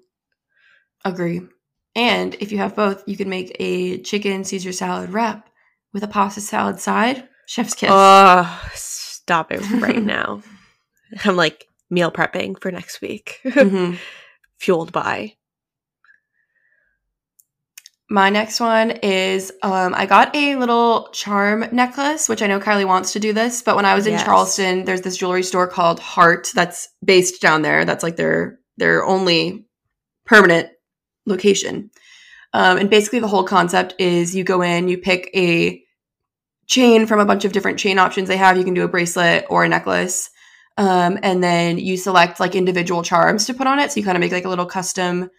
Agree. 1.06 1.41
And 1.95 2.36
if 2.36 2.52
you 2.52 2.58
have 2.60 2.76
both, 2.76 3.04
you 3.08 3.17
can 3.17 3.30
make 3.30 3.56
a 3.60 3.97
chicken 4.00 4.43
Caesar 4.43 4.71
salad 4.71 5.10
wrap 5.12 5.50
with 5.93 6.04
a 6.04 6.08
pasta 6.08 6.41
salad 6.41 6.80
side. 6.80 7.28
Chef's 7.47 7.73
kiss. 7.73 7.89
Oh, 7.91 8.69
stop 8.73 9.52
it 9.52 9.62
right 9.82 10.04
now. 10.04 10.41
I'm 11.23 11.36
like 11.38 11.65
meal 11.89 12.12
prepping 12.12 12.62
for 12.62 12.71
next 12.71 13.02
week, 13.02 13.39
Mhm. 13.45 13.97
fueled 14.60 14.91
by. 14.91 15.37
My 18.10 18.30
next 18.30 18.62
one 18.62 18.91
is 18.91 19.52
um, 19.63 19.93
I 19.93 20.06
got 20.06 20.34
a 20.34 20.56
little 20.56 21.10
charm 21.12 21.65
necklace, 21.74 22.30
which 22.30 22.41
I 22.41 22.48
know 22.48 22.60
Kylie 22.60 22.88
wants 22.88 23.12
to 23.13 23.20
do 23.20 23.34
this, 23.34 23.62
but 23.62 23.76
when 23.76 23.84
I 23.84 23.96
was 23.96 24.08
in 24.08 24.13
Yes. 24.13 24.24
Charleston, 24.24 24.86
there's 24.86 25.02
this 25.02 25.17
jewelry 25.17 25.43
store 25.43 25.67
called 25.67 26.00
Heart 26.00 26.52
that's 26.56 26.88
based 27.04 27.41
down 27.41 27.63
there. 27.63 27.84
That's 27.84 28.04
like 28.04 28.15
their 28.15 28.60
their 28.78 29.04
only 29.06 29.65
permanent 30.26 30.70
location. 31.26 31.89
Um, 32.54 32.78
and 32.78 32.89
basically, 32.89 33.20
the 33.20 33.28
whole 33.28 33.43
concept 33.43 33.96
is 34.00 34.34
you 34.34 34.46
go 34.46 34.62
in, 34.62 34.88
you 34.88 34.98
pick 34.98 35.30
a 35.36 35.84
chain 36.67 37.08
from 37.08 37.20
a 37.20 37.26
bunch 37.26 37.43
of 37.43 37.52
different 37.52 37.78
chain 37.78 38.00
options 38.00 38.30
they 38.30 38.38
have. 38.38 38.58
You 38.58 38.63
can 38.63 38.74
do 38.74 38.84
a 38.84 38.88
bracelet 38.88 39.46
or 39.50 39.65
a 39.65 39.70
necklace. 39.70 40.30
Um, 40.78 41.17
and 41.24 41.43
then 41.43 41.78
you 41.78 41.98
select 41.98 42.39
like 42.39 42.56
individual 42.56 43.04
charms 43.04 43.48
to 43.48 43.54
put 43.54 43.67
on 43.67 43.80
it. 43.80 43.91
So 43.91 44.00
you 44.00 44.06
kind 44.06 44.15
of 44.15 44.22
make 44.22 44.32
like 44.32 44.46
a 44.46 44.50
little 44.50 44.65
custom 44.65 45.30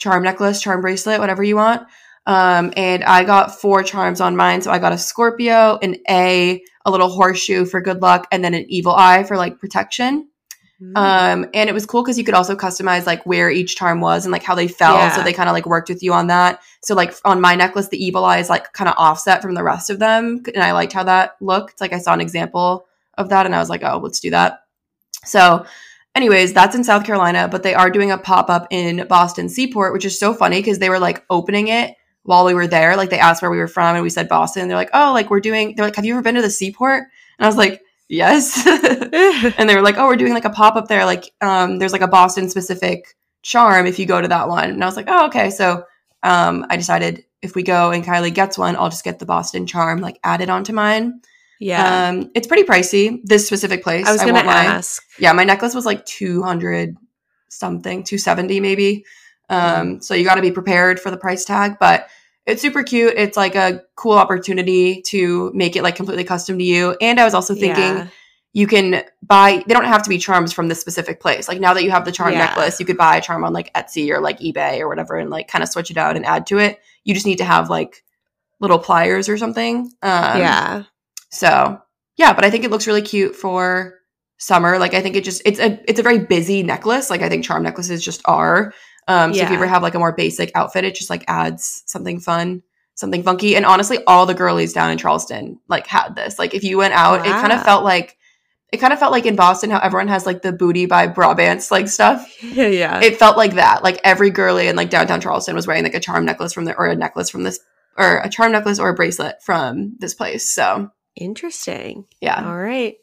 charm 0.00 0.24
necklace, 0.24 0.60
charm 0.60 0.80
bracelet, 0.80 1.20
whatever 1.20 1.44
you 1.44 1.54
want. 1.54 1.86
Um, 2.26 2.72
and 2.76 3.04
I 3.04 3.24
got 3.24 3.60
four 3.60 3.82
charms 3.82 4.20
on 4.20 4.36
mine. 4.36 4.62
So 4.62 4.70
I 4.70 4.78
got 4.78 4.92
a 4.92 4.98
Scorpio, 4.98 5.78
an 5.82 5.96
A, 6.08 6.62
a 6.84 6.90
little 6.90 7.08
horseshoe 7.08 7.64
for 7.64 7.80
good 7.80 8.02
luck, 8.02 8.26
and 8.32 8.44
then 8.44 8.54
an 8.54 8.66
evil 8.68 8.94
eye 8.94 9.22
for 9.22 9.36
like 9.36 9.58
protection. 9.58 10.28
Mm. 10.80 10.96
Um, 10.96 11.50
and 11.52 11.68
it 11.68 11.74
was 11.74 11.84
cool 11.84 12.02
because 12.02 12.16
you 12.16 12.24
could 12.24 12.34
also 12.34 12.56
customize 12.56 13.06
like 13.06 13.24
where 13.26 13.50
each 13.50 13.76
charm 13.76 14.00
was 14.00 14.24
and 14.24 14.32
like 14.32 14.42
how 14.42 14.54
they 14.54 14.68
fell. 14.68 14.94
Yeah. 14.94 15.12
So 15.12 15.22
they 15.22 15.34
kind 15.34 15.48
of 15.48 15.52
like 15.52 15.66
worked 15.66 15.90
with 15.90 16.02
you 16.02 16.12
on 16.14 16.28
that. 16.28 16.62
So 16.82 16.94
like 16.94 17.14
on 17.24 17.40
my 17.40 17.54
necklace, 17.54 17.88
the 17.88 18.02
evil 18.02 18.24
eye 18.24 18.38
is 18.38 18.48
like 18.48 18.72
kind 18.72 18.88
of 18.88 18.94
offset 18.96 19.42
from 19.42 19.54
the 19.54 19.62
rest 19.62 19.90
of 19.90 19.98
them. 19.98 20.42
And 20.54 20.62
I 20.64 20.72
liked 20.72 20.94
how 20.94 21.04
that 21.04 21.36
looked. 21.40 21.80
Like 21.80 21.92
I 21.92 21.98
saw 21.98 22.14
an 22.14 22.20
example 22.22 22.86
of 23.18 23.28
that 23.28 23.44
and 23.44 23.54
I 23.54 23.58
was 23.58 23.68
like, 23.68 23.82
oh, 23.84 23.98
let's 23.98 24.20
do 24.20 24.30
that. 24.30 24.60
So 25.24 25.66
anyways, 26.14 26.52
that's 26.52 26.74
in 26.74 26.84
South 26.84 27.04
Carolina, 27.04 27.48
but 27.50 27.62
they 27.62 27.74
are 27.74 27.90
doing 27.90 28.10
a 28.10 28.18
pop-up 28.18 28.66
in 28.70 29.06
Boston 29.08 29.48
Seaport, 29.48 29.92
which 29.92 30.04
is 30.04 30.18
so 30.18 30.34
funny 30.34 30.60
because 30.60 30.78
they 30.78 30.90
were 30.90 30.98
like 30.98 31.24
opening 31.30 31.68
it 31.68 31.94
while 32.22 32.44
we 32.44 32.54
were 32.54 32.66
there. 32.66 32.96
Like 32.96 33.10
they 33.10 33.18
asked 33.18 33.42
where 33.42 33.50
we 33.50 33.58
were 33.58 33.68
from 33.68 33.96
and 33.96 34.02
we 34.02 34.10
said 34.10 34.28
Boston. 34.28 34.68
They're 34.68 34.76
like, 34.76 34.90
oh, 34.92 35.12
like 35.12 35.30
we're 35.30 35.40
doing, 35.40 35.74
they're 35.74 35.86
like, 35.86 35.96
have 35.96 36.04
you 36.04 36.14
ever 36.14 36.22
been 36.22 36.34
to 36.34 36.42
the 36.42 36.50
seaport? 36.50 37.04
And 37.38 37.44
I 37.44 37.46
was 37.46 37.56
like, 37.56 37.82
yes. 38.10 38.66
and 39.58 39.68
they 39.68 39.74
were 39.74 39.82
like, 39.82 39.96
"Oh, 39.96 40.06
we're 40.06 40.16
doing 40.16 40.34
like 40.34 40.44
a 40.44 40.50
pop 40.50 40.76
up 40.76 40.88
there. 40.88 41.06
Like, 41.06 41.32
um, 41.40 41.78
there's 41.78 41.92
like 41.92 42.02
a 42.02 42.08
Boston 42.08 42.50
specific 42.50 43.16
charm 43.42 43.86
if 43.86 43.98
you 43.98 44.04
go 44.04 44.20
to 44.20 44.28
that 44.28 44.48
one." 44.48 44.68
And 44.68 44.82
I 44.82 44.86
was 44.86 44.96
like, 44.96 45.06
"Oh, 45.08 45.26
okay." 45.28 45.48
So, 45.48 45.84
um, 46.22 46.66
I 46.68 46.76
decided 46.76 47.24
if 47.40 47.54
we 47.54 47.62
go 47.62 47.90
and 47.90 48.04
Kylie 48.04 48.34
gets 48.34 48.58
one, 48.58 48.76
I'll 48.76 48.90
just 48.90 49.04
get 49.04 49.18
the 49.18 49.26
Boston 49.26 49.66
charm 49.66 50.00
like 50.00 50.18
added 50.22 50.50
onto 50.50 50.74
mine. 50.74 51.22
Yeah. 51.60 52.08
Um, 52.08 52.30
it's 52.34 52.48
pretty 52.48 52.64
pricey. 52.64 53.20
This 53.22 53.46
specific 53.46 53.84
place. 53.84 54.06
I 54.06 54.12
was 54.12 54.22
going 54.22 54.34
to 54.34 54.42
lie. 54.42 54.64
ask. 54.64 55.02
Yeah, 55.18 55.32
my 55.32 55.44
necklace 55.44 55.74
was 55.74 55.86
like 55.86 56.04
two 56.06 56.42
hundred 56.42 56.96
something, 57.48 58.02
two 58.02 58.18
seventy 58.18 58.58
maybe. 58.58 59.04
Um, 59.48 60.00
so 60.00 60.14
you 60.14 60.24
got 60.24 60.36
to 60.36 60.42
be 60.42 60.52
prepared 60.52 60.98
for 60.98 61.10
the 61.10 61.16
price 61.16 61.44
tag, 61.44 61.76
but 61.78 62.08
it's 62.46 62.62
super 62.62 62.82
cute. 62.82 63.14
It's 63.16 63.36
like 63.36 63.54
a 63.54 63.82
cool 63.96 64.12
opportunity 64.12 65.02
to 65.08 65.52
make 65.54 65.76
it 65.76 65.82
like 65.82 65.96
completely 65.96 66.24
custom 66.24 66.58
to 66.58 66.64
you. 66.64 66.96
And 67.00 67.20
I 67.20 67.24
was 67.24 67.34
also 67.34 67.54
thinking 67.54 67.96
Yeah. 67.96 68.06
you 68.52 68.66
can 68.66 69.04
buy 69.22 69.62
they 69.66 69.74
don't 69.74 69.84
have 69.84 70.02
to 70.04 70.08
be 70.08 70.18
charms 70.18 70.52
from 70.52 70.68
this 70.68 70.80
specific 70.80 71.20
place 71.20 71.46
like 71.46 71.60
now 71.60 71.72
that 71.74 71.84
you 71.84 71.90
have 71.90 72.04
the 72.04 72.10
charm 72.12 72.32
Yeah. 72.32 72.46
necklace 72.46 72.80
you 72.80 72.86
could 72.86 72.96
buy 72.96 73.16
a 73.16 73.20
charm 73.20 73.44
on 73.44 73.52
like 73.52 73.72
etsy 73.74 74.10
or 74.10 74.20
like 74.20 74.40
ebay 74.40 74.80
or 74.80 74.88
whatever 74.88 75.16
and 75.16 75.30
like 75.30 75.46
kind 75.46 75.62
of 75.62 75.68
switch 75.68 75.90
it 75.92 75.96
out 75.96 76.16
and 76.16 76.26
add 76.26 76.46
to 76.46 76.58
it 76.58 76.80
you 77.04 77.14
just 77.14 77.26
need 77.26 77.38
to 77.38 77.44
have 77.44 77.70
like 77.70 78.02
little 78.58 78.78
pliers 78.80 79.28
or 79.28 79.36
something 79.38 79.92
um 80.02 80.38
yeah. 80.40 80.82
So 81.30 81.80
yeah 82.16 82.32
but 82.32 82.44
i 82.44 82.50
think 82.50 82.64
it 82.64 82.70
looks 82.70 82.86
really 82.86 83.02
cute 83.02 83.34
for 83.34 83.94
summer 84.38 84.78
like 84.78 84.94
i 84.94 85.00
think 85.00 85.16
it 85.16 85.24
just 85.24 85.42
it's 85.44 85.60
a 85.60 85.80
it's 85.88 86.00
a 86.00 86.02
very 86.02 86.18
busy 86.18 86.62
necklace 86.62 87.10
like 87.10 87.22
i 87.22 87.28
think 87.28 87.44
charm 87.44 87.62
necklaces 87.62 88.04
just 88.04 88.22
are 88.24 88.72
um 89.08 89.34
so 89.34 89.42
if 89.42 89.48
you 89.50 89.56
ever 89.56 89.66
have 89.66 89.82
like 89.82 89.94
a 89.94 89.98
more 89.98 90.12
basic 90.12 90.50
outfit 90.54 90.84
it 90.84 90.94
just 90.94 91.10
like 91.10 91.24
adds 91.28 91.82
something 91.86 92.20
fun 92.20 92.62
something 92.94 93.22
funky 93.22 93.56
and 93.56 93.64
honestly 93.64 93.98
all 94.06 94.26
the 94.26 94.34
girlies 94.34 94.72
down 94.72 94.90
in 94.90 94.98
charleston 94.98 95.58
like 95.68 95.86
had 95.86 96.14
this 96.14 96.38
like 96.38 96.54
if 96.54 96.64
you 96.64 96.78
went 96.78 96.94
out 96.94 97.20
it 97.20 97.30
kind 97.30 97.52
of 97.52 97.62
felt 97.62 97.84
like 97.84 98.16
it 98.72 98.78
kind 98.78 98.92
of 98.92 98.98
felt 98.98 99.12
like 99.12 99.26
in 99.26 99.36
Boston 99.36 99.70
how 99.70 99.80
everyone 99.80 100.08
has 100.08 100.26
like 100.26 100.42
the 100.42 100.52
booty 100.52 100.86
by 100.86 101.08
Brabants 101.08 101.70
like 101.70 101.88
stuff. 101.88 102.32
Yeah, 102.42 102.66
yeah. 102.68 103.00
It 103.00 103.18
felt 103.18 103.36
like 103.36 103.54
that. 103.54 103.82
Like 103.82 104.00
every 104.04 104.30
girly 104.30 104.68
in 104.68 104.76
like 104.76 104.90
downtown 104.90 105.20
Charleston 105.20 105.56
was 105.56 105.66
wearing 105.66 105.82
like 105.82 105.94
a 105.94 106.00
charm 106.00 106.24
necklace 106.24 106.52
from 106.52 106.66
the 106.66 106.74
or 106.76 106.86
a 106.86 106.94
necklace 106.94 107.30
from 107.30 107.42
this 107.42 107.58
or 107.98 108.18
a 108.18 108.28
charm 108.28 108.52
necklace 108.52 108.78
or 108.78 108.88
a 108.88 108.94
bracelet 108.94 109.42
from 109.42 109.96
this 109.98 110.14
place. 110.14 110.48
So 110.48 110.90
Interesting. 111.16 112.06
yeah. 112.20 112.44
All 112.46 112.56
right. 112.56 112.94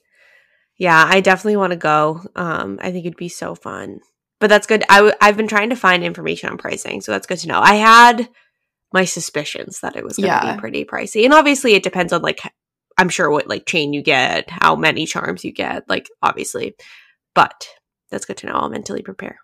Yeah, 0.79 1.03
I 1.07 1.21
definitely 1.21 1.57
want 1.57 1.71
to 1.71 1.77
go. 1.77 2.21
Um, 2.35 2.77
I 2.81 2.91
think 2.91 3.05
it'd 3.05 3.17
be 3.17 3.29
so 3.29 3.55
fun. 3.55 3.99
But 4.39 4.51
that's 4.51 4.67
good. 4.67 4.83
I 4.89 4.97
w- 4.97 5.15
I've 5.19 5.35
been 5.37 5.47
trying 5.47 5.71
to 5.71 5.75
find 5.75 6.03
information 6.03 6.49
on 6.49 6.57
pricing, 6.59 7.01
so 7.01 7.11
that's 7.11 7.25
good 7.25 7.39
to 7.39 7.47
know. 7.47 7.59
I 7.59 7.75
had 7.75 8.29
my 8.93 9.03
suspicions 9.05 9.79
that 9.81 9.95
it 9.95 10.03
was 10.03 10.17
going 10.17 10.29
to 10.29 10.45
Yeah. 10.47 10.53
be 10.55 10.59
pretty 10.59 10.85
pricey, 10.85 11.25
and 11.25 11.33
obviously 11.33 11.73
it 11.73 11.81
depends 11.83 12.13
on 12.13 12.21
like 12.21 12.39
I'm 12.99 13.09
sure 13.09 13.29
what 13.29 13.47
like 13.47 13.65
chain 13.65 13.93
you 13.93 14.01
get, 14.03 14.49
how 14.49 14.75
many 14.75 15.05
charms 15.07 15.43
you 15.43 15.51
get, 15.51 15.89
like 15.89 16.07
obviously. 16.21 16.75
But 17.33 17.67
that's 18.11 18.25
good 18.25 18.37
to 18.37 18.45
know. 18.47 18.53
I'll 18.53 18.69
mentally 18.69 19.01
prepare. 19.01 19.39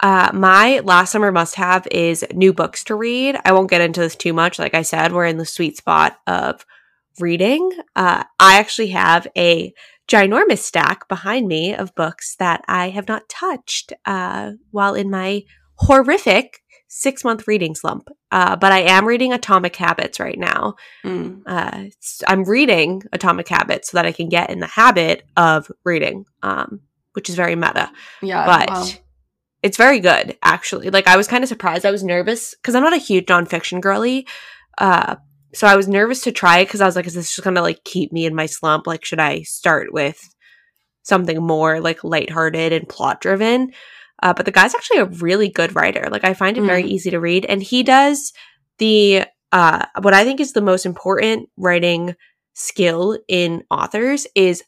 Uh, 0.00 0.30
my 0.32 0.80
last 0.80 1.10
summer 1.12 1.32
must 1.32 1.56
have 1.56 1.86
is 1.90 2.24
new 2.32 2.52
books 2.52 2.84
to 2.84 2.94
read. 2.94 3.36
I 3.44 3.52
won't 3.52 3.70
get 3.70 3.80
into 3.80 4.00
this 4.00 4.14
too 4.16 4.32
much. 4.32 4.58
Like 4.58 4.74
I 4.74 4.82
said, 4.82 5.12
we're 5.12 5.26
in 5.26 5.38
the 5.38 5.44
sweet 5.46 5.76
spot 5.76 6.16
of 6.26 6.64
reading. 7.20 7.70
Uh, 7.96 8.24
I 8.38 8.58
actually 8.58 8.88
have 8.88 9.26
a 9.36 9.72
ginormous 10.08 10.58
stack 10.58 11.06
behind 11.08 11.46
me 11.48 11.74
of 11.74 11.94
books 11.94 12.36
that 12.38 12.64
I 12.66 12.88
have 12.90 13.08
not 13.08 13.28
touched 13.28 13.92
uh, 14.06 14.52
while 14.70 14.94
in 14.94 15.10
my 15.10 15.42
horrific 15.74 16.60
six 16.88 17.22
month 17.22 17.46
reading 17.46 17.74
slump. 17.74 18.08
Uh, 18.32 18.56
but 18.56 18.72
I 18.72 18.80
am 18.80 19.06
reading 19.06 19.32
Atomic 19.32 19.76
Habits 19.76 20.18
right 20.18 20.38
now. 20.38 20.74
Mm. 21.04 21.42
Uh, 21.46 21.84
I'm 22.26 22.44
reading 22.44 23.02
Atomic 23.12 23.48
Habits 23.48 23.90
so 23.90 23.98
that 23.98 24.06
I 24.06 24.12
can 24.12 24.28
get 24.28 24.50
in 24.50 24.60
the 24.60 24.66
habit 24.66 25.24
of 25.36 25.70
reading, 25.84 26.24
um, 26.42 26.80
which 27.12 27.28
is 27.28 27.34
very 27.34 27.56
meta 27.56 27.90
Yeah. 28.22 28.46
but 28.46 28.70
wow. 28.70 28.86
it's 29.62 29.76
very 29.76 29.98
good 29.98 30.36
actually 30.42 30.90
like 30.90 31.08
i 31.08 31.16
was 31.16 31.26
kind 31.26 31.42
of 31.42 31.48
surprised 31.48 31.84
i 31.84 31.90
was 31.90 32.04
nervous 32.04 32.54
because 32.54 32.76
i'm 32.76 32.82
not 32.84 32.92
a 32.92 32.98
huge 32.98 33.26
nonfiction 33.26 33.80
girly 33.80 34.24
uh 34.78 35.16
so 35.54 35.66
i 35.66 35.76
was 35.76 35.88
nervous 35.88 36.20
to 36.22 36.32
try 36.32 36.58
it 36.58 36.66
because 36.66 36.80
i 36.80 36.86
was 36.86 36.96
like 36.96 37.06
is 37.06 37.14
this 37.14 37.34
just 37.34 37.44
gonna 37.44 37.62
like 37.62 37.82
keep 37.84 38.12
me 38.12 38.26
in 38.26 38.34
my 38.34 38.46
slump? 38.46 38.86
Like 38.86 39.04
should 39.04 39.20
i 39.20 39.42
start 39.42 39.92
with 39.92 40.20
something 41.02 41.42
more 41.42 41.80
like 41.80 42.04
lighthearted 42.04 42.72
and 42.72 42.88
plot 42.88 43.20
driven 43.20 43.72
uh, 44.20 44.34
but 44.34 44.44
the 44.46 44.50
guy's 44.52 44.74
actually 44.74 44.98
a 44.98 45.04
really 45.04 45.48
good 45.48 45.74
writer. 45.74 46.08
Like 46.10 46.24
i 46.24 46.34
find 46.34 46.58
it 46.58 46.62
very 46.62 46.82
Mm. 46.82 46.88
easy 46.88 47.10
to 47.10 47.20
read 47.20 47.46
and 47.46 47.62
he 47.62 47.82
does 47.82 48.32
the 48.78 49.24
uh 49.52 49.86
what 50.02 50.14
i 50.14 50.24
think 50.24 50.40
is 50.40 50.52
the 50.52 50.60
most 50.60 50.84
important 50.84 51.48
writing 51.56 52.14
skill 52.54 53.18
in 53.28 53.62
authors 53.70 54.26
is 54.34 54.62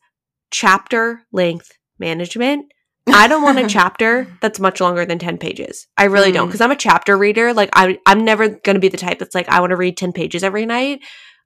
chapter 0.50 1.22
length 1.32 1.72
management 1.98 2.72
I 3.14 3.26
don't 3.28 3.42
want 3.42 3.58
a 3.58 3.66
chapter 3.68 4.26
that's 4.40 4.58
much 4.60 4.80
longer 4.80 5.04
than 5.04 5.18
10 5.18 5.38
pages. 5.38 5.86
I 5.96 6.04
really 6.04 6.32
don't 6.32 6.46
Mm. 6.46 6.48
because 6.48 6.60
I'm 6.60 6.70
a 6.70 6.76
chapter 6.76 7.16
reader. 7.16 7.52
Like 7.52 7.70
I 7.74 7.98
I'm 8.06 8.24
never 8.24 8.48
going 8.48 8.74
to 8.74 8.80
be 8.80 8.88
the 8.88 8.96
type 8.96 9.18
that's 9.18 9.34
like 9.34 9.48
I 9.48 9.60
want 9.60 9.70
to 9.70 9.76
read 9.76 9.96
10 9.96 10.12
pages 10.12 10.42
every 10.42 10.66
night. 10.66 11.00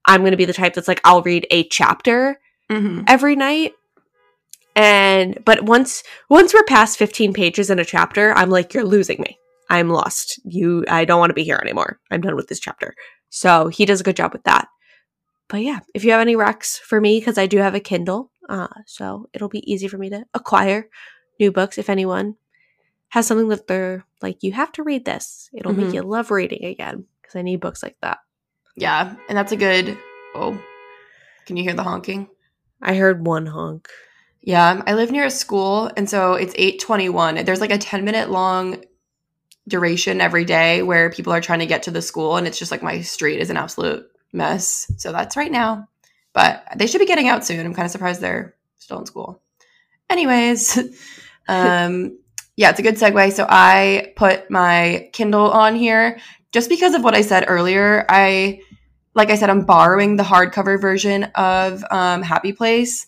I'm 0.04 0.20
going 0.22 0.32
to 0.32 0.36
be 0.36 0.44
the 0.44 0.52
type 0.52 0.74
that's 0.74 0.88
like 0.88 1.00
I'll 1.04 1.22
read 1.22 1.46
a 1.50 1.66
chapter 1.68 2.38
Mhm. 2.70 3.04
every 3.08 3.36
night. 3.36 3.72
And 4.76 5.38
but 5.44 5.62
once 5.64 6.02
once 6.28 6.52
we're 6.52 6.64
past 6.64 6.98
15 6.98 7.32
pages 7.32 7.70
in 7.70 7.78
a 7.78 7.84
chapter, 7.84 8.32
I'm 8.32 8.50
like 8.50 8.74
you're 8.74 8.84
losing 8.84 9.20
me. 9.20 9.38
I'm 9.70 9.88
lost. 9.88 10.40
You 10.44 10.84
I 10.88 11.04
don't 11.04 11.20
want 11.20 11.30
to 11.30 11.34
be 11.34 11.44
here 11.44 11.60
anymore. 11.62 12.00
I'm 12.10 12.20
done 12.20 12.36
with 12.36 12.48
this 12.48 12.60
chapter. 12.60 12.94
So, 13.30 13.66
he 13.66 13.84
does 13.84 14.00
a 14.00 14.04
good 14.04 14.14
job 14.16 14.32
with 14.32 14.44
that. 14.44 14.68
But 15.48 15.62
yeah, 15.62 15.80
if 15.92 16.04
you 16.04 16.12
have 16.12 16.20
any 16.20 16.36
recs 16.36 16.78
for 16.78 17.00
me 17.00 17.20
cuz 17.20 17.36
I 17.38 17.46
do 17.46 17.58
have 17.58 17.74
a 17.74 17.80
Kindle, 17.80 18.30
uh 18.48 18.68
so 18.86 19.26
it'll 19.32 19.48
be 19.48 19.62
easy 19.72 19.88
for 19.88 19.98
me 19.98 20.10
to 20.10 20.24
acquire 20.34 20.88
new 21.40 21.50
books 21.52 21.78
if 21.78 21.88
anyone 21.90 22.36
has 23.08 23.26
something 23.26 23.48
that 23.48 23.66
they're 23.66 24.04
like 24.22 24.42
you 24.42 24.52
have 24.52 24.72
to 24.72 24.82
read 24.82 25.04
this. 25.04 25.48
It'll 25.52 25.72
Mhm. 25.72 25.76
make 25.86 25.94
you 25.94 26.02
love 26.02 26.30
reading 26.30 26.64
again 26.64 27.06
cuz 27.22 27.36
I 27.36 27.42
need 27.42 27.60
books 27.60 27.82
like 27.82 27.96
that. 28.02 28.18
Yeah. 28.76 29.14
And 29.28 29.36
that's 29.38 29.52
a 29.52 29.56
good 29.56 29.96
oh. 30.34 30.60
Can 31.46 31.56
you 31.56 31.62
hear 31.62 31.74
the 31.74 31.82
honking? 31.82 32.28
I 32.82 32.94
heard 32.94 33.26
one 33.26 33.46
honk. 33.46 33.88
Yeah, 34.40 34.82
I 34.86 34.92
live 34.94 35.10
near 35.10 35.24
a 35.24 35.30
school, 35.30 35.90
and 35.96 36.08
so 36.10 36.34
it's 36.34 36.54
eight 36.58 36.78
twenty 36.80 37.08
one. 37.08 37.44
There's 37.44 37.60
like 37.60 37.70
a 37.72 37.78
ten 37.78 38.04
minute 38.04 38.30
long 38.30 38.82
duration 39.68 40.20
every 40.20 40.44
day 40.44 40.82
where 40.82 41.08
people 41.10 41.32
are 41.32 41.40
trying 41.40 41.60
to 41.60 41.66
get 41.66 41.84
to 41.84 41.90
the 41.90 42.02
school, 42.02 42.36
and 42.36 42.46
it's 42.46 42.58
just 42.58 42.70
like 42.70 42.82
my 42.82 43.00
street 43.00 43.40
is 43.40 43.48
an 43.50 43.56
absolute 43.56 44.06
mess. 44.32 44.90
So 44.98 45.12
that's 45.12 45.36
right 45.36 45.50
now, 45.50 45.88
but 46.34 46.64
they 46.76 46.86
should 46.86 46.98
be 46.98 47.06
getting 47.06 47.28
out 47.28 47.46
soon. 47.46 47.64
I'm 47.64 47.72
kind 47.74 47.86
of 47.86 47.92
surprised 47.92 48.20
they're 48.20 48.54
still 48.76 48.98
in 48.98 49.06
school. 49.06 49.40
Anyways, 50.10 50.78
um, 51.48 52.18
yeah, 52.56 52.70
it's 52.70 52.78
a 52.78 52.82
good 52.82 52.94
segue. 52.96 53.32
So 53.32 53.46
I 53.48 54.12
put 54.16 54.50
my 54.50 55.08
Kindle 55.12 55.50
on 55.50 55.74
here 55.74 56.18
just 56.52 56.68
because 56.68 56.94
of 56.94 57.02
what 57.02 57.14
I 57.14 57.20
said 57.22 57.44
earlier. 57.48 58.04
I 58.08 58.60
like 59.16 59.30
I 59.30 59.36
said, 59.36 59.48
I'm 59.50 59.64
borrowing 59.64 60.16
the 60.16 60.24
hardcover 60.24 60.80
version 60.80 61.24
of 61.36 61.84
um, 61.90 62.22
Happy 62.22 62.52
Place 62.52 63.06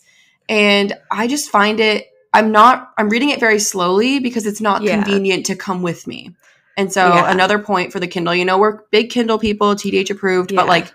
and 0.49 0.93
I 1.11 1.27
just 1.27 1.49
find 1.49 1.79
it 1.79 2.07
I'm 2.33 2.51
not 2.51 2.91
I'm 2.97 3.09
reading 3.09 3.29
it 3.29 3.39
very 3.39 3.59
slowly 3.59 4.19
because 4.19 4.45
it's 4.45 4.61
not 4.61 4.81
Yeah. 4.83 4.95
convenient 4.95 5.45
to 5.47 5.55
come 5.55 5.81
with 5.81 6.07
me. 6.07 6.35
And 6.77 6.91
so 6.93 7.07
Yeah. 7.13 7.31
another 7.31 7.57
point 7.59 7.91
for 7.91 7.99
the 7.99 8.07
Kindle, 8.07 8.35
you 8.35 8.45
know, 8.45 8.57
we're 8.57 8.81
big 8.91 9.09
Kindle 9.09 9.39
people, 9.39 9.75
TDH 9.75 10.09
approved, 10.11 10.51
Yeah. 10.51 10.61
but 10.61 10.67
like 10.67 10.93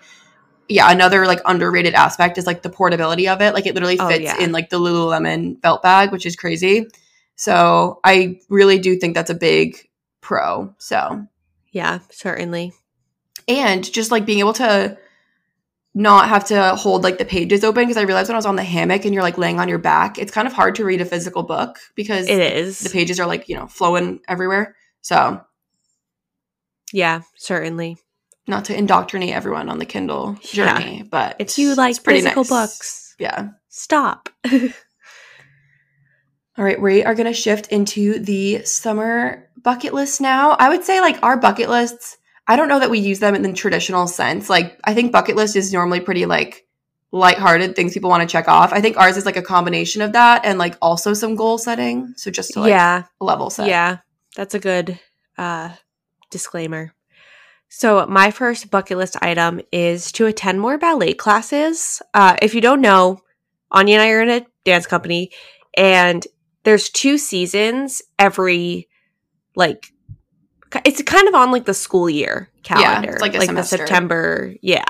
yeah, 0.69 0.89
another 0.89 1.27
like 1.27 1.41
underrated 1.45 1.93
aspect 1.93 2.37
is 2.37 2.47
like 2.47 2.61
the 2.61 2.69
portability 2.69 3.27
of 3.27 3.41
it. 3.41 3.53
Like 3.53 3.67
it 3.67 3.73
literally 3.75 3.99
Oh, 3.99 4.07
fits 4.07 4.23
yeah. 4.23 4.39
in 4.39 4.51
like 4.51 4.69
the 4.69 4.79
Lululemon 4.79 5.59
belt 5.59 5.83
bag, 5.83 6.11
which 6.11 6.25
is 6.25 6.35
crazy. 6.35 6.87
So 7.35 7.99
I 8.03 8.39
really 8.49 8.79
do 8.79 8.95
think 8.97 9.15
that's 9.15 9.29
a 9.29 9.35
big 9.35 9.77
pro. 10.21 10.73
So 10.77 11.25
Yeah, 11.71 11.99
certainly. 12.11 12.73
and 13.47 13.83
just 13.91 14.11
like 14.11 14.25
being 14.25 14.39
able 14.39 14.53
to 14.53 14.97
not 15.95 16.27
have 16.29 16.45
to 16.45 16.75
hold 16.75 17.03
like 17.03 17.19
the 17.19 17.25
pages 17.25 17.63
open 17.63 17.83
because 17.83 17.97
I 17.97 18.01
realized 18.03 18.27
when 18.29 18.35
I 18.35 18.37
was 18.39 18.45
on 18.47 18.55
the 18.55 18.63
hammock 18.63 19.05
and 19.05 19.13
you're 19.13 19.21
like 19.23 19.37
laying 19.37 19.59
on 19.59 19.69
your 19.69 19.77
back, 19.77 20.17
it's 20.17 20.31
kind 20.31 20.47
of 20.47 20.53
hard 20.53 20.75
to 20.75 20.85
read 20.85 21.01
a 21.01 21.05
physical 21.05 21.43
book 21.43 21.77
because 21.95 22.27
It 22.27 22.39
is. 22.39 22.79
the 22.79 22.89
pages 22.89 23.19
are 23.19 23.27
like, 23.27 23.47
you 23.47 23.55
know, 23.55 23.67
flowing 23.67 24.19
everywhere. 24.27 24.75
So, 25.01 25.41
Yeah, 26.91 27.21
certainly. 27.35 27.97
not 28.47 28.65
to 28.65 28.75
indoctrinate 28.77 29.33
everyone 29.33 29.69
on 29.69 29.77
the 29.79 29.85
Kindle 29.85 30.37
Yeah. 30.51 30.79
journey, 30.79 31.03
but 31.03 31.35
If 31.39 31.57
you 31.57 31.75
like 31.75 32.01
physical 32.03 32.43
nice. 32.43 32.49
books, 32.49 33.15
Yeah. 33.19 33.49
stop. 33.69 34.29
All 36.57 36.63
right, 36.63 36.79
we 36.79 37.03
are 37.03 37.15
going 37.15 37.25
to 37.27 37.33
shift 37.33 37.67
into 37.67 38.19
the 38.19 38.63
summer 38.63 39.49
bucket 39.63 39.93
list 39.93 40.21
now. 40.21 40.51
I 40.51 40.69
would 40.69 40.83
say 40.83 41.01
like 41.01 41.21
our 41.23 41.35
bucket 41.37 41.67
lists, 41.67 42.17
I 42.47 42.55
don't 42.55 42.67
know 42.67 42.79
that 42.79 42.91
we 42.91 42.99
use 42.99 43.19
them 43.19 43.33
in 43.33 43.41
the 43.41 43.53
traditional 43.53 44.05
sense. 44.05 44.49
Like 44.49 44.79
I 44.83 44.93
think 44.93 45.11
bucket 45.11 45.35
list 45.35 45.55
is 45.55 45.73
normally 45.73 45.99
pretty 45.99 46.25
like 46.27 46.67
lighthearted 47.11 47.75
things 47.75 47.93
people 47.93 48.09
want 48.09 48.21
to 48.21 48.31
check 48.31 48.47
off. 48.47 48.71
I 48.71 48.81
think 48.81 48.97
ours 48.97 49.17
is 49.17 49.25
like 49.25 49.37
a 49.37 49.41
combination 49.41 50.01
of 50.01 50.13
that 50.13 50.45
and 50.45 50.59
like 50.59 50.75
also 50.81 51.13
some 51.13 51.35
goal 51.35 51.57
setting. 51.57 52.13
So 52.17 52.29
just 52.29 52.51
to 52.53 52.59
like 52.59 52.69
yeah, 52.69 53.03
level 53.19 53.49
set. 53.49 53.67
yeah, 53.67 53.99
that's 54.35 54.53
a 54.53 54.59
good 54.59 54.99
uh, 55.37 55.69
disclaimer. 56.29 56.93
So, 57.69 58.05
my 58.05 58.29
first 58.29 58.69
bucket 58.69 58.99
list 58.99 59.17
item 59.23 59.59
is 59.71 60.11
to 60.11 60.27
attend 60.27 60.61
more 60.61 60.77
ballet 60.77 61.15
classes. 61.15 62.03
Uh, 62.13 62.35
if 62.39 62.53
you 62.53 62.61
don't 62.61 62.81
know, 62.81 63.21
Anya 63.71 63.95
and 63.95 64.03
I 64.03 64.11
are 64.11 64.21
in 64.21 64.29
a 64.29 64.45
dance 64.63 64.85
company, 64.85 65.31
and 65.75 66.23
there's 66.63 66.89
two 66.89 67.17
seasons 67.17 68.01
every 68.17 68.87
like 69.55 69.87
it's 70.85 71.01
kind 71.03 71.27
of 71.27 71.35
on 71.35 71.51
like 71.51 71.65
the 71.65 71.73
school 71.73 72.09
year 72.09 72.49
calendar 72.63 73.11
it's 73.11 73.21
like 73.21 73.35
a 73.35 73.53
the 73.53 73.63
september 73.63 74.53
yeah. 74.61 74.85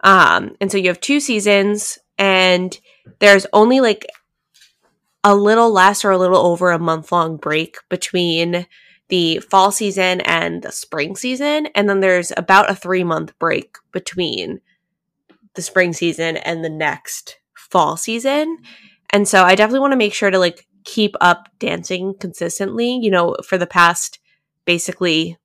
Um 0.00 0.56
and 0.60 0.70
so 0.70 0.78
you 0.78 0.88
have 0.88 1.00
two 1.00 1.20
seasons 1.20 1.98
and 2.18 2.78
there's 3.18 3.46
only 3.52 3.80
like 3.80 4.06
a 5.24 5.34
little 5.34 5.72
less 5.72 6.04
or 6.04 6.12
a 6.12 6.18
little 6.18 6.38
over 6.38 6.70
a 6.70 6.78
month 6.78 7.10
long 7.10 7.36
break 7.36 7.78
between 7.88 8.66
the 9.08 9.38
fall 9.40 9.72
season 9.72 10.20
and 10.20 10.62
the 10.62 10.70
spring 10.70 11.16
season 11.16 11.66
and 11.74 11.88
then 11.88 12.00
there's 12.00 12.32
about 12.36 12.70
a 12.70 12.74
3 12.74 13.02
month 13.04 13.36
break 13.38 13.76
between 13.92 14.60
the 15.54 15.62
spring 15.62 15.92
season 15.92 16.36
and 16.36 16.64
the 16.64 16.70
next 16.70 17.40
fall 17.54 17.96
season. 17.96 18.58
And 19.10 19.26
so 19.26 19.42
I 19.42 19.56
definitely 19.56 19.80
want 19.80 19.92
to 19.92 19.96
make 19.96 20.14
sure 20.14 20.30
to 20.30 20.38
like 20.38 20.67
keep 20.94 21.14
up 21.20 21.48
dancing 21.58 22.14
consistently. 22.18 22.96
You 22.96 23.10
know, 23.10 23.36
for 23.44 23.58
the 23.58 23.66
past 23.66 24.18
basically 24.64 25.36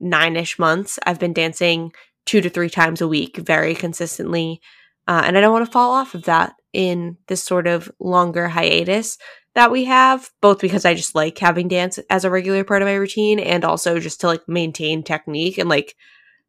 nine 0.00 0.36
ish 0.36 0.58
months, 0.58 0.98
I've 1.04 1.18
been 1.18 1.32
dancing 1.32 1.92
two 2.26 2.40
to 2.40 2.50
three 2.50 2.70
times 2.70 3.00
a 3.00 3.08
week 3.08 3.36
very 3.38 3.74
consistently. 3.74 4.60
Uh, 5.06 5.22
and 5.24 5.36
I 5.36 5.40
don't 5.40 5.52
want 5.52 5.64
to 5.66 5.72
fall 5.72 5.92
off 5.92 6.14
of 6.14 6.24
that 6.24 6.54
in 6.74 7.16
this 7.28 7.42
sort 7.42 7.66
of 7.66 7.90
longer 7.98 8.48
hiatus 8.48 9.16
that 9.54 9.72
we 9.72 9.84
have, 9.86 10.30
both 10.42 10.60
because 10.60 10.84
I 10.84 10.92
just 10.94 11.14
like 11.14 11.38
having 11.38 11.66
dance 11.68 11.98
as 12.10 12.24
a 12.24 12.30
regular 12.30 12.62
part 12.64 12.82
of 12.82 12.86
my 12.86 12.94
routine 12.94 13.40
and 13.40 13.64
also 13.64 13.98
just 13.98 14.20
to 14.20 14.26
like 14.26 14.46
maintain 14.46 15.02
technique 15.02 15.56
and 15.58 15.68
like 15.70 15.96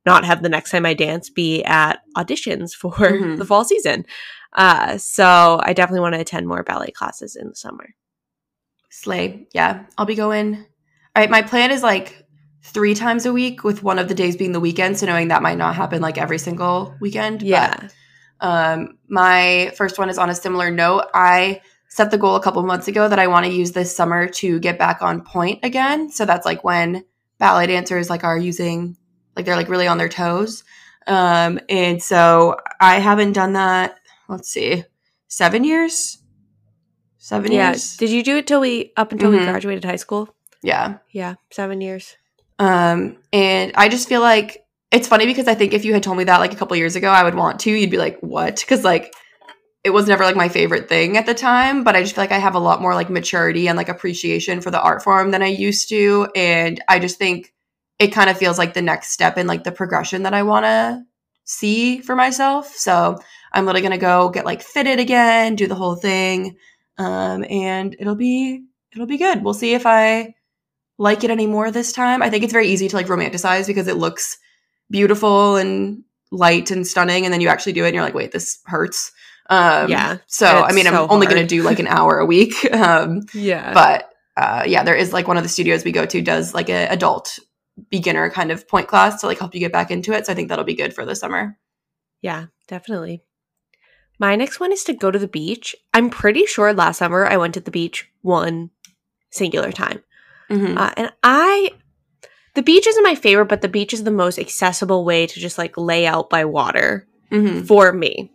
not 0.05 0.25
have 0.25 0.43
the 0.43 0.49
next 0.49 0.71
time 0.71 0.85
I 0.85 0.93
dance 0.93 1.29
be 1.29 1.63
at 1.63 2.01
auditions 2.17 2.73
for 2.81 2.91
Mhm. 2.91 3.37
the 3.37 3.45
fall 3.45 3.63
season. 3.63 4.05
Uh, 4.53 4.97
so 4.97 5.59
I 5.63 5.73
definitely 5.73 6.01
want 6.01 6.15
to 6.15 6.21
attend 6.21 6.47
more 6.47 6.63
ballet 6.63 6.91
classes 6.91 7.35
in 7.35 7.47
the 7.49 7.55
summer. 7.55 7.95
Slay. 8.89 9.47
Yeah. 9.53 9.85
I'll 9.97 10.05
be 10.05 10.15
going. 10.15 10.55
All 10.55 10.63
right. 11.15 11.29
My 11.29 11.41
plan 11.41 11.71
is 11.71 11.83
like 11.83 12.25
three 12.63 12.93
times 12.93 13.25
a 13.25 13.33
week, 13.33 13.63
with 13.63 13.83
one 13.83 13.97
of 13.99 14.07
the 14.07 14.13
days 14.15 14.35
being 14.35 14.51
the 14.51 14.59
weekend. 14.59 14.97
So 14.99 15.05
knowing 15.05 15.29
that 15.29 15.41
might 15.41 15.57
not 15.57 15.75
happen 15.75 16.01
like 16.01 16.17
every 16.17 16.37
single 16.37 16.95
weekend. 17.01 17.39
but, 17.39 17.47
Yeah. 17.47 17.87
um, 18.41 18.97
my 19.07 19.71
first 19.77 19.97
one 19.97 20.09
is 20.09 20.17
on 20.17 20.29
a 20.29 20.35
similar 20.35 20.69
note. 20.69 21.05
I 21.13 21.61
set 21.87 22.11
the 22.11 22.17
goal 22.17 22.35
a 22.35 22.41
couple 22.43 22.61
months 22.63 22.87
ago 22.87 23.07
that 23.07 23.17
I 23.17 23.27
want 23.27 23.45
to 23.47 23.51
use 23.51 23.71
this 23.71 23.95
summer 23.95 24.27
to 24.27 24.59
get 24.59 24.77
back 24.77 25.01
on 25.01 25.23
pointe 25.23 25.59
again. 25.63 26.11
So 26.11 26.25
that's 26.25 26.45
like 26.45 26.63
when 26.63 27.03
ballet 27.39 27.65
dancers 27.67 28.09
like 28.09 28.23
are 28.23 28.37
using 28.37 28.95
like 29.35 29.45
they're 29.45 29.55
like 29.55 29.69
really 29.69 29.87
on 29.87 29.97
their 29.97 30.09
toes. 30.09 30.63
Um, 31.07 31.59
and 31.69 32.03
so 32.03 32.57
I 32.79 32.99
haven't 32.99 33.33
done 33.33 33.53
that. 33.53 33.99
Let's 34.27 34.49
see, 34.51 34.83
seven 35.27 35.63
years. 35.63 36.18
Seven 37.19 37.51
Yeah. 37.51 37.71
years. 37.71 37.97
Did 37.97 38.09
you 38.09 38.23
do 38.23 38.37
it 38.37 38.47
till 38.47 38.61
we 38.61 38.91
up 38.97 39.11
until 39.11 39.29
we 39.29 39.37
Mhm. 39.37 39.45
graduated 39.45 39.85
high 39.85 39.97
school? 39.97 40.33
yeah. 40.61 40.95
Yeah, 41.11 41.35
seven 41.51 41.79
years. 41.81 42.17
Um, 42.59 43.17
and 43.31 43.71
I 43.75 43.87
just 43.87 44.09
feel 44.09 44.19
like 44.21 44.65
it's 44.91 45.07
funny 45.07 45.25
because 45.25 45.47
I 45.47 45.53
think 45.55 45.73
if 45.73 45.85
you 45.85 45.93
had 45.93 46.03
told 46.03 46.17
me 46.17 46.23
that 46.25 46.39
like 46.39 46.51
a 46.51 46.55
couple 46.57 46.75
years 46.75 46.95
ago, 46.97 47.09
I 47.09 47.23
would 47.23 47.35
want 47.35 47.59
to. 47.61 47.71
You'd 47.71 47.91
be 47.91 47.97
like, 47.97 48.17
"What?" 48.21 48.57
Because 48.59 48.83
like 48.83 49.13
it 49.85 49.91
was 49.91 50.07
never 50.07 50.25
like 50.25 50.35
my 50.35 50.49
favorite 50.49 50.89
thing 50.89 51.15
at 51.15 51.25
the 51.25 51.33
time. 51.33 51.83
But 51.85 51.95
I 51.95 52.01
just 52.01 52.15
feel 52.15 52.23
like 52.23 52.33
I 52.33 52.37
have 52.39 52.55
a 52.55 52.59
lot 52.59 52.81
more 52.81 52.93
like 52.95 53.09
maturity 53.09 53.67
and 53.69 53.77
like 53.77 53.87
appreciation 53.87 54.59
for 54.59 54.71
the 54.71 54.81
art 54.81 55.01
form 55.03 55.31
than 55.31 55.41
I 55.41 55.47
used 55.47 55.87
to, 55.89 56.27
and 56.35 56.81
I 56.89 56.99
just 56.99 57.17
think 57.17 57.53
it 57.99 58.07
kind 58.07 58.29
of 58.29 58.37
feels 58.37 58.57
like 58.57 58.73
the 58.73 58.81
next 58.81 59.11
step 59.11 59.37
in 59.37 59.47
like 59.47 59.63
the 59.63 59.71
progression 59.71 60.23
that 60.23 60.33
I 60.33 60.43
want 60.43 60.65
to 60.65 61.01
see 61.45 61.99
for 61.99 62.15
myself. 62.15 62.75
So 62.75 63.17
I'm 63.53 63.65
literally 63.65 63.81
gonna 63.83 63.97
go 63.97 64.29
get 64.29 64.45
like 64.45 64.61
fitted 64.61 64.99
again, 64.99 65.55
do 65.55 65.67
the 65.67 65.75
whole 65.75 65.95
thing, 65.95 66.57
um, 66.99 67.43
and 67.49 67.95
it'll 67.99 68.15
be 68.15 68.63
it'll 68.93 69.07
be 69.07 69.17
good. 69.17 69.43
We'll 69.43 69.53
see 69.55 69.73
if 69.73 69.85
I 69.85 70.35
like 70.99 71.23
it 71.23 71.31
anymore 71.31 71.71
this 71.71 71.93
time. 71.93 72.21
I 72.21 72.29
think 72.29 72.43
it's 72.43 72.53
very 72.53 72.67
easy 72.67 72.87
to 72.89 72.95
like 72.95 73.07
romanticize 73.07 73.65
because 73.65 73.87
it 73.87 73.97
looks 73.97 74.37
beautiful 74.91 75.55
and 75.55 76.03
light 76.31 76.69
and 76.69 76.85
stunning, 76.85 77.25
and 77.25 77.33
then 77.33 77.41
you 77.41 77.47
actually 77.47 77.73
do 77.73 77.83
it 77.85 77.87
and 77.87 77.95
you're 77.95 78.03
like, 78.03 78.13
wait, 78.13 78.31
this 78.31 78.59
hurts. 78.65 79.11
Um, 79.49 79.89
Yeah, 79.89 80.17
So 80.27 80.45
I 80.45 80.73
mean, 80.73 80.85
I'm 80.85 80.93
so 80.93 81.07
only 81.09 81.25
going 81.25 81.41
to 81.41 81.47
do 81.47 81.63
like 81.63 81.79
an 81.79 81.87
hour 81.97 82.19
a 82.19 82.25
week. 82.25 82.53
Um, 82.71 83.21
Yeah. 83.33 83.73
but 83.73 84.11
uh, 84.37 84.63
yeah, 84.67 84.83
there 84.83 84.95
is 84.95 85.11
like 85.11 85.27
one 85.27 85.37
of 85.37 85.43
the 85.43 85.49
studios 85.49 85.83
we 85.83 85.91
go 85.91 86.05
to 86.05 86.21
does 86.21 86.53
like 86.53 86.69
a 86.69 86.85
adult 86.87 87.39
beginner 87.89 88.29
kind 88.29 88.51
of 88.51 88.67
pointe 88.67 88.87
class 88.87 89.21
to 89.21 89.27
like 89.27 89.39
help 89.39 89.53
you 89.55 89.59
get 89.59 89.71
back 89.71 89.89
into 89.89 90.11
it. 90.13 90.25
So 90.25 90.33
I 90.33 90.35
think 90.35 90.49
that'll 90.49 90.65
be 90.65 90.75
good 90.75 90.93
for 90.93 91.05
the 91.05 91.15
summer. 91.15 91.57
Yeah, 92.21 92.47
definitely. 92.67 93.23
My 94.19 94.35
next 94.35 94.59
one 94.59 94.71
is 94.73 94.83
to 94.83 94.93
go 94.93 95.11
to 95.11 95.19
the 95.19 95.27
beach. 95.27 95.75
I'm 95.93 96.09
pretty 96.09 96.45
sure 96.45 96.73
last 96.73 96.97
summer 96.97 97.25
I 97.25 97.37
went 97.37 97.53
to 97.55 97.61
the 97.61 97.71
beach 97.71 98.09
one 98.21 98.69
singular 99.31 99.71
time. 99.71 100.03
Mhm. 100.49 100.77
Uh, 100.77 100.91
and 100.97 101.13
I, 101.23 101.71
the 102.55 102.61
beach 102.63 102.85
isn't 102.87 103.03
my 103.03 103.15
favorite, 103.15 103.45
but 103.47 103.61
the 103.61 103.67
beach 103.69 103.93
is 103.93 104.03
the 104.03 104.11
most 104.11 104.37
accessible 104.37 105.05
way 105.05 105.25
to 105.25 105.39
just 105.39 105.57
like 105.57 105.77
lay 105.77 106.05
out 106.05 106.29
by 106.29 106.43
water 106.45 107.07
Mhm. 107.31 107.65
for 107.65 107.93
me. 107.93 108.31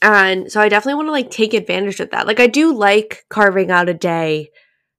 And 0.00 0.50
so 0.50 0.60
I 0.60 0.68
definitely 0.68 0.94
want 0.94 1.08
to 1.08 1.12
like 1.12 1.30
take 1.30 1.52
advantage 1.54 2.00
of 2.00 2.10
that. 2.10 2.26
Like 2.26 2.40
I 2.40 2.46
do 2.46 2.72
like 2.72 3.24
carving 3.28 3.70
out 3.70 3.88
a 3.88 3.94
day, 3.94 4.50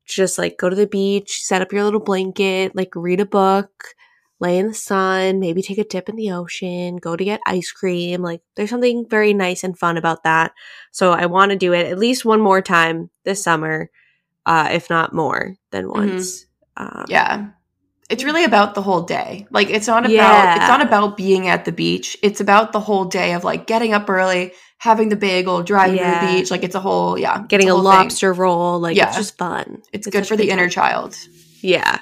to 0.08 0.14
just 0.14 0.38
like 0.38 0.58
go 0.58 0.70
to 0.70 0.76
the 0.76 0.88
beach, 0.88 1.42
set 1.44 1.62
up 1.62 1.72
your 1.72 1.84
little 1.86 2.00
blanket, 2.02 2.76
like 2.76 2.94
read 2.96 3.22
a 3.22 3.26
book, 3.26 3.96
lay 4.40 4.58
in 4.58 4.68
the 4.68 4.74
sun, 4.74 5.40
maybe 5.40 5.62
take 5.62 5.78
a 5.78 5.84
dip 5.84 6.08
in 6.10 6.16
the 6.16 6.32
ocean, 6.32 6.96
go 6.98 7.16
to 7.16 7.24
get 7.26 7.42
ice 7.46 7.72
cream. 7.72 8.22
Like 8.22 8.42
there's 8.56 8.70
something 8.70 9.06
very 9.10 9.34
nice 9.34 9.64
and 9.64 9.78
fun 9.78 9.98
about 9.98 10.24
that. 10.24 10.54
So 10.92 11.12
I 11.12 11.26
want 11.26 11.52
to 11.52 11.58
do 11.58 11.74
it 11.74 11.88
at 11.88 12.00
least 12.00 12.24
one 12.26 12.40
more 12.42 12.62
time 12.62 13.10
this 13.26 13.44
summer, 13.44 13.90
uh, 14.46 14.70
if 14.72 14.90
not 14.90 15.14
more 15.14 15.56
than 15.72 15.90
once. 15.90 16.46
Um, 16.78 17.06
Yeah. 17.10 17.48
It's 18.10 18.24
really 18.24 18.44
about 18.44 18.74
the 18.74 18.82
whole 18.82 19.02
day. 19.02 19.46
Like 19.52 19.70
it's 19.70 19.86
not 19.86 20.04
about 20.04 20.12
Yeah. 20.12 20.56
it's 20.56 20.68
not 20.68 20.82
about 20.82 21.16
being 21.16 21.48
at 21.48 21.66
the 21.66 21.72
beach. 21.72 22.18
It's 22.24 22.40
about 22.42 22.72
the 22.72 22.80
whole 22.80 23.06
day 23.06 23.34
of 23.34 23.44
like 23.44 23.68
getting 23.68 23.94
up 23.94 24.10
early, 24.10 24.54
having 24.80 25.10
the 25.10 25.16
bagel, 25.16 25.62
driving 25.62 26.00
to 26.00 26.04
the 26.06 26.34
beach. 26.34 26.50
Like 26.50 26.64
it's 26.64 26.74
a 26.74 26.80
whole 26.80 27.20
yeah. 27.20 27.44
Getting 27.48 27.68
it's 27.68 27.72
a 27.74 27.76
whole 27.76 27.84
thing. 27.92 28.00
lobster 28.00 28.34
roll, 28.34 28.80
like 28.80 28.98
Yeah. 28.98 29.10
it's 29.10 29.18
just 29.18 29.38
fun. 29.38 29.84
It's, 29.94 30.08
It's 30.08 30.16
good 30.16 30.26
for 30.26 30.36
the 30.36 30.50
inner 30.50 30.70
child. 30.70 31.16
Yeah. 31.62 32.00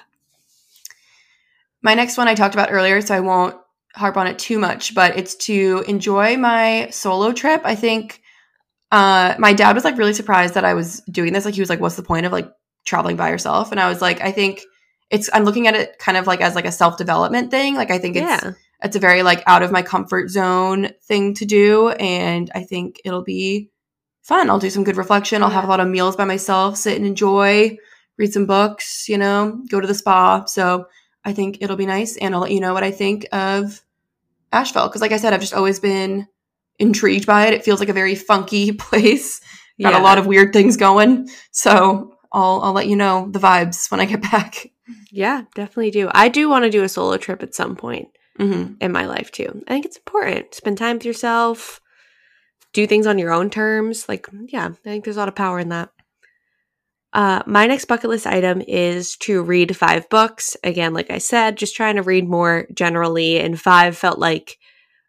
My 1.87 1.93
next 1.93 2.17
one 2.17 2.27
I 2.27 2.35
talked 2.35 2.53
about 2.53 2.67
earlier, 2.69 2.99
so 2.99 3.15
I 3.15 3.21
won't 3.21 3.55
harp 3.95 4.17
on 4.17 4.27
it 4.27 4.37
too 4.37 4.59
much, 4.59 4.93
but 4.93 5.17
it's 5.17 5.35
to 5.45 5.85
enjoy 5.87 6.35
my 6.35 6.89
solo 6.91 7.31
trip. 7.31 7.61
I 7.63 7.75
think 7.75 8.21
uh 8.91 9.35
my 9.39 9.53
dad 9.53 9.73
was 9.73 9.85
like 9.85 9.97
really 9.97 10.11
surprised 10.11 10.55
that 10.55 10.65
I 10.65 10.73
was 10.73 10.99
doing 11.09 11.31
this. 11.31 11.45
Like 11.45 11.53
he 11.53 11.61
was 11.61 11.69
like, 11.69 11.79
What's 11.79 11.95
the 11.95 12.03
point 12.03 12.25
of 12.25 12.33
like 12.33 12.49
traveling 12.85 13.15
by 13.15 13.29
yourself? 13.29 13.71
And 13.71 13.79
I 13.79 13.87
was 13.87 14.01
like, 14.01 14.19
I 14.19 14.33
think 14.33 14.63
it's 15.09 15.29
I'm 15.31 15.45
looking 15.45 15.65
at 15.67 15.75
it 15.75 15.97
kind 15.97 16.17
of 16.17 16.27
like 16.27 16.41
as 16.41 16.55
like 16.55 16.65
a 16.65 16.73
self-development 16.73 17.51
thing. 17.51 17.75
Like 17.75 17.89
I 17.89 17.99
think 17.99 18.17
it's 18.17 18.43
Yeah. 18.43 18.51
it's 18.83 18.97
a 18.97 18.99
very 18.99 19.23
like 19.23 19.41
out 19.47 19.63
of 19.63 19.71
my 19.71 19.81
comfort 19.81 20.29
zone 20.29 20.89
thing 21.03 21.35
to 21.35 21.45
do 21.45 21.87
and 21.91 22.51
i 22.53 22.63
think 22.63 22.99
it'll 23.05 23.23
be 23.23 23.69
fun 24.23 24.49
i'll 24.49 24.59
do 24.59 24.69
some 24.69 24.83
good 24.83 24.97
reflection 24.97 25.41
i'll 25.41 25.49
have 25.49 25.63
a 25.63 25.67
lot 25.67 25.79
of 25.79 25.87
meals 25.87 26.17
by 26.17 26.25
myself 26.25 26.75
sit 26.75 26.97
and 26.97 27.05
enjoy 27.05 27.77
read 28.17 28.33
some 28.33 28.45
books 28.45 29.07
you 29.07 29.17
know 29.17 29.63
go 29.69 29.79
to 29.79 29.87
the 29.87 29.95
spa 29.95 30.43
so 30.45 30.85
i 31.27 31.33
think 31.33 31.57
it'll 31.61 31.75
be 31.75 31.85
nice 31.85 32.17
and 32.17 32.33
i'll 32.33 32.41
let 32.41 32.51
you 32.51 32.59
know 32.59 32.73
what 32.73 32.83
i 32.83 32.91
think 32.91 33.27
of 33.31 33.81
asheville 34.51 34.87
because 34.87 35.01
like 35.01 35.11
i 35.11 35.17
said 35.17 35.33
i've 35.33 35.41
just 35.41 35.53
always 35.53 35.79
been 35.79 36.27
intrigued 36.79 37.25
by 37.27 37.45
it 37.47 37.53
it 37.53 37.63
feels 37.65 37.79
like 37.79 37.89
a 37.89 37.93
very 38.01 38.15
funky 38.15 38.71
place 38.87 39.39
got 39.81 39.93
Yeah. 39.93 39.99
a 40.01 40.07
lot 40.09 40.17
of 40.17 40.25
weird 40.25 40.53
things 40.53 40.77
going 40.77 41.27
so 41.51 42.15
i'll 42.33 42.61
i'll 42.63 42.73
let 42.73 42.87
you 42.87 42.95
know 42.95 43.29
the 43.31 43.39
vibes 43.39 43.89
when 43.91 43.99
i 43.99 44.05
get 44.05 44.21
back 44.31 44.67
Yeah, 45.11 45.43
definitely 45.55 45.91
do. 45.91 46.09
I 46.13 46.29
do 46.29 46.47
want 46.49 46.63
to 46.63 46.69
do 46.71 46.83
a 46.83 46.89
solo 46.89 47.17
trip 47.17 47.43
at 47.43 47.53
some 47.55 47.75
point 47.75 48.07
hmm 48.37 48.75
in 48.79 48.91
my 48.91 49.05
life 49.05 49.31
too. 49.31 49.49
I 49.67 49.71
think 49.73 49.85
it's 49.85 49.97
important. 49.97 50.53
Spend 50.53 50.77
time 50.77 50.97
with 50.97 51.05
yourself, 51.05 51.81
do 52.73 52.85
things 52.87 53.07
on 53.07 53.17
your 53.19 53.31
own 53.33 53.49
terms. 53.49 54.07
Like, 54.07 54.27
yeah, 54.53 54.67
I 54.67 54.73
think 54.89 55.03
there's 55.03 55.17
a 55.17 55.19
lot 55.19 55.27
of 55.27 55.35
power 55.35 55.59
in 55.59 55.69
that. 55.69 55.89
Uh, 57.17 57.41
my 57.47 57.65
next 57.65 57.85
bucket 57.85 58.11
list 58.11 58.27
item 58.27 58.61
is 58.67 59.17
to 59.17 59.41
read 59.41 59.75
five 59.75 60.07
books. 60.07 60.55
Again, 60.63 60.93
like 60.93 61.09
I 61.09 61.17
said, 61.17 61.57
just 61.57 61.75
trying 61.75 61.95
to 61.95 62.03
read 62.03 62.29
more 62.29 62.67
generally, 62.75 63.39
and 63.39 63.59
five 63.59 63.97
felt 63.97 64.19
like 64.19 64.59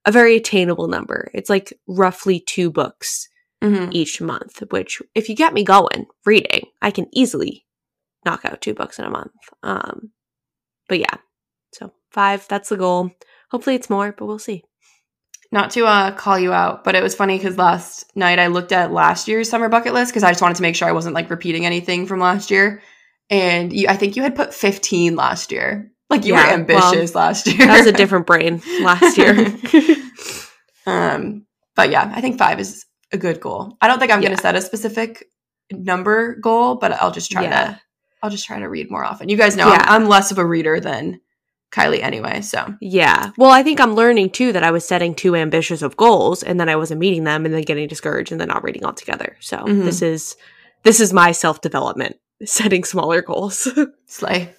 a 0.07 0.11
very 0.11 0.37
attainable 0.37 0.89
number. 0.89 1.31
It's 1.35 1.51
like 1.51 1.75
roughly 1.87 2.41
two 2.41 2.71
books 2.71 3.29
hmm 3.63 3.91
each 3.91 4.23
month, 4.23 4.63
which 4.71 5.03
if 5.15 5.29
you 5.29 5.37
get 5.37 5.53
me 5.53 5.65
going 5.65 6.07
reading, 6.25 6.63
I 6.81 6.91
can 6.93 7.09
easily 7.13 7.67
knock 8.25 8.47
out 8.47 8.63
two 8.63 8.73
books 8.73 8.99
in 8.99 9.05
a 9.05 9.11
month. 9.11 9.33
Um, 9.63 10.13
but 10.89 11.01
yeah, 11.01 11.17
so 11.75 11.93
five, 12.11 12.49
that's 12.49 12.71
the 12.71 12.79
goal. 12.79 13.11
Hopefully 13.51 13.77
it's 13.77 13.91
more, 13.91 14.15
but 14.17 14.25
we'll 14.25 14.39
see. 14.39 14.65
Not 15.51 15.71
to 15.73 15.87
uh, 15.87 16.11
call 16.13 16.39
you 16.39 16.53
out, 16.53 16.85
but 16.85 16.95
it 16.95 17.03
was 17.03 17.15
funny 17.15 17.39
because 17.39 17.57
last 17.57 18.05
night 18.15 18.39
I 18.39 18.49
looked 18.49 18.73
at 18.73 18.93
last 18.93 19.29
year's 19.29 19.49
summer 19.49 19.69
bucket 19.69 19.95
list 19.95 20.13
because 20.13 20.23
I 20.23 20.31
just 20.31 20.43
wanted 20.43 20.57
to 20.57 20.63
make 20.63 20.77
sure 20.77 20.89
I 20.89 20.93
wasn't 20.93 21.15
like 21.15 21.31
repeating 21.31 21.65
anything 21.65 22.07
from 22.07 22.21
last 22.21 22.51
year. 22.51 22.83
And 23.31 23.73
you, 23.73 23.89
I 23.89 23.97
think 23.97 24.17
you 24.17 24.23
had 24.23 24.37
put 24.37 24.53
15 24.55 25.17
last 25.17 25.51
year. 25.53 25.91
Like 26.11 26.25
you 26.25 26.35
Yeah, 26.35 26.47
were 26.47 26.53
ambitious 26.53 27.15
last 27.15 27.47
year. 27.47 27.67
That 27.67 27.79
was 27.79 27.87
a 27.87 27.93
different 27.97 28.27
brain 28.27 28.63
last 28.81 29.17
year. 29.19 29.35
um, 30.87 31.47
but 31.77 31.91
yeah, 31.91 32.11
I 32.15 32.21
think 32.21 32.39
five 32.39 32.61
is 32.61 32.85
a 33.13 33.19
good 33.19 33.41
goal. 33.41 33.77
I 33.81 33.89
don't 33.89 33.99
think 33.99 34.13
I'm 34.13 34.21
going 34.21 34.35
to 34.35 34.41
set 34.43 34.55
a 34.57 34.61
specific 34.61 35.27
number 35.71 36.37
goal, 36.37 36.77
but 36.77 36.93
I'll 36.93 37.11
just 37.13 37.31
try 37.31 37.43
Yeah. 37.43 37.65
to. 37.67 37.81
I'll 38.23 38.31
just 38.31 38.47
try 38.47 38.59
to 38.59 38.69
read 38.69 38.91
more 38.91 39.05
often. 39.05 39.29
You 39.29 39.37
guys 39.37 39.55
know 39.57 39.69
Yeah. 39.69 39.85
I'm, 39.87 40.03
I'm 40.03 40.09
less 40.09 40.31
of 40.33 40.39
a 40.39 40.45
reader 40.47 40.81
than 40.81 41.21
Kylie 41.71 42.03
anyway. 42.03 42.41
So 42.41 42.75
yeah. 42.81 43.31
Well, 43.37 43.51
I 43.51 43.63
think 43.63 43.81
I'm 43.81 43.95
learning 43.95 44.31
too 44.31 44.53
that 44.53 44.65
I 44.65 44.71
was 44.71 44.87
setting 44.89 45.15
too 45.15 45.37
ambitious 45.37 45.83
of 45.83 45.97
goals 45.97 46.43
and 46.43 46.59
then 46.59 46.69
I 46.69 46.77
wasn't 46.77 47.01
meeting 47.01 47.25
them 47.25 47.45
and 47.45 47.55
then 47.55 47.63
getting 47.63 47.89
discouraged 47.89 48.33
and 48.33 48.41
then 48.41 48.49
not 48.49 48.65
reading 48.65 48.85
altogether. 48.85 49.37
So 49.41 49.59
Mhm. 49.59 49.85
this 49.85 50.01
is 50.03 50.37
this 50.85 51.01
is 51.01 51.13
my 51.13 51.33
self 51.33 51.61
development, 51.61 52.17
setting 52.45 52.85
smaller 52.85 53.21
goals. 53.23 53.69
Slay. 54.07 54.55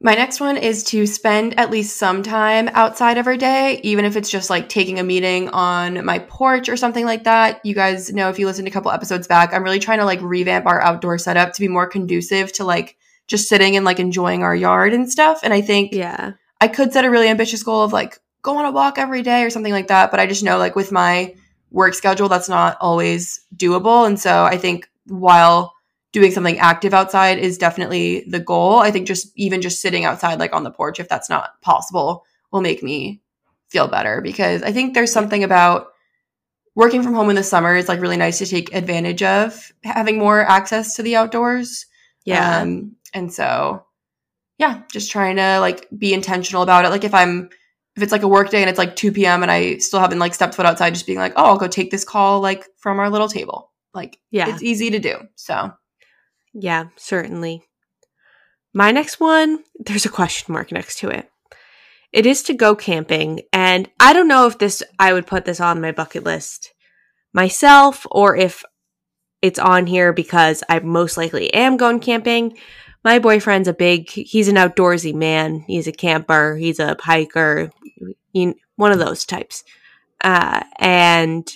My 0.00 0.14
next 0.14 0.40
one 0.40 0.58
is 0.58 0.84
to 0.84 1.06
spend 1.06 1.58
at 1.58 1.70
least 1.70 1.96
some 1.96 2.22
time 2.22 2.68
outside 2.74 3.16
of 3.16 3.26
our 3.26 3.36
day, 3.36 3.80
even 3.82 4.04
if 4.04 4.14
it's 4.14 4.28
just 4.30 4.50
like 4.50 4.68
taking 4.68 4.98
a 4.98 5.02
meeting 5.02 5.48
on 5.48 6.04
my 6.04 6.18
porch 6.18 6.68
or 6.68 6.76
something 6.76 7.06
like 7.06 7.24
that. 7.24 7.64
You 7.64 7.74
guys 7.74 8.12
know 8.12 8.28
if 8.28 8.38
you 8.38 8.46
listened 8.46 8.68
a 8.68 8.70
couple 8.70 8.90
episodes 8.90 9.26
back, 9.26 9.54
I'm 9.54 9.64
really 9.64 9.78
trying 9.78 9.98
to 10.00 10.04
like 10.04 10.20
revamp 10.20 10.66
our 10.66 10.82
outdoor 10.82 11.16
setup 11.16 11.54
to 11.54 11.60
be 11.60 11.68
more 11.68 11.86
conducive 11.86 12.52
to 12.54 12.64
like 12.64 12.96
just 13.26 13.48
sitting 13.48 13.76
and 13.76 13.84
like 13.84 13.98
enjoying 13.98 14.42
our 14.42 14.54
yard 14.54 14.92
and 14.92 15.10
stuff. 15.10 15.40
And 15.42 15.52
I 15.52 15.60
think 15.60 15.92
yeah. 15.92 16.32
I 16.60 16.68
could 16.68 16.92
set 16.92 17.04
a 17.04 17.10
really 17.10 17.28
ambitious 17.28 17.62
goal 17.62 17.82
of 17.82 17.92
like 17.92 18.18
go 18.42 18.56
on 18.56 18.64
a 18.64 18.70
walk 18.70 18.98
every 18.98 19.22
day 19.22 19.42
or 19.42 19.50
something 19.50 19.72
like 19.72 19.88
that, 19.88 20.10
but 20.10 20.20
I 20.20 20.26
just 20.26 20.44
know 20.44 20.58
like 20.58 20.76
with 20.76 20.92
my 20.92 21.34
work 21.70 21.94
schedule 21.94 22.28
that's 22.28 22.48
not 22.48 22.76
always 22.80 23.40
doable. 23.56 24.06
And 24.06 24.18
so 24.18 24.44
I 24.44 24.56
think 24.56 24.88
while 25.06 25.74
doing 26.12 26.30
something 26.30 26.58
active 26.58 26.94
outside 26.94 27.38
is 27.38 27.58
definitely 27.58 28.24
the 28.28 28.40
goal. 28.40 28.78
I 28.78 28.90
think 28.90 29.06
just 29.06 29.32
even 29.36 29.60
just 29.60 29.82
sitting 29.82 30.04
outside, 30.04 30.38
like 30.38 30.54
on 30.54 30.64
the 30.64 30.70
porch, 30.70 30.98
if 30.98 31.08
that's 31.08 31.28
not 31.28 31.60
possible, 31.60 32.24
will 32.50 32.62
make 32.62 32.82
me 32.82 33.20
feel 33.68 33.88
better 33.88 34.20
because 34.22 34.62
I 34.62 34.72
think 34.72 34.94
there's 34.94 35.12
something 35.12 35.44
about 35.44 35.88
working 36.74 37.02
from 37.02 37.14
home 37.14 37.28
in 37.30 37.36
the 37.36 37.42
summer 37.42 37.74
is 37.74 37.88
like 37.88 38.00
really 38.00 38.16
nice 38.16 38.38
to 38.38 38.46
take 38.46 38.72
advantage 38.72 39.22
of 39.22 39.72
having 39.82 40.18
more 40.18 40.40
access 40.40 40.94
to 40.94 41.02
the 41.02 41.16
outdoors. 41.16 41.86
Yeah. 42.24 42.60
Um, 42.60 42.96
and 43.14 43.32
so, 43.32 43.84
yeah, 44.58 44.82
just 44.90 45.10
trying 45.10 45.36
to 45.36 45.60
like 45.60 45.86
be 45.96 46.14
intentional 46.14 46.62
about 46.62 46.84
it. 46.84 46.90
Like 46.90 47.04
if 47.04 47.14
I'm, 47.14 47.48
if 47.96 48.02
it's 48.02 48.12
like 48.12 48.22
a 48.22 48.28
work 48.28 48.50
day 48.50 48.60
and 48.60 48.68
it's 48.70 48.78
like 48.78 48.96
2 48.96 49.12
p.m. 49.12 49.42
and 49.42 49.50
I 49.50 49.78
still 49.78 50.00
haven't 50.00 50.18
like 50.18 50.34
stepped 50.34 50.54
foot 50.54 50.66
outside, 50.66 50.94
just 50.94 51.06
being 51.06 51.18
like, 51.18 51.32
oh, 51.36 51.44
I'll 51.44 51.58
go 51.58 51.66
take 51.68 51.90
this 51.90 52.04
call 52.04 52.40
like 52.40 52.66
from 52.78 52.98
our 52.98 53.10
little 53.10 53.28
table. 53.28 53.72
Like, 53.94 54.18
Yeah. 54.30 54.48
it's 54.48 54.62
easy 54.62 54.90
to 54.90 54.98
do. 54.98 55.16
So, 55.36 55.72
Yeah, 56.52 56.86
certainly. 56.96 57.62
My 58.74 58.90
next 58.92 59.18
one, 59.20 59.60
there's 59.78 60.04
a 60.04 60.10
question 60.10 60.52
mark 60.52 60.70
next 60.72 60.98
to 60.98 61.08
it. 61.08 61.30
It 62.12 62.26
is 62.26 62.42
to 62.44 62.54
go 62.54 62.74
camping, 62.74 63.42
and 63.52 63.90
I 63.98 64.12
don't 64.12 64.28
know 64.28 64.46
if 64.46 64.58
this 64.58 64.82
I 64.98 65.12
would 65.12 65.26
put 65.26 65.44
this 65.44 65.60
on 65.60 65.80
my 65.80 65.92
bucket 65.92 66.24
list 66.24 66.72
myself 67.32 68.06
or 68.10 68.36
if 68.36 68.64
it's 69.42 69.58
on 69.58 69.86
here 69.86 70.12
because 70.12 70.62
I 70.68 70.78
most 70.80 71.16
likely 71.16 71.52
am 71.52 71.76
going 71.76 72.00
camping. 72.00 72.56
My 73.06 73.20
boyfriend's 73.20 73.68
a 73.68 73.72
big 73.72 74.10
he's 74.10 74.48
an 74.48 74.56
outdoorsy 74.56 75.14
man. 75.14 75.60
He's 75.60 75.86
a 75.86 75.92
camper, 75.92 76.56
he's 76.56 76.80
a 76.80 76.96
hiker, 76.98 77.70
he, 78.32 78.54
one 78.74 78.90
of 78.90 78.98
those 78.98 79.24
types. 79.24 79.62
Uh, 80.24 80.64
and 80.80 81.48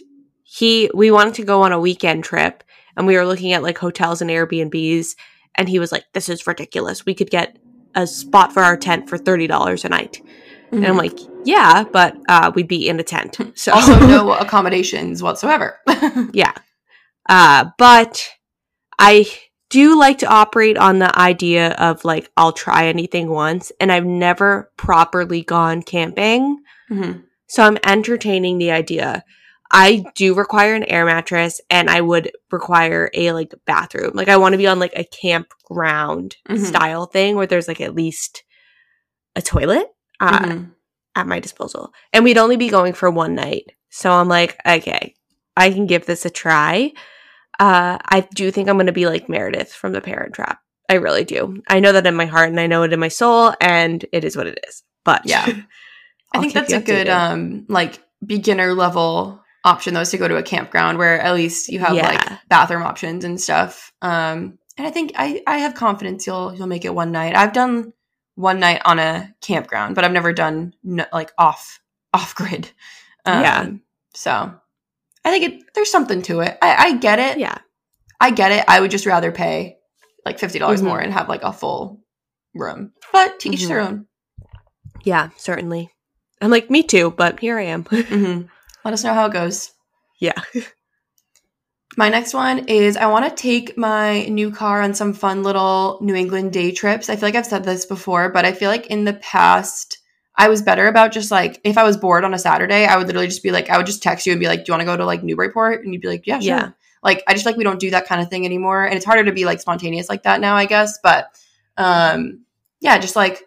he 0.44 0.88
we 0.94 1.10
wanted 1.10 1.34
to 1.34 1.44
go 1.44 1.62
on 1.62 1.72
a 1.72 1.80
weekend 1.80 2.22
trip 2.22 2.62
and 2.96 3.04
we 3.04 3.16
were 3.16 3.26
looking 3.26 3.52
at 3.52 3.64
like 3.64 3.78
hotels 3.78 4.22
and 4.22 4.30
Airbnbs 4.30 5.16
and 5.56 5.68
he 5.68 5.80
was 5.80 5.90
like 5.90 6.04
this 6.12 6.28
is 6.28 6.46
ridiculous. 6.46 7.04
We 7.04 7.16
could 7.16 7.30
get 7.30 7.58
a 7.96 8.06
spot 8.06 8.52
for 8.52 8.62
our 8.62 8.76
tent 8.76 9.08
for 9.08 9.18
$30 9.18 9.84
a 9.84 9.88
night. 9.88 10.22
And 10.70 10.86
I'm 10.86 10.96
like, 10.96 11.18
yeah, 11.44 11.82
but 11.82 12.16
uh, 12.28 12.52
we'd 12.54 12.68
be 12.68 12.88
in 12.88 13.00
a 13.00 13.02
tent. 13.02 13.38
So 13.56 13.72
also 13.72 13.98
no 14.06 14.32
accommodations 14.38 15.20
whatsoever. 15.20 15.80
yeah. 16.32 16.52
Uh, 17.28 17.70
but 17.76 18.28
I 19.00 19.28
do 19.70 19.78
you 19.80 19.98
like 19.98 20.18
to 20.18 20.26
operate 20.26 20.76
on 20.76 20.98
the 20.98 21.16
idea 21.18 21.70
of 21.72 22.04
like, 22.04 22.30
I'll 22.36 22.52
try 22.52 22.86
anything 22.86 23.30
once, 23.30 23.72
and 23.80 23.90
I've 23.90 24.04
never 24.06 24.70
properly 24.76 25.42
gone 25.42 25.82
camping. 25.82 26.58
Mhm. 26.90 27.22
So 27.46 27.62
I'm 27.62 27.78
entertaining 27.84 28.58
the 28.58 28.70
idea. 28.72 29.24
I 29.72 30.04
do 30.16 30.34
require 30.34 30.74
an 30.74 30.82
air 30.84 31.06
mattress 31.06 31.60
and 31.70 31.88
I 31.88 32.00
would 32.00 32.32
require 32.50 33.08
a 33.14 33.30
like 33.32 33.54
bathroom. 33.66 34.10
Like 34.14 34.28
I 34.28 34.36
want 34.36 34.52
to 34.54 34.58
be 34.58 34.66
on 34.66 34.80
like 34.80 34.92
a 34.96 35.04
campground 35.04 36.36
Mhm. 36.48 36.58
style 36.66 37.06
thing 37.06 37.36
where 37.36 37.46
there's 37.46 37.68
like 37.68 37.80
at 37.80 37.94
least 37.94 38.42
a 39.36 39.42
toilet 39.42 39.86
uh, 40.18 40.40
Mhm. 40.40 40.70
at 41.14 41.26
my 41.28 41.38
disposal. 41.38 41.92
And 42.12 42.24
we'd 42.24 42.36
only 42.38 42.56
be 42.56 42.68
going 42.68 42.92
for 42.92 43.08
one 43.10 43.34
night. 43.36 43.70
So 43.90 44.10
I'm 44.10 44.28
like, 44.28 44.56
okay, 44.66 45.14
I 45.56 45.70
can 45.70 45.86
give 45.86 46.04
this 46.06 46.24
a 46.26 46.30
try. 46.30 46.92
Uh, 47.60 47.98
I 48.08 48.26
do 48.34 48.50
think 48.50 48.68
I'm 48.68 48.76
going 48.76 48.86
to 48.86 48.92
be 48.92 49.06
like 49.06 49.28
Meredith 49.28 49.72
from 49.72 49.92
The 49.92 50.00
Parent 50.00 50.34
Trap. 50.34 50.58
I 50.88 50.94
really 50.94 51.24
do. 51.24 51.62
I 51.68 51.78
know 51.78 51.92
that 51.92 52.06
in 52.06 52.16
my 52.16 52.26
heart 52.26 52.48
and 52.48 52.58
I 52.58 52.66
know 52.66 52.82
it 52.82 52.92
in 52.92 52.98
my 52.98 53.08
soul, 53.08 53.54
and 53.60 54.04
it 54.12 54.24
is 54.24 54.36
what 54.36 54.48
it 54.48 54.58
is. 54.66 54.82
But 55.04 55.22
Yeah. 55.24 55.46
I 56.34 56.40
think 56.40 56.52
that's 56.54 56.72
a 56.72 56.80
good 56.80 57.08
um 57.08 57.66
like 57.68 57.98
beginner 58.24 58.72
level 58.74 59.42
option 59.64 59.94
though 59.94 60.00
is 60.00 60.10
to 60.10 60.18
go 60.18 60.28
to 60.28 60.36
a 60.36 60.42
campground 60.42 60.96
where 60.98 61.20
at 61.20 61.34
least 61.34 61.68
you 61.68 61.80
have 61.80 61.94
Yeah. 61.94 62.06
like 62.08 62.48
bathroom 62.48 62.82
options 62.82 63.24
and 63.24 63.40
stuff. 63.40 63.92
Um 64.00 64.58
and 64.78 64.86
I 64.86 64.90
think 64.90 65.12
I 65.16 65.42
I 65.46 65.58
have 65.58 65.74
confidence 65.74 66.26
you'll 66.26 66.54
you'll 66.54 66.66
make 66.68 66.84
it 66.84 66.94
one 66.94 67.12
night. 67.12 67.34
I've 67.34 67.52
done 67.52 67.92
one 68.36 68.60
night 68.60 68.80
on 68.84 68.98
a 68.98 69.34
campground, 69.42 69.94
but 69.96 70.04
I've 70.04 70.12
never 70.12 70.32
done 70.32 70.72
no, 70.84 71.04
like 71.12 71.32
off 71.36 71.80
off 72.14 72.34
grid. 72.34 72.70
Um, 73.26 73.42
Yeah. 73.42 73.68
So 74.14 74.54
I 75.24 75.30
think 75.30 75.44
it 75.44 75.62
there's 75.74 75.90
something 75.90 76.22
to 76.22 76.40
it. 76.40 76.56
I, 76.62 76.76
I 76.86 76.96
get 76.96 77.18
it. 77.18 77.38
yeah, 77.38 77.58
I 78.20 78.30
get 78.30 78.52
it. 78.52 78.64
I 78.68 78.80
would 78.80 78.90
just 78.90 79.06
rather 79.06 79.30
pay 79.32 79.76
like 80.24 80.38
fifty 80.38 80.58
dollars 80.58 80.80
Mhm. 80.80 80.84
more 80.86 81.00
and 81.00 81.12
have 81.12 81.28
like 81.28 81.42
a 81.42 81.52
full 81.52 82.00
room. 82.54 82.92
But 83.12 83.40
to 83.40 83.50
each 83.50 83.60
Mhm. 83.62 83.68
their 83.68 83.80
own. 83.80 84.06
yeah, 85.04 85.30
certainly. 85.36 85.90
I'm 86.42 86.50
like, 86.50 86.70
me 86.70 86.82
too, 86.82 87.10
but 87.10 87.38
here 87.40 87.58
I 87.58 87.64
am. 87.64 87.84
hmm 87.90 88.42
Let 88.84 88.94
us 88.94 89.04
know 89.04 89.12
how 89.14 89.26
it 89.26 89.32
goes. 89.32 89.72
yeah. 90.20 90.40
My 91.96 92.08
next 92.08 92.34
one 92.34 92.60
is 92.68 92.96
I 92.96 93.06
want 93.08 93.28
to 93.28 93.42
take 93.42 93.76
my 93.76 94.24
new 94.26 94.50
car 94.52 94.80
on 94.80 94.94
some 94.94 95.12
fun 95.12 95.42
little 95.42 95.98
New 96.00 96.14
England 96.14 96.52
day 96.52 96.70
trips. 96.70 97.10
I 97.10 97.16
feel 97.16 97.26
like 97.28 97.34
I've 97.34 97.44
said 97.46 97.64
this 97.64 97.84
before, 97.84 98.30
but 98.30 98.44
I 98.44 98.52
feel 98.52 98.70
like 98.70 98.86
in 98.86 99.04
the 99.04 99.14
past 99.14 99.98
I 100.40 100.48
was 100.48 100.62
better 100.62 100.86
about 100.86 101.12
just 101.12 101.30
like 101.30 101.60
if 101.64 101.76
I 101.76 101.82
was 101.84 101.96
bored 101.98 102.24
on 102.24 102.32
a 102.34 102.38
Saturday, 102.38 102.86
I 102.86 102.96
would 102.96 103.06
literally 103.06 103.26
just 103.28 103.42
be 103.42 103.50
like 103.52 103.68
I 103.68 103.76
would 103.76 103.86
just 103.86 104.02
text 104.02 104.26
you 104.26 104.32
and 104.32 104.40
be 104.40 104.46
like, 104.48 104.64
"Do 104.64 104.70
you 104.70 104.72
want 104.72 104.80
to 104.80 104.86
go 104.86 104.96
to 104.96 105.04
like 105.04 105.22
Newburyport?" 105.22 105.84
And 105.84 105.92
you'd 105.92 106.00
be 106.02 106.08
like, 106.08 106.26
"Yeah, 106.26 106.38
sure." 106.40 106.48
Yeah. 106.48 106.70
Like 107.02 107.22
I 107.28 107.34
just 107.34 107.44
like 107.46 107.56
we 107.56 107.64
don't 107.64 107.78
do 107.78 107.90
that 107.90 108.06
kind 108.06 108.20
of 108.22 108.28
thing 108.30 108.44
anymore, 108.46 108.84
and 108.84 108.94
it's 108.94 109.04
harder 109.04 109.24
to 109.24 109.32
be 109.32 109.44
like 109.44 109.60
spontaneous 109.60 110.08
like 110.08 110.22
that 110.22 110.40
now, 110.40 110.56
I 110.56 110.64
guess. 110.66 110.98
But 111.02 111.26
um, 111.76 112.44
yeah, 112.80 112.98
just 112.98 113.16
like 113.16 113.42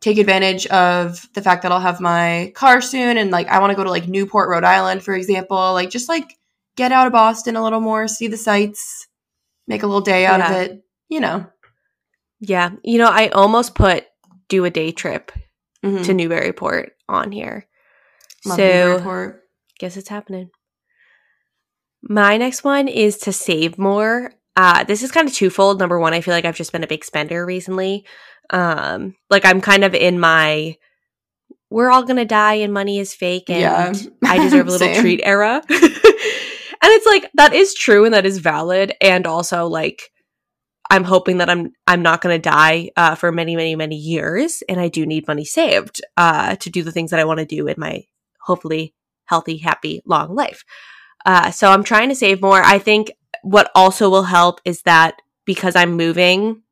take 0.00 0.18
advantage 0.18 0.66
of 0.66 1.26
the 1.32 1.40
fact 1.40 1.62
that 1.62 1.72
I'll 1.72 1.80
have 1.80 2.00
my 2.00 2.52
car 2.54 2.80
soon, 2.82 3.16
and 3.16 3.30
like 3.30 3.48
I 3.48 3.58
want 3.60 3.70
to 3.70 3.76
go 3.76 3.84
to 3.84 3.90
like 3.90 4.06
Newport, 4.06 4.48
Rhode 4.50 4.64
Island, 4.64 5.02
for 5.02 5.14
example. 5.14 5.56
Like 5.72 5.88
just 5.90 6.08
like 6.10 6.36
get 6.76 6.92
out 6.92 7.06
of 7.06 7.12
Boston 7.14 7.56
a 7.56 7.62
little 7.62 7.80
more, 7.80 8.06
see 8.06 8.26
the 8.28 8.36
sights, 8.36 9.08
make 9.66 9.82
a 9.82 9.86
little 9.86 10.02
day 10.02 10.26
out 10.26 10.40
Yeah. 10.40 10.50
of 10.50 10.56
it. 10.62 10.84
You 11.08 11.20
know, 11.20 11.46
Yeah. 12.40 12.70
You 12.82 12.98
know, 12.98 13.08
I 13.08 13.28
almost 13.28 13.74
put 13.74 14.04
do 14.48 14.64
a 14.66 14.70
day 14.70 14.92
trip 14.92 15.32
Mhm. 15.84 16.04
to 16.06 16.14
Newburyport 16.14 16.92
on 17.08 17.30
here. 17.32 17.66
Love 18.46 18.56
so 18.56 18.62
Newburyport. 18.64 19.42
guess 19.78 19.96
it's 19.96 20.08
happening. 20.08 20.50
My 22.02 22.36
next 22.36 22.64
one 22.64 22.88
is 22.88 23.18
to 23.18 23.32
save 23.32 23.78
more. 23.78 24.32
Uh, 24.56 24.84
this 24.84 25.02
is 25.02 25.10
kind 25.10 25.28
of 25.28 25.34
twofold. 25.34 25.78
Number 25.80 25.98
one, 25.98 26.14
I 26.14 26.20
feel 26.20 26.34
like 26.34 26.44
I've 26.44 26.56
just 26.56 26.72
been 26.72 26.84
a 26.84 26.88
big 26.88 27.04
spender 27.04 27.44
recently. 27.44 28.04
Um, 28.50 29.14
like 29.30 29.44
I'm 29.44 29.60
kind 29.60 29.84
of 29.84 29.94
in 29.94 30.18
my 30.20 30.76
we're 31.70 31.90
all 31.90 32.04
gonna 32.04 32.24
die 32.26 32.54
and 32.54 32.72
money 32.72 32.98
is 32.98 33.14
fake 33.14 33.48
and 33.50 33.60
Yeah. 33.60 33.92
I 34.24 34.38
deserve 34.38 34.68
a 34.68 34.70
little 34.76 34.94
treat 34.94 35.20
era. 35.24 35.62
and 35.68 35.80
it's 36.92 37.06
like 37.06 37.30
that 37.34 37.52
is 37.54 37.74
true 37.74 38.04
and 38.04 38.14
that 38.14 38.26
is 38.26 38.38
valid. 38.38 38.92
And 39.00 39.26
also 39.26 39.66
like 39.66 40.10
I'm 40.90 41.04
hoping 41.04 41.38
that 41.38 41.50
I'm 41.50 41.72
I'm 41.86 42.02
not 42.02 42.20
gonna 42.20 42.38
die 42.38 42.90
uh, 42.96 43.14
for 43.14 43.32
many, 43.32 43.56
many, 43.56 43.74
many 43.76 43.96
years. 43.96 44.62
And 44.68 44.80
I 44.80 44.88
do 44.88 45.06
need 45.06 45.26
money 45.26 45.44
saved 45.44 46.00
uh, 46.16 46.56
to 46.56 46.70
do 46.70 46.82
the 46.82 46.92
things 46.92 47.10
that 47.10 47.20
I 47.20 47.24
want 47.24 47.40
to 47.40 47.46
do 47.46 47.66
in 47.66 47.76
my 47.78 48.04
hopefully 48.40 48.94
healthy, 49.26 49.58
happy, 49.58 50.02
long 50.04 50.34
life. 50.34 50.64
Uh, 51.24 51.50
so 51.50 51.70
I'm 51.70 51.84
trying 51.84 52.10
to 52.10 52.14
save 52.14 52.42
more. 52.42 52.62
I 52.62 52.78
think 52.78 53.12
what 53.42 53.70
also 53.74 54.10
will 54.10 54.24
help 54.24 54.60
is 54.64 54.82
that 54.82 55.20
because 55.46 55.74
I'm 55.74 55.96
moving 55.96 56.62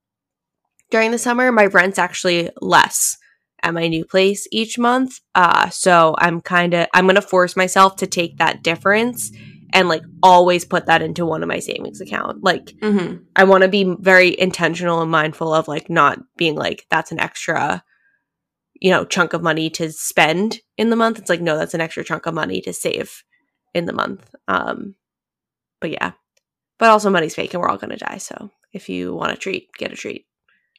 during 0.90 1.10
the 1.10 1.18
summer, 1.18 1.50
my 1.50 1.66
rent's 1.66 1.98
actually 1.98 2.50
less 2.60 3.16
at 3.62 3.74
my 3.74 3.88
new 3.88 4.04
place 4.04 4.46
each 4.52 4.78
month. 4.78 5.20
Uh, 5.34 5.70
so 5.70 6.14
I'm 6.18 6.40
kind 6.40 6.74
of 6.74 6.86
I'm 6.92 7.06
gonna 7.06 7.22
force 7.22 7.56
myself 7.56 7.96
to 7.96 8.06
take 8.06 8.38
that 8.38 8.62
difference 8.62 9.32
and 9.72 9.88
like 9.88 10.02
always 10.22 10.64
put 10.64 10.86
that 10.86 11.02
into 11.02 11.24
one 11.26 11.42
of 11.42 11.48
my 11.48 11.58
savings 11.58 12.00
account. 12.00 12.42
Like 12.42 12.74
Mhm. 12.82 13.24
I 13.36 13.44
want 13.44 13.62
to 13.62 13.68
be 13.68 13.96
very 14.00 14.38
intentional 14.38 15.00
and 15.02 15.10
mindful 15.10 15.52
of 15.54 15.68
like 15.68 15.88
not 15.90 16.18
being 16.36 16.54
like 16.56 16.86
that's 16.90 17.12
an 17.12 17.20
extra 17.20 17.82
you 18.80 18.90
know 18.90 19.04
chunk 19.04 19.32
of 19.32 19.42
money 19.42 19.70
to 19.70 19.92
spend 19.92 20.58
in 20.76 20.90
the 20.90 20.96
month. 20.96 21.18
It's 21.18 21.30
like 21.30 21.40
no, 21.40 21.56
that's 21.56 21.74
an 21.74 21.80
extra 21.80 22.04
chunk 22.04 22.26
of 22.26 22.34
money 22.34 22.60
to 22.62 22.72
save 22.72 23.22
in 23.74 23.86
the 23.86 23.92
month. 23.92 24.34
Um 24.48 24.94
but 25.80 25.90
yeah. 25.90 26.12
But 26.78 26.90
also 26.90 27.10
money's 27.10 27.34
fake 27.34 27.54
and 27.54 27.60
we're 27.62 27.68
all 27.68 27.76
going 27.78 27.96
to 27.96 28.04
die, 28.04 28.18
so 28.18 28.50
if 28.72 28.88
you 28.88 29.14
want 29.14 29.32
a 29.32 29.36
treat, 29.36 29.68
get 29.78 29.92
a 29.92 29.96
treat. 29.96 30.26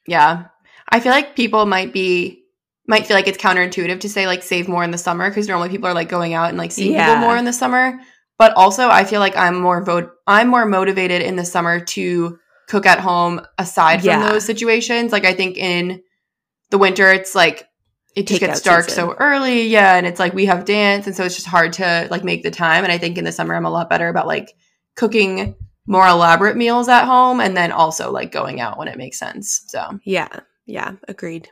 Yeah. 0.05 0.45
I 0.89 0.99
feel 0.99 1.11
like 1.13 1.35
people 1.35 1.65
might 1.65 1.93
be 1.93 2.43
might 2.87 3.05
feel 3.07 3.15
like 3.15 3.27
it's 3.27 3.37
counterintuitive 3.37 4.01
to 4.01 4.09
say 4.09 4.27
like 4.27 4.43
save 4.43 4.67
more 4.67 4.83
in 4.83 4.91
the 4.91 4.97
summer 4.97 5.29
because 5.29 5.47
normally 5.47 5.69
people 5.69 5.87
are 5.87 5.93
like 5.93 6.09
going 6.09 6.33
out 6.33 6.49
and 6.49 6.57
like 6.57 6.71
seeing 6.73 6.91
Yeah. 6.93 7.07
people 7.15 7.27
more 7.27 7.37
in 7.37 7.45
the 7.45 7.53
summer. 7.53 7.97
But 8.37 8.53
also 8.55 8.89
I 8.89 9.03
feel 9.03 9.19
like 9.19 9.37
I'm 9.37 9.59
more 9.59 9.83
vote 9.83 10.11
I'm 10.27 10.47
more 10.47 10.65
motivated 10.65 11.21
in 11.21 11.35
the 11.35 11.45
summer 11.45 11.79
to 11.79 12.39
cook 12.67 12.85
at 12.85 12.99
home 12.99 13.41
aside 13.57 13.99
from 13.99 14.07
Yeah. 14.07 14.31
those 14.31 14.45
situations. 14.45 15.11
Like 15.11 15.25
I 15.25 15.33
think 15.33 15.57
in 15.57 16.01
the 16.71 16.77
winter 16.77 17.11
it's 17.11 17.35
like 17.35 17.67
it 18.15 18.27
just 18.27 18.39
gets 18.39 18.61
dark 18.61 18.85
season. 18.89 19.09
so 19.09 19.15
early, 19.19 19.63
yeah, 19.67 19.95
and 19.95 20.05
it's 20.05 20.19
like 20.19 20.33
we 20.33 20.45
have 20.45 20.65
dance 20.65 21.07
and 21.07 21.15
so 21.15 21.23
it's 21.23 21.33
just 21.35 21.47
hard 21.47 21.73
to 21.73 22.07
like 22.11 22.23
make 22.23 22.43
the 22.43 22.51
time 22.51 22.83
and 22.83 22.91
I 22.93 22.97
think 22.99 23.17
in 23.17 23.23
the 23.25 23.31
summer 23.31 23.55
I'm 23.55 23.65
a 23.65 23.71
lot 23.71 23.89
better 23.89 24.07
about 24.07 24.27
like 24.27 24.53
cooking 24.95 25.55
more 25.87 26.07
elaborate 26.07 26.55
meals 26.55 26.87
at 26.87 27.05
home 27.05 27.39
and 27.41 27.57
then 27.57 27.71
also 27.71 28.11
like 28.11 28.31
going 28.31 28.61
out 28.61 28.77
when 28.77 28.87
it 28.87 28.97
makes 28.97 29.17
sense. 29.19 29.63
So 29.67 29.99
Yeah. 30.03 30.29
Yeah, 30.65 30.93
agreed. 31.07 31.49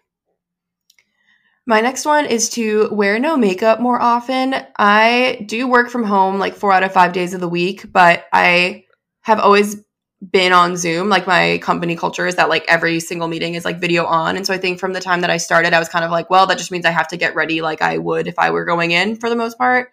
My 1.68 1.80
next 1.80 2.06
one 2.06 2.26
is 2.26 2.50
to 2.52 2.90
wear 2.92 3.20
no 3.20 3.38
makeup 3.38 3.80
more 3.80 4.02
often. 4.02 4.56
I 4.78 5.46
do 5.46 5.68
work 5.68 5.90
from 5.90 6.04
home 6.04 6.40
like 6.40 6.56
four 6.56 6.72
out 6.72 6.84
of 6.84 6.92
five 6.92 7.14
days 7.14 7.34
of 7.34 7.40
the 7.40 7.48
week, 7.48 7.92
but 7.92 8.26
I 8.34 8.86
have 9.22 9.40
always 9.40 9.78
been 10.32 10.54
on 10.54 10.76
Zoom. 10.76 11.10
Like 11.10 11.28
my 11.28 11.60
company 11.60 11.96
culture 11.96 12.26
is 12.28 12.36
that 12.36 12.50
like 12.50 12.66
every 12.68 13.00
single 13.00 13.28
meeting 13.28 13.56
is 13.56 13.66
like 13.66 13.80
video 13.80 14.06
on. 14.06 14.38
And 14.38 14.46
so 14.46 14.54
I 14.54 14.58
think 14.58 14.80
from 14.80 14.94
the 14.94 15.00
time 15.00 15.22
that 15.22 15.30
I 15.30 15.38
started, 15.38 15.74
I 15.74 15.80
was 15.80 15.90
kind 15.90 16.04
of 16.04 16.12
like, 16.12 16.30
well, 16.30 16.48
that 16.48 16.58
just 16.58 16.72
means 16.72 16.86
I 16.86 16.92
have 16.92 17.08
to 17.10 17.18
get 17.18 17.36
ready 17.36 17.62
like 17.62 17.82
I 17.82 17.98
would 17.98 18.28
if 18.28 18.38
I 18.40 18.52
were 18.52 18.66
going 18.66 18.92
in 18.92 19.16
for 19.16 19.30
the 19.30 19.36
most 19.36 19.58
part. 19.58 19.92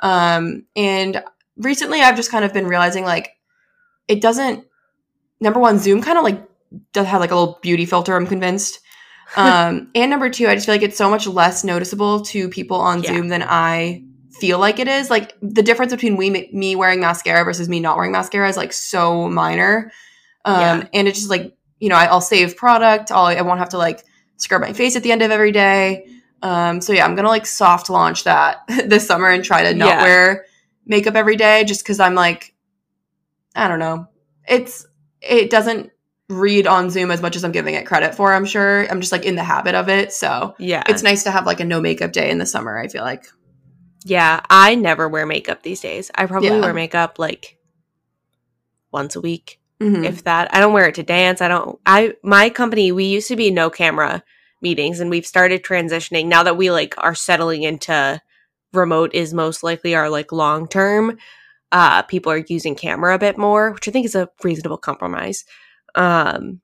Um, 0.00 0.64
and 0.76 1.22
recently 1.56 2.00
I've 2.00 2.16
just 2.16 2.30
kind 2.30 2.44
of 2.44 2.52
been 2.52 2.66
realizing 2.66 3.04
like 3.04 3.30
it 4.08 4.20
doesn't 4.20 4.66
number 5.40 5.60
one, 5.60 5.78
Zoom 5.78 6.02
kind 6.02 6.18
of 6.18 6.24
like 6.24 6.42
does 6.92 7.06
have 7.06 7.20
like 7.20 7.30
a 7.30 7.36
little 7.36 7.58
beauty 7.62 7.84
filter, 7.84 8.16
I'm 8.16 8.26
convinced. 8.26 8.80
Um, 9.36 9.90
and 9.94 10.10
number 10.10 10.28
two, 10.30 10.46
I 10.48 10.54
just 10.54 10.66
feel 10.66 10.74
like 10.74 10.82
it's 10.82 10.96
so 10.98 11.08
much 11.10 11.26
less 11.26 11.64
noticeable 11.64 12.20
to 12.26 12.48
people 12.48 12.76
on 12.78 13.02
Yeah. 13.02 13.14
Zoom 13.14 13.28
than 13.28 13.42
I 13.42 14.04
feel 14.40 14.58
like 14.58 14.78
it 14.78 14.88
is. 14.88 15.08
Like 15.10 15.34
the 15.40 15.62
difference 15.62 15.92
between 15.92 16.16
we, 16.16 16.50
me 16.52 16.76
wearing 16.76 17.00
mascara 17.00 17.44
versus 17.44 17.68
me 17.68 17.80
not 17.80 17.96
wearing 17.96 18.12
mascara 18.12 18.48
is 18.48 18.56
like 18.56 18.72
so 18.72 19.28
minor. 19.28 19.90
Um, 20.44 20.60
Yeah. 20.60 20.86
and 20.92 21.08
it's 21.08 21.18
just 21.18 21.30
like, 21.30 21.56
you 21.80 21.88
know, 21.88 21.96
I, 21.96 22.04
I'll 22.06 22.20
save 22.20 22.56
product. 22.56 23.10
I'll, 23.10 23.26
I 23.26 23.40
won't 23.42 23.58
have 23.58 23.70
to 23.70 23.78
like 23.78 24.04
scrub 24.36 24.60
my 24.60 24.72
face 24.72 24.96
at 24.96 25.02
the 25.02 25.12
end 25.12 25.22
of 25.22 25.30
every 25.30 25.52
day. 25.52 26.06
Um, 26.42 26.80
so 26.80 26.92
yeah, 26.92 27.04
I'm 27.04 27.14
gonna 27.14 27.28
like 27.28 27.46
soft 27.46 27.88
launch 27.88 28.24
that 28.24 28.62
this 28.86 29.06
summer 29.06 29.28
and 29.28 29.44
try 29.44 29.62
to 29.62 29.74
not 29.74 29.86
Yeah. 29.88 30.02
wear 30.02 30.46
makeup 30.86 31.14
every 31.14 31.36
day 31.36 31.62
just 31.64 31.82
because 31.84 32.00
I'm 32.00 32.14
like, 32.14 32.54
I 33.54 33.68
don't 33.68 33.78
know. 33.78 34.08
It's 34.48 34.86
it 35.20 35.50
doesn't 35.50 35.90
read 36.32 36.66
on 36.66 36.90
Zoom 36.90 37.10
as 37.10 37.20
much 37.22 37.36
as 37.36 37.44
I'm 37.44 37.52
giving 37.52 37.74
it 37.74 37.86
credit 37.86 38.14
for, 38.14 38.32
I'm 38.32 38.44
sure. 38.44 38.86
I'm 38.90 39.00
just 39.00 39.12
like 39.12 39.24
in 39.24 39.36
the 39.36 39.44
habit 39.44 39.74
of 39.74 39.88
it. 39.88 40.12
So 40.12 40.54
Yeah. 40.58 40.82
it's 40.88 41.02
nice 41.02 41.22
to 41.24 41.30
have 41.30 41.46
like 41.46 41.60
a 41.60 41.64
no 41.64 41.80
makeup 41.80 42.12
day 42.12 42.30
in 42.30 42.38
the 42.38 42.46
summer, 42.46 42.78
I 42.78 42.88
feel 42.88 43.02
like. 43.02 43.24
Yeah, 44.04 44.40
I 44.50 44.74
never 44.74 45.08
wear 45.08 45.26
makeup 45.26 45.62
these 45.62 45.80
days. 45.80 46.10
I 46.14 46.26
probably 46.26 46.48
Yeah. 46.48 46.60
wear 46.60 46.74
makeup 46.74 47.18
like 47.18 47.56
once 48.92 49.16
a 49.16 49.20
week, 49.20 49.60
Mhm. 49.80 50.04
if 50.04 50.24
that. 50.24 50.54
I 50.54 50.60
don't 50.60 50.72
wear 50.72 50.88
it 50.88 50.94
to 50.96 51.02
dance. 51.02 51.40
I 51.40 51.48
don't 51.48 51.78
I 51.86 52.14
my 52.22 52.50
company, 52.50 52.92
we 52.92 53.04
used 53.04 53.28
to 53.28 53.36
be 53.36 53.50
no 53.50 53.70
camera 53.70 54.22
meetings 54.60 55.00
and 55.00 55.10
we've 55.10 55.26
started 55.26 55.62
transitioning 55.64 56.26
now 56.26 56.42
that 56.42 56.56
we 56.56 56.70
like 56.70 56.94
are 56.98 57.14
settling 57.14 57.62
into 57.62 58.20
remote 58.72 59.12
is 59.14 59.34
most 59.34 59.62
likely 59.62 59.94
our 59.94 60.08
like 60.08 60.32
long 60.32 60.66
term. 60.68 61.18
Uh 61.70 62.02
people 62.02 62.30
are 62.32 62.44
using 62.48 62.74
camera 62.74 63.14
a 63.14 63.18
bit 63.18 63.38
more, 63.38 63.70
which 63.72 63.88
I 63.88 63.90
think 63.90 64.06
is 64.06 64.14
a 64.14 64.28
reasonable 64.44 64.78
compromise. 64.78 65.44
Um 65.94 66.60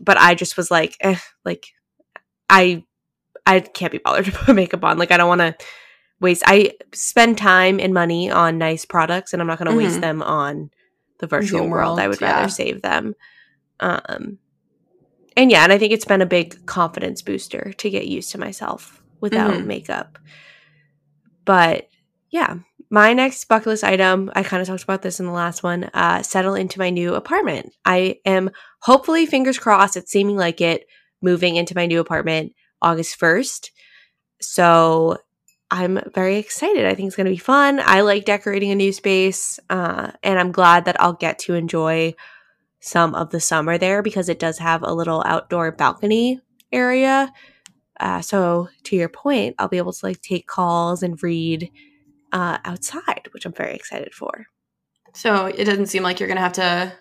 but 0.00 0.18
I 0.18 0.34
just 0.34 0.56
was 0.56 0.70
like, 0.70 0.96
eh, 1.00 1.18
like 1.44 1.68
I 2.48 2.84
I 3.46 3.60
can't 3.60 3.92
be 3.92 3.98
bothered 3.98 4.24
to 4.26 4.32
put 4.32 4.54
makeup 4.54 4.84
on. 4.84 4.98
Like 4.98 5.10
I 5.10 5.16
don't 5.16 5.28
want 5.28 5.40
to 5.40 5.56
waste 6.20 6.42
I 6.46 6.72
spend 6.92 7.38
time 7.38 7.80
and 7.80 7.92
money 7.94 8.30
on 8.30 8.58
nice 8.58 8.84
products 8.84 9.32
and 9.32 9.40
I'm 9.42 9.48
not 9.48 9.58
going 9.58 9.70
to 9.70 9.76
waste 9.76 9.98
Mhm. 9.98 10.00
them 10.00 10.22
on 10.22 10.70
the 11.18 11.26
virtual 11.26 11.60
Zoom 11.60 11.70
world. 11.70 11.98
I 11.98 12.02
world, 12.04 12.10
would 12.20 12.22
rather 12.22 12.48
save 12.48 12.82
them. 12.82 13.14
Um 13.80 14.38
and 15.36 15.50
yeah, 15.50 15.64
and 15.64 15.72
I 15.72 15.78
think 15.78 15.92
it's 15.92 16.04
been 16.04 16.20
a 16.20 16.26
big 16.26 16.66
confidence 16.66 17.22
booster 17.22 17.72
to 17.78 17.90
get 17.90 18.06
used 18.06 18.32
to 18.32 18.38
myself 18.38 19.02
without 19.20 19.50
Mhm. 19.54 19.64
makeup. 19.66 20.18
But 21.44 21.88
yeah, 22.30 22.56
my 22.92 23.14
next 23.14 23.46
bucket 23.46 23.68
list 23.68 23.84
item, 23.84 24.30
I 24.34 24.42
kind 24.42 24.60
of 24.60 24.68
talked 24.68 24.84
about 24.84 25.00
this 25.00 25.18
in 25.18 25.24
the 25.24 25.32
last 25.32 25.62
one, 25.62 25.84
uh, 25.94 26.22
settle 26.22 26.54
into 26.54 26.78
my 26.78 26.90
new 26.90 27.14
apartment. 27.14 27.74
I 27.86 28.18
am 28.26 28.50
hopefully, 28.80 29.24
fingers 29.24 29.58
crossed, 29.58 29.96
it's 29.96 30.12
seeming 30.12 30.36
like 30.36 30.60
it, 30.60 30.84
moving 31.22 31.56
into 31.56 31.74
my 31.74 31.86
new 31.86 32.00
apartment 32.00 32.52
August 32.82 33.18
1st. 33.18 33.70
So 34.42 35.16
I'm 35.70 36.00
very 36.14 36.36
excited. 36.36 36.84
I 36.84 36.94
think 36.94 37.06
it's 37.06 37.16
going 37.16 37.24
to 37.24 37.32
be 37.32 37.38
fun. 37.38 37.80
I 37.82 38.02
like 38.02 38.26
decorating 38.26 38.72
a 38.72 38.74
new 38.74 38.92
space, 38.92 39.58
uh, 39.70 40.12
and 40.22 40.38
I'm 40.38 40.52
glad 40.52 40.84
that 40.84 41.00
I'll 41.00 41.14
get 41.14 41.38
to 41.40 41.54
enjoy 41.54 42.14
some 42.80 43.14
of 43.14 43.30
the 43.30 43.40
summer 43.40 43.78
there 43.78 44.02
because 44.02 44.28
it 44.28 44.38
does 44.38 44.58
have 44.58 44.82
a 44.82 44.92
little 44.92 45.22
outdoor 45.24 45.72
balcony 45.72 46.42
area. 46.70 47.32
Uh, 47.98 48.20
so 48.20 48.68
to 48.84 48.96
your 48.96 49.08
point, 49.08 49.54
I'll 49.58 49.68
be 49.68 49.78
able 49.78 49.94
to 49.94 50.06
like 50.06 50.20
take 50.20 50.46
calls 50.46 51.02
and 51.02 51.22
read 51.22 51.70
uh, 52.32 52.58
outside, 52.64 53.28
which 53.32 53.44
I'm 53.46 53.52
very 53.52 53.74
excited 53.74 54.14
for. 54.14 54.46
So 55.14 55.46
it 55.46 55.64
doesn't 55.64 55.86
seem 55.86 56.02
like 56.02 56.18
you're 56.18 56.28
gonna 56.28 56.40
have 56.40 56.54
to 56.54 56.92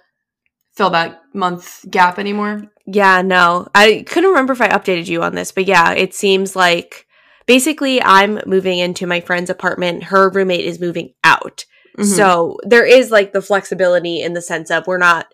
fill 0.76 0.90
that 0.92 1.22
month 1.34 1.86
gap 1.90 2.20
anymore. 2.20 2.64
Yeah, 2.86 3.22
no, 3.22 3.68
I 3.74 4.04
couldn't 4.08 4.30
remember 4.30 4.54
if 4.54 4.62
I 4.62 4.70
updated 4.70 5.08
you 5.08 5.24
on 5.24 5.36
this, 5.36 5.52
but 5.52 5.66
yeah, 5.66 5.92
it 5.94 6.14
seems 6.14 6.56
like 6.56 7.08
basically 7.46 8.02
I'm 8.02 8.40
moving 8.46 8.80
into 8.80 9.08
my 9.08 9.22
friend's 9.22 9.50
apartment. 9.50 10.04
Her 10.04 10.30
roommate 10.30 10.66
is 10.66 10.80
moving 10.80 11.14
out. 11.24 11.66
Mhm. 11.98 12.06
So 12.06 12.58
there 12.64 12.86
is 12.86 13.12
like 13.12 13.34
the 13.34 13.42
flexibility 13.42 14.22
in 14.22 14.34
the 14.34 14.42
sense 14.42 14.72
of 14.72 14.88
we're 14.88 14.98
not 14.98 15.28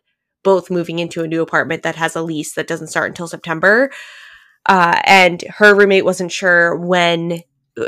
both 0.43 0.69
moving 0.71 0.99
into 0.99 1.23
a 1.23 1.27
new 1.27 1.41
apartment 1.41 1.83
that 1.83 1.95
has 1.95 2.15
a 2.15 2.21
lease 2.21 2.53
that 2.53 2.67
doesn't 2.67 2.87
start 2.87 3.09
until 3.09 3.27
September. 3.27 3.91
Uh, 4.65 4.99
and 5.05 5.43
her 5.57 5.73
roommate 5.73 6.05
wasn't 6.05 6.31
sure 6.31 6.75
when. 6.75 7.41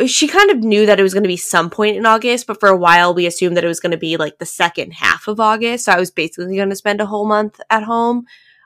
She 0.07 0.27
kind 0.27 0.51
of 0.51 0.59
knew 0.59 0.85
that 0.85 0.99
it 0.99 1.03
was 1.03 1.13
going 1.13 1.23
to 1.23 1.27
be 1.27 1.37
some 1.37 1.69
point 1.69 1.97
in 1.97 2.05
August, 2.05 2.45
but 2.47 2.59
for 2.59 2.69
a 2.69 2.77
while 2.77 3.13
we 3.13 3.25
assumed 3.25 3.57
that 3.57 3.63
it 3.63 3.67
was 3.69 3.79
going 3.79 3.91
to 3.91 3.97
be 3.97 4.17
like 4.17 4.37
the 4.37 4.45
second 4.45 4.91
half 4.93 5.27
of 5.27 5.39
August. 5.39 5.85
So 5.85 5.91
I 5.91 5.99
was 5.99 6.11
basically 6.11 6.55
going 6.55 6.69
to 6.69 6.75
spend 6.75 7.01
a 7.01 7.05
whole 7.07 7.25
month 7.27 7.59
at 7.69 7.83
home. 7.83 8.25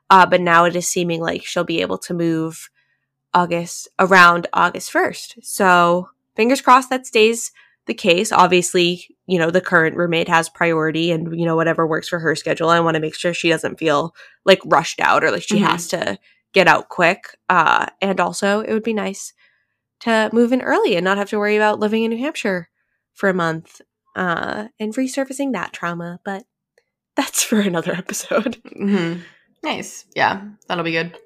Uh, 0.09 0.25
but 0.25 0.41
now 0.41 0.65
it 0.65 0.75
is 0.75 0.87
seeming 0.87 1.21
like 1.21 1.43
she'll 1.45 1.63
be 1.63 1.81
able 1.81 1.97
to 1.97 2.13
move 2.13 2.69
August 3.33 3.87
around 3.99 4.47
August 4.53 4.91
1st. 4.91 5.35
So 5.43 6.09
fingers 6.35 6.61
crossed 6.61 6.89
that 6.89 7.07
stays 7.07 7.51
the 7.85 7.93
case. 7.93 8.31
Obviously, 8.31 9.07
you 9.25 9.39
know, 9.39 9.49
the 9.49 9.61
current 9.61 9.95
roommate 9.97 10.27
has 10.27 10.49
priority 10.49 11.11
and, 11.11 11.37
you 11.39 11.45
know, 11.45 11.55
whatever 11.55 11.87
works 11.87 12.09
for 12.09 12.19
her 12.19 12.35
schedule. 12.35 12.69
I 12.69 12.79
want 12.79 12.95
to 12.95 13.01
make 13.01 13.15
sure 13.15 13.33
she 13.33 13.49
doesn't 13.49 13.79
feel 13.79 14.13
like 14.45 14.59
rushed 14.65 14.99
out 14.99 15.23
or 15.23 15.31
like 15.31 15.43
she 15.43 15.59
Mhm. 15.59 15.67
has 15.67 15.87
to 15.89 16.19
get 16.53 16.67
out 16.67 16.89
quick. 16.89 17.37
Uh, 17.49 17.87
and 18.01 18.19
also, 18.19 18.59
it 18.59 18.71
would 18.73 18.83
be 18.83 18.93
nice 18.93 19.33
to 20.01 20.29
move 20.33 20.51
in 20.51 20.61
early 20.61 20.95
and 20.95 21.03
not 21.03 21.17
have 21.17 21.29
to 21.29 21.39
worry 21.39 21.55
about 21.55 21.79
living 21.79 22.03
in 22.03 22.11
New 22.11 22.17
Hampshire 22.17 22.69
for 23.13 23.29
a 23.29 23.33
month 23.33 23.81
uh, 24.15 24.67
and 24.79 24.93
resurfacing 24.93 25.53
that 25.53 25.73
trauma. 25.73 26.19
But 26.25 26.43
that's 27.15 27.43
for 27.43 27.59
another 27.59 27.93
episode. 27.93 28.57
hmm 28.77 29.15
Nice. 29.63 30.05
Yeah, 30.13 30.41
that'll 30.67 30.83
be 30.83 30.91
good. 30.91 31.17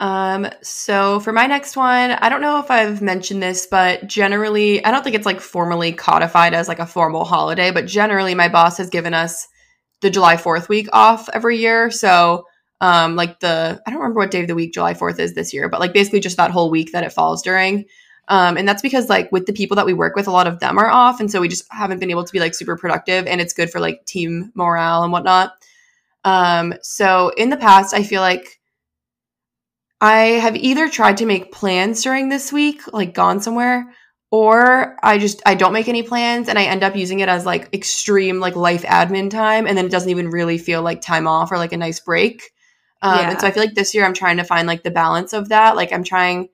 Um, 0.00 0.48
so 0.60 1.20
for 1.20 1.32
my 1.32 1.46
next 1.46 1.76
one, 1.76 2.10
I 2.10 2.28
don't 2.28 2.40
know 2.40 2.58
if 2.58 2.70
I've 2.70 3.00
mentioned 3.00 3.42
this, 3.42 3.66
but 3.66 4.06
generally, 4.06 4.84
I 4.84 4.90
don't 4.90 5.02
think 5.02 5.16
it's 5.16 5.24
like 5.24 5.40
formally 5.40 5.92
codified 5.92 6.52
as 6.52 6.68
like 6.68 6.80
a 6.80 6.86
formal 6.86 7.24
holiday, 7.24 7.70
but 7.70 7.86
generally 7.86 8.34
my 8.34 8.48
boss 8.48 8.76
has 8.78 8.90
given 8.90 9.14
us 9.14 9.46
the 10.02 10.10
July 10.10 10.36
4th 10.36 10.68
week 10.68 10.88
off 10.92 11.28
every 11.32 11.58
year. 11.58 11.90
So, 11.90 12.44
um, 12.80 13.16
like 13.16 13.40
the, 13.40 13.80
I 13.86 13.90
don't 13.90 14.00
remember 14.00 14.20
what 14.20 14.30
day 14.30 14.42
of 14.42 14.48
the 14.48 14.54
week 14.54 14.74
July 14.74 14.94
4th 14.94 15.18
is 15.18 15.34
this 15.34 15.52
year, 15.54 15.68
but 15.68 15.80
like 15.80 15.92
basically 15.92 16.20
just 16.20 16.36
that 16.36 16.50
whole 16.50 16.70
week 16.70 16.92
that 16.92 17.04
it 17.04 17.12
falls 17.12 17.42
during. 17.42 17.86
Um, 18.28 18.56
and 18.56 18.68
that's 18.68 18.82
because 18.82 19.08
like 19.08 19.30
with 19.30 19.46
the 19.46 19.52
people 19.52 19.76
that 19.76 19.86
we 19.86 19.94
work 19.94 20.16
with, 20.16 20.26
a 20.26 20.32
lot 20.32 20.46
of 20.46 20.58
them 20.58 20.78
are 20.78 20.90
off. 20.90 21.20
And 21.20 21.30
so 21.30 21.40
we 21.40 21.48
just 21.48 21.64
haven't 21.70 22.00
been 22.00 22.10
able 22.10 22.24
to 22.24 22.32
be 22.32 22.40
like 22.40 22.54
super 22.54 22.76
productive 22.76 23.26
and 23.26 23.40
it's 23.40 23.52
good 23.52 23.70
for 23.70 23.80
like 23.80 24.04
team 24.04 24.50
morale 24.54 25.04
and 25.04 25.12
whatnot. 25.12 25.52
Um, 26.24 26.74
so 26.82 27.28
in 27.36 27.50
the 27.50 27.56
past, 27.56 27.94
I 27.94 28.02
feel 28.02 28.20
like 28.20 28.60
I 30.00 30.18
have 30.40 30.56
either 30.56 30.88
tried 30.88 31.18
to 31.18 31.26
make 31.26 31.52
plans 31.52 32.02
during 32.02 32.28
this 32.28 32.52
week, 32.52 32.82
like 32.92 33.14
gone 33.14 33.40
somewhere, 33.40 33.94
or 34.30 34.96
I 35.02 35.18
just 35.18 35.40
I 35.46 35.54
don't 35.54 35.72
make 35.72 35.88
any 35.88 36.02
plans 36.02 36.48
and 36.48 36.58
I 36.58 36.64
end 36.64 36.82
up 36.82 36.96
using 36.96 37.20
it 37.20 37.28
as 37.28 37.46
like 37.46 37.72
extreme 37.72 38.40
like 38.40 38.56
life 38.56 38.82
admin 38.82 39.30
time 39.30 39.66
and 39.66 39.78
then 39.78 39.86
it 39.86 39.90
doesn't 39.90 40.10
even 40.10 40.30
really 40.30 40.58
feel 40.58 40.82
like 40.82 41.00
time 41.00 41.26
off 41.26 41.52
or 41.52 41.58
like 41.58 41.72
a 41.72 41.76
nice 41.76 42.00
break. 42.00 42.50
Um, 43.02 43.18
Yeah. 43.18 43.30
and 43.30 43.40
so 43.40 43.46
I 43.46 43.50
feel 43.50 43.62
like 43.62 43.74
this 43.74 43.94
year 43.94 44.04
I'm 44.04 44.14
trying 44.14 44.38
to 44.38 44.44
find 44.44 44.66
like 44.66 44.82
the 44.82 44.90
balance 44.90 45.32
of 45.32 45.48
that. 45.50 45.76
Like 45.76 45.92
I'm 45.92 46.04
trying 46.04 46.48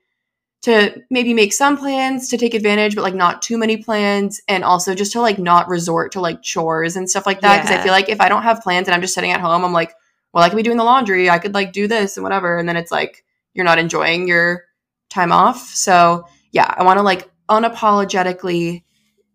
to 0.62 1.02
maybe 1.10 1.34
make 1.34 1.52
some 1.52 1.76
plans 1.76 2.28
to 2.28 2.38
take 2.38 2.54
advantage, 2.54 2.94
but 2.94 3.02
like 3.02 3.14
not 3.14 3.42
too 3.42 3.58
many 3.58 3.76
plans, 3.76 4.40
and 4.46 4.62
also 4.62 4.94
just 4.94 5.12
to 5.12 5.20
like 5.20 5.38
not 5.38 5.68
resort 5.68 6.12
to 6.12 6.20
like 6.20 6.42
chores 6.42 6.96
and 6.96 7.10
stuff 7.10 7.26
like 7.26 7.40
that. 7.40 7.62
Because 7.62 7.76
I 7.76 7.82
feel 7.82 7.92
like 7.92 8.08
if 8.08 8.20
I 8.20 8.28
don't 8.28 8.44
have 8.44 8.62
plans 8.62 8.86
and 8.86 8.94
I'm 8.94 9.00
just 9.00 9.14
sitting 9.14 9.32
at 9.32 9.40
home, 9.40 9.64
I'm 9.64 9.72
like, 9.72 9.92
well, 10.32 10.44
I 10.44 10.48
could 10.48 10.56
be 10.56 10.62
doing 10.62 10.76
the 10.78 10.84
laundry, 10.84 11.28
I 11.28 11.38
could 11.38 11.54
like 11.54 11.72
do 11.72 11.88
this 11.88 12.16
and 12.16 12.22
whatever, 12.24 12.58
and 12.58 12.68
then 12.68 12.76
it's 12.76 12.92
like 12.92 13.24
you're 13.54 13.64
not 13.64 13.78
enjoying 13.78 14.28
your 14.28 14.64
time 15.10 15.32
off. 15.32 15.68
So 15.68 16.26
yeah, 16.52 16.72
I 16.76 16.84
want 16.84 16.98
to 16.98 17.02
like 17.02 17.28
unapologetically 17.48 18.82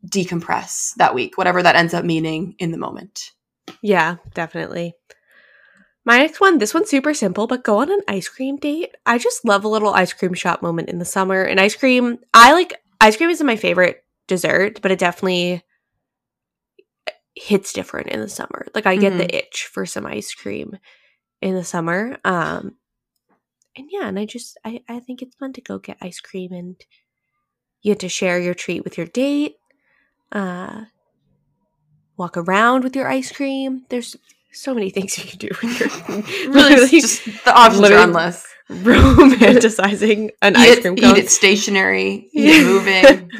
decompress 0.07 0.95
that 0.95 1.13
week, 1.13 1.37
whatever 1.37 1.61
that 1.61 1.75
ends 1.75 1.93
up 1.93 2.05
meaning 2.05 2.55
in 2.59 2.71
the 2.71 2.77
moment. 2.77 3.31
Yeah, 3.81 4.15
definitely. 4.33 4.95
My 6.07 6.19
next 6.19 6.39
one, 6.39 6.57
this 6.57 6.73
one's 6.73 6.89
super 6.89 7.13
simple, 7.13 7.47
but 7.47 7.65
go 7.65 7.79
on 7.79 7.91
an 7.91 7.99
ice 8.07 8.29
cream 8.29 8.55
date. 8.55 8.95
I 9.05 9.17
just 9.17 9.43
love 9.43 9.65
a 9.65 9.67
little 9.67 9.93
ice 9.93 10.13
cream 10.13 10.33
shop 10.33 10.61
moment 10.61 10.87
in 10.87 10.99
the 10.99 11.05
summer. 11.05 11.43
And 11.43 11.59
ice 11.59 11.75
cream, 11.75 12.19
I 12.33 12.53
like 12.53 12.75
ice 13.01 13.17
cream 13.17 13.29
isn't 13.29 13.45
my 13.45 13.57
favorite 13.57 14.05
dessert, 14.25 14.81
but 14.81 14.91
it 14.91 14.99
definitely 14.99 15.63
hits 17.35 17.73
different 17.73 18.07
in 18.07 18.21
the 18.21 18.29
summer. 18.29 18.67
Like 18.73 18.85
I 18.85 18.95
get 18.95 19.17
the 19.17 19.35
itch 19.35 19.69
for 19.69 19.85
some 19.85 20.05
ice 20.05 20.33
cream 20.33 20.77
in 21.41 21.55
the 21.55 21.65
summer. 21.65 22.17
Um 22.23 22.77
and 23.75 23.89
yeah, 23.91 24.07
and 24.07 24.17
I 24.17 24.25
just 24.25 24.57
I, 24.63 24.81
I 24.87 25.01
think 25.01 25.21
it's 25.21 25.35
fun 25.35 25.51
to 25.51 25.61
go 25.61 25.77
get 25.77 25.97
ice 25.99 26.21
cream 26.21 26.53
and 26.53 26.77
you 27.81 27.91
get 27.91 27.99
to 27.99 28.07
share 28.07 28.39
your 28.39 28.53
treat 28.53 28.85
with 28.85 28.97
your 28.97 29.07
date. 29.07 29.57
Uh 30.31 30.85
walk 32.15 32.37
around 32.37 32.85
with 32.85 32.95
your 32.95 33.09
ice 33.09 33.29
cream. 33.29 33.85
There's 33.89 34.15
so 34.51 34.73
many 34.73 34.89
things 34.89 35.17
you 35.17 35.23
can 35.25 35.37
do 35.39 35.49
with 35.61 35.79
your 35.79 36.49
Really, 36.53 36.87
just 37.01 37.25
the 37.45 37.53
options 37.55 37.89
are 37.89 37.93
endless. 37.93 38.45
romanticizing 38.69 40.29
an 40.41 40.53
Eat 40.53 40.57
ice 40.57 40.77
it, 40.77 40.81
cream 40.81 40.97
eat 40.97 41.17
it 41.17 41.29
stationary, 41.29 42.29
eat 42.33 42.63
moving. 42.65 43.31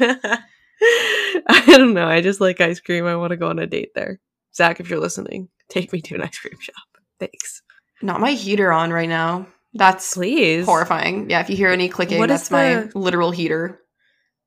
I 0.80 1.64
don't 1.66 1.94
know. 1.94 2.06
I 2.06 2.20
just 2.20 2.40
like 2.40 2.60
ice 2.60 2.80
cream. 2.80 3.04
I 3.06 3.16
want 3.16 3.30
to 3.30 3.36
go 3.36 3.48
on 3.48 3.58
a 3.58 3.66
date 3.66 3.90
there. 3.94 4.20
Zach, 4.54 4.80
if 4.80 4.88
you're 4.90 5.00
listening, 5.00 5.48
take 5.68 5.92
me 5.92 6.00
to 6.02 6.14
an 6.14 6.22
ice 6.22 6.38
cream 6.38 6.58
shop. 6.60 6.74
Thanks. 7.18 7.62
Not 8.00 8.20
my 8.20 8.32
heater 8.32 8.70
on 8.70 8.92
right 8.92 9.08
now. 9.08 9.48
That's 9.74 10.14
Please. 10.14 10.64
horrifying. 10.64 11.28
Yeah, 11.30 11.40
if 11.40 11.50
you 11.50 11.56
hear 11.56 11.68
any 11.70 11.88
clicking, 11.88 12.18
What 12.18 12.28
that's 12.28 12.50
my 12.50 12.88
literal 12.94 13.30
heater. 13.32 13.80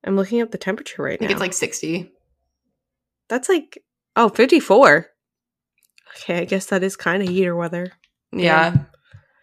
I'm 0.04 0.16
looking 0.16 0.42
up 0.42 0.52
the 0.52 0.58
temperature 0.58 1.04
right 1.04 1.14
I 1.14 1.18
think 1.18 1.30
now. 1.30 1.36
it's 1.36 1.42
like 1.42 1.54
60. 1.54 2.12
That's 3.30 3.48
like, 3.48 3.84
oh, 4.16 4.30
54. 4.30 5.08
Okay, 6.16 6.40
I 6.40 6.46
guess 6.46 6.68
that 6.68 6.84
is 6.84 6.96
kind 6.96 7.24
of 7.24 7.30
heater 7.30 7.56
weather. 7.56 7.92
Yeah. 8.32 8.76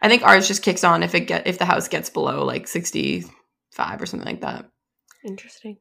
I 0.00 0.08
think 0.08 0.22
ours 0.22 0.46
just 0.46 0.62
kicks 0.62 0.84
on 0.84 1.02
if 1.02 1.14
it 1.14 1.22
get 1.22 1.46
if 1.46 1.58
the 1.58 1.64
house 1.64 1.88
gets 1.88 2.10
below 2.10 2.44
like 2.44 2.68
65 2.68 4.00
or 4.00 4.06
something 4.06 4.26
like 4.26 4.42
that. 4.42 4.66
Interesting. 5.24 5.78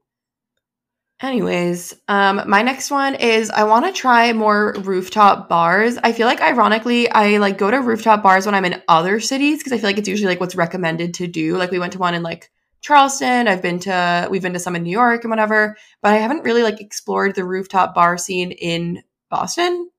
Anyways, 1.21 1.95
um 2.07 2.41
my 2.47 2.61
next 2.61 2.91
one 2.91 3.15
is 3.15 3.49
I 3.49 3.63
want 3.63 3.85
to 3.85 3.91
try 3.91 4.33
more 4.33 4.75
rooftop 4.79 5.49
bars. 5.49 5.97
I 6.03 6.11
feel 6.13 6.27
like 6.27 6.41
ironically 6.41 7.09
I 7.09 7.37
like 7.37 7.57
go 7.57 7.69
to 7.69 7.81
rooftop 7.81 8.23
bars 8.23 8.45
when 8.45 8.55
I'm 8.55 8.65
in 8.65 8.81
other 8.87 9.19
cities 9.19 9.59
because 9.59 9.73
I 9.73 9.77
feel 9.77 9.89
like 9.89 9.97
it's 9.97 10.09
usually 10.09 10.29
like 10.29 10.39
what's 10.39 10.55
recommended 10.55 11.15
to 11.15 11.27
do. 11.27 11.57
Like 11.57 11.71
we 11.71 11.79
went 11.79 11.93
to 11.93 11.99
one 11.99 12.13
in 12.13 12.23
like 12.23 12.49
Charleston, 12.81 13.47
I've 13.47 13.61
been 13.61 13.79
to 13.79 14.27
we've 14.31 14.41
been 14.41 14.53
to 14.53 14.59
some 14.59 14.75
in 14.75 14.83
New 14.83 14.91
York 14.91 15.23
and 15.23 15.31
whatever, 15.31 15.75
but 16.01 16.13
I 16.13 16.17
haven't 16.17 16.43
really 16.43 16.63
like 16.63 16.81
explored 16.81 17.35
the 17.35 17.43
rooftop 17.43 17.93
bar 17.93 18.17
scene 18.17 18.51
in 18.51 19.03
Boston. 19.29 19.89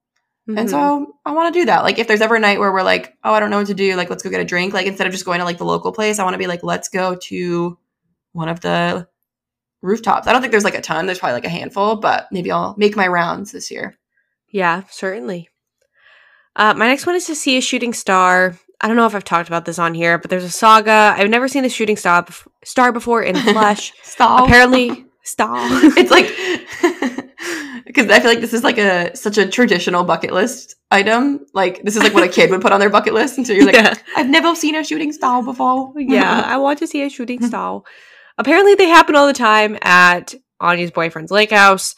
And 0.49 0.67
Mhm. 0.67 0.71
so 0.71 1.15
I 1.27 1.33
want 1.33 1.53
to 1.53 1.61
do 1.61 1.67
that. 1.67 1.83
Like 1.85 1.99
if 1.99 2.09
there's 2.09 2.23
ever 2.23 2.37
a 2.37 2.41
night 2.41 2.59
where 2.59 2.73
we're 2.73 2.83
like, 2.83 3.15
oh, 3.23 3.35
I 3.35 3.41
don't 3.41 3.51
know 3.51 3.59
what 3.59 3.67
to 3.67 3.75
do, 3.75 3.95
like 3.97 4.09
let's 4.09 4.23
go 4.23 4.31
get 4.31 4.41
a 4.41 4.45
drink. 4.47 4.73
Like 4.73 4.87
instead 4.87 5.07
of 5.07 5.13
just 5.13 5.27
going 5.27 5.41
to 5.41 5.45
like 5.45 5.59
the 5.59 5.65
local 5.67 5.93
place, 5.93 6.19
I 6.19 6.25
want 6.25 6.35
to 6.35 6.39
be 6.39 6.47
like, 6.47 6.63
let's 6.65 6.89
go 6.89 7.15
to 7.15 7.79
one 8.33 8.49
of 8.49 8.61
the 8.61 9.07
rooftops. 9.83 10.27
I 10.27 10.33
don't 10.33 10.41
think 10.41 10.51
there's 10.51 10.65
like 10.65 10.75
a 10.75 10.81
ton. 10.81 11.05
There's 11.07 11.19
probably 11.19 11.35
like 11.35 11.45
a 11.45 11.51
handful, 11.51 11.97
but 11.97 12.29
maybe 12.33 12.51
I'll 12.51 12.75
make 12.79 12.97
my 12.97 13.07
rounds 13.07 13.53
this 13.53 13.71
year. 13.71 13.99
Yeah, 14.51 14.83
certainly. 14.91 15.51
Uh, 16.57 16.73
my 16.75 16.89
next 16.89 17.05
one 17.07 17.15
is 17.15 17.27
to 17.27 17.35
see 17.35 17.59
a 17.59 17.61
shooting 17.61 17.93
star. 17.93 18.57
I 18.81 18.89
don't 18.89 18.97
know 18.97 19.07
if 19.07 19.15
I've 19.15 19.25
talked 19.25 19.49
about 19.49 19.65
this 19.67 19.79
on 19.79 19.93
here, 19.93 20.17
but 20.19 20.31
there's 20.31 20.45
a 20.45 20.51
saga. 20.51 21.15
I've 21.17 21.29
never 21.29 21.47
seen 21.49 21.65
a 21.65 21.69
shooting 21.69 21.97
star, 21.97 22.23
bef- 22.25 22.47
star 22.65 22.91
before 22.91 23.23
in 23.23 23.37
flesh. 23.53 23.93
Stop. 24.03 24.47
Apparently, 24.47 25.05
star. 25.23 25.57
it's 25.61 26.11
like 26.11 26.27
because 27.87 28.11
I 28.11 28.21
feel 28.21 28.31
like 28.31 28.41
this 28.41 28.55
is 28.55 28.65
like 28.65 28.79
a 28.79 29.15
such 29.17 29.39
a 29.39 29.47
traditional 29.49 30.05
bucket 30.05 30.33
list 30.33 30.77
item. 30.91 31.47
Like 31.55 31.83
this 31.83 31.97
is 31.97 32.03
like 32.03 32.15
what 32.15 32.25
a 32.25 32.29
kid 32.29 32.51
would 32.51 32.61
put 32.61 32.73
on 32.73 32.81
their 32.81 32.91
bucket 32.91 33.15
list, 33.15 33.39
and 33.39 33.47
so 33.47 33.53
you're 33.53 33.67
like, 33.67 33.75
yeah. 33.75 33.95
I've 34.17 34.29
never 34.29 34.55
seen 34.55 34.75
a 34.75 34.85
shooting 34.85 35.13
star 35.13 35.43
before. 35.43 35.93
yeah, 35.97 36.43
I 36.45 36.57
want 36.59 36.79
to 36.81 36.87
see 36.87 37.03
a 37.03 37.11
shooting 37.11 37.45
star. 37.45 37.83
Apparently, 38.37 38.75
they 38.75 38.89
happen 38.89 39.17
all 39.17 39.27
the 39.27 39.33
time 39.33 39.77
at 39.83 40.35
Anya's 40.61 40.91
boyfriend's 40.91 41.33
lake 41.33 41.51
house. 41.51 41.95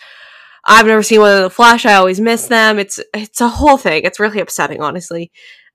I've 0.64 0.86
never 0.86 1.02
seen 1.02 1.20
one 1.20 1.36
in 1.36 1.42
the 1.42 1.50
flesh. 1.50 1.86
I 1.86 1.94
always 1.94 2.20
miss 2.20 2.46
them. 2.46 2.78
It's 2.78 3.00
it's 3.14 3.40
a 3.40 3.48
whole 3.48 3.76
thing. 3.76 4.04
It's 4.04 4.20
really 4.20 4.40
upsetting, 4.40 4.82
honestly. 4.82 5.30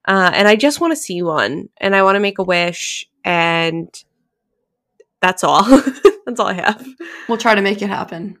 Uh, 0.06 0.30
and 0.32 0.46
I 0.46 0.54
just 0.54 0.80
want 0.80 0.92
to 0.92 0.96
see 0.96 1.22
one, 1.22 1.68
and 1.78 1.94
I 1.96 2.02
want 2.02 2.16
to 2.16 2.20
make 2.20 2.38
a 2.38 2.44
wish, 2.44 3.06
and 3.24 3.88
that's 5.20 5.42
all. 5.42 5.64
that's 6.26 6.38
all 6.38 6.46
I 6.46 6.54
have. 6.54 6.86
we'll 7.28 7.38
try 7.38 7.54
to 7.54 7.62
make 7.62 7.82
it 7.82 7.88
happen. 7.88 8.38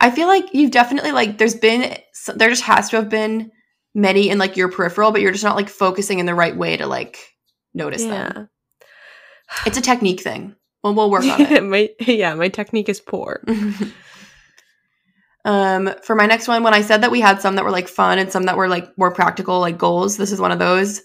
I 0.00 0.10
feel 0.10 0.28
like 0.28 0.52
you've 0.52 0.70
definitely 0.70 1.12
like 1.12 1.38
there's 1.38 1.54
been 1.54 1.96
there 2.34 2.48
just 2.48 2.64
has 2.64 2.90
to 2.90 2.96
have 2.96 3.08
been 3.08 3.50
many 3.94 4.28
in 4.28 4.38
like 4.38 4.56
your 4.56 4.70
peripheral, 4.70 5.10
but 5.10 5.20
you're 5.20 5.32
just 5.32 5.44
not 5.44 5.56
like 5.56 5.68
focusing 5.68 6.18
in 6.18 6.26
the 6.26 6.34
right 6.34 6.56
way 6.56 6.76
to 6.76 6.86
like 6.86 7.18
notice 7.74 8.04
them. 8.04 8.48
It's 9.64 9.78
a 9.78 9.82
technique 9.82 10.20
thing. 10.20 10.54
Well, 10.82 10.94
we'll 10.94 11.10
work 11.10 11.24
on 11.24 11.40
it. 11.40 11.64
my 11.64 11.90
yeah, 12.00 12.34
my 12.34 12.48
technique 12.48 12.88
is 12.88 13.00
poor. 13.00 13.42
um, 15.44 15.90
for 16.02 16.14
my 16.14 16.26
next 16.26 16.46
one, 16.46 16.62
when 16.62 16.74
I 16.74 16.82
said 16.82 17.02
that 17.02 17.10
we 17.10 17.20
had 17.20 17.40
some 17.40 17.56
that 17.56 17.64
were 17.64 17.70
like 17.70 17.88
fun 17.88 18.18
and 18.18 18.30
some 18.30 18.44
that 18.44 18.56
were 18.56 18.68
like 18.68 18.96
more 18.98 19.12
practical, 19.12 19.60
like 19.60 19.78
goals, 19.78 20.16
this 20.16 20.32
is 20.32 20.40
one 20.40 20.52
of 20.52 20.58
those. 20.58 21.02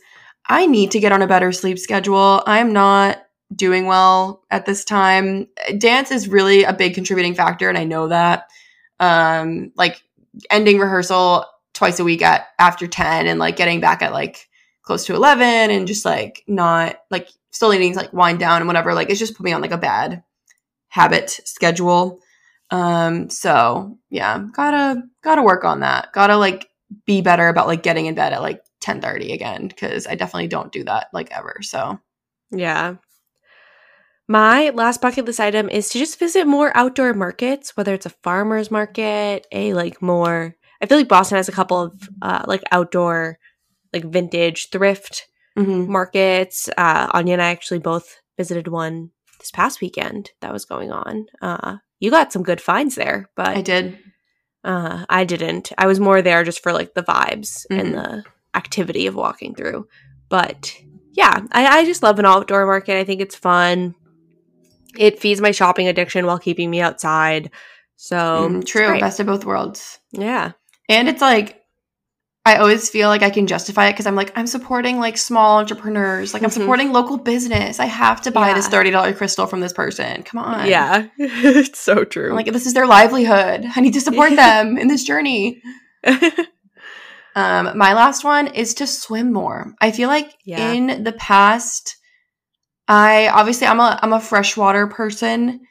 I 0.49 0.65
need 0.65 0.91
to 0.91 0.99
get 0.99 1.11
on 1.11 1.21
a 1.21 1.27
better 1.27 1.51
sleep 1.51 1.79
schedule. 1.79 2.43
I'm 2.45 2.73
not 2.73 3.19
doing 3.55 3.85
well 3.85 4.43
at 4.49 4.65
this 4.65 4.83
time. 4.83 5.47
Dance 5.77 6.11
is 6.11 6.27
really 6.27 6.63
a 6.63 6.73
big 6.73 6.93
contributing 6.93 7.35
factor, 7.35 7.69
and 7.69 7.77
I 7.77 7.83
know 7.83 8.07
that. 8.07 8.49
Um, 9.01 9.73
like 9.75 10.01
ending 10.49 10.79
rehearsal 10.79 11.45
twice 11.73 11.99
a 11.99 12.03
week 12.03 12.21
at 12.21 12.47
after 12.59 12.87
10 12.87 13.27
and 13.27 13.39
like 13.39 13.55
getting 13.55 13.79
back 13.79 14.01
at 14.01 14.13
like 14.13 14.47
close 14.83 15.05
to 15.05 15.15
11 15.15 15.71
and 15.71 15.87
just 15.87 16.05
like 16.05 16.43
not 16.47 16.97
like 17.09 17.29
still 17.51 17.71
needing 17.71 17.93
to 17.93 17.99
like 17.99 18.13
wind 18.13 18.39
down 18.39 18.61
and 18.61 18.67
whatever. 18.67 18.93
Like 18.93 19.09
it's 19.09 19.19
just 19.19 19.35
put 19.35 19.43
me 19.43 19.51
on 19.51 19.61
like 19.61 19.71
a 19.71 19.77
bad 19.77 20.23
habit 20.89 21.29
schedule. 21.29 22.19
Um 22.69 23.29
so 23.29 23.97
yeah 24.09 24.43
gotta 24.53 25.03
gotta 25.23 25.43
work 25.43 25.65
on 25.65 25.81
that. 25.81 26.13
Gotta 26.13 26.37
like 26.37 26.67
be 27.05 27.21
better 27.21 27.47
about 27.47 27.67
like 27.67 27.83
getting 27.83 28.05
in 28.05 28.15
bed 28.15 28.33
at 28.33 28.41
like 28.41 28.63
10 28.81 28.99
30 28.99 29.31
again 29.31 29.67
because 29.67 30.07
i 30.07 30.15
definitely 30.15 30.47
don't 30.47 30.71
do 30.71 30.83
that 30.83 31.07
like 31.13 31.31
ever 31.31 31.57
so. 31.61 31.99
Yeah. 32.51 32.95
My 34.31 34.69
last 34.69 35.01
bucket 35.01 35.25
list 35.25 35.41
item 35.41 35.69
is 35.69 35.89
to 35.89 35.99
just 35.99 36.17
visit 36.17 36.47
more 36.47 36.71
outdoor 36.73 37.13
markets, 37.13 37.75
whether 37.75 37.93
it's 37.93 38.05
a 38.05 38.15
farmer's 38.23 38.71
market, 38.71 39.45
a 39.51 39.73
like 39.73 40.01
more. 40.01 40.55
I 40.81 40.85
feel 40.85 40.97
like 40.97 41.09
Boston 41.09 41.35
has 41.35 41.49
a 41.49 41.51
couple 41.51 41.81
of 41.81 42.09
uh, 42.21 42.43
like 42.47 42.63
outdoor, 42.71 43.37
like 43.91 44.05
vintage 44.05 44.69
thrift 44.69 45.27
Mhm. 45.57 45.87
markets. 45.89 46.69
Uh, 46.77 47.07
Anya 47.11 47.33
and 47.33 47.41
I 47.41 47.49
actually 47.51 47.79
both 47.79 48.21
visited 48.37 48.69
one 48.69 49.09
this 49.39 49.51
past 49.51 49.81
weekend 49.81 50.31
that 50.39 50.53
was 50.53 50.63
going 50.63 50.93
on. 50.93 51.25
Uh, 51.41 51.77
you 51.99 52.09
got 52.09 52.31
some 52.31 52.41
good 52.43 52.61
finds 52.61 52.95
there, 52.95 53.29
but 53.35 53.49
i 53.49 53.61
did 53.61 53.99
uh, 54.63 55.05
I 55.09 55.25
didn't. 55.25 55.73
I 55.77 55.87
was 55.87 55.99
more 55.99 56.21
there 56.21 56.45
just 56.45 56.63
for 56.63 56.71
like 56.71 56.93
the 56.93 57.03
vibes 57.03 57.65
Mhm. 57.69 57.79
and 57.79 57.93
the 57.95 58.23
activity 58.55 59.07
of 59.07 59.15
walking 59.15 59.55
through. 59.55 59.87
But 60.29 60.73
yeah, 61.11 61.41
I, 61.51 61.79
I 61.79 61.85
just 61.85 62.01
love 62.01 62.17
an 62.17 62.25
outdoor 62.25 62.65
market. 62.65 62.95
I 62.97 63.03
think 63.03 63.19
it's 63.19 63.35
fun. 63.35 63.93
It 64.97 65.19
feeds 65.19 65.41
my 65.41 65.51
shopping 65.51 65.87
addiction 65.87 66.25
while 66.25 66.39
keeping 66.39 66.69
me 66.69 66.81
outside. 66.81 67.51
So 67.95 68.15
Mm, 68.49 68.65
true 68.65 68.99
best 68.99 69.19
of 69.19 69.27
both 69.27 69.45
worlds 69.45 69.99
Yeah. 70.11 70.51
and 70.89 71.07
it's 71.07 71.21
like 71.21 71.57
i 72.43 72.55
always 72.55 72.89
feel 72.89 73.07
like 73.09 73.21
i 73.21 73.29
can 73.29 73.45
justify 73.45 73.85
it 73.87 73.91
because 73.93 74.07
i'm 74.07 74.15
like 74.15 74.35
i'm 74.35 74.47
supporting 74.47 74.97
like 74.99 75.15
small 75.15 75.59
entrepreneurs 75.59 76.33
like 76.33 76.41
i'm 76.41 76.49
Mhm. 76.49 76.53
supporting 76.53 76.91
local 76.91 77.17
business 77.19 77.79
i 77.79 77.85
have 77.85 78.19
to 78.21 78.31
buy 78.31 78.53
this 78.55 78.67
$30 78.67 79.13
crystal 79.15 79.45
from 79.45 79.59
this 79.59 79.71
person 79.73 80.23
come 80.23 80.39
on 80.41 80.67
Yeah. 80.67 81.05
it's 81.19 81.77
so 81.79 82.03
true. 82.03 82.29
I'm 82.31 82.35
like 82.35 82.51
this 82.51 82.65
is 82.65 82.73
their 82.73 82.87
livelihood 82.87 83.67
i 83.75 83.79
need 83.81 83.93
to 83.93 84.01
support 84.01 84.35
them 84.35 84.79
in 84.79 84.87
this 84.87 85.03
journey 85.03 85.61
Um, 87.35 87.77
my 87.77 87.93
last 87.93 88.23
one 88.25 88.47
is 88.47 88.73
to 88.75 88.87
swim 88.87 89.31
more. 89.31 89.73
I 89.79 89.91
feel 89.91 90.09
like 90.09 90.33
Yeah. 90.43 90.73
in 90.73 91.03
the 91.05 91.13
past, 91.13 91.95
I 92.91 93.29
obviously 93.29 93.67
I'm 93.67 93.79
a 93.79 93.97
I'm 94.03 94.11
a 94.11 94.19
freshwater 94.19 94.85
person, 94.85 95.61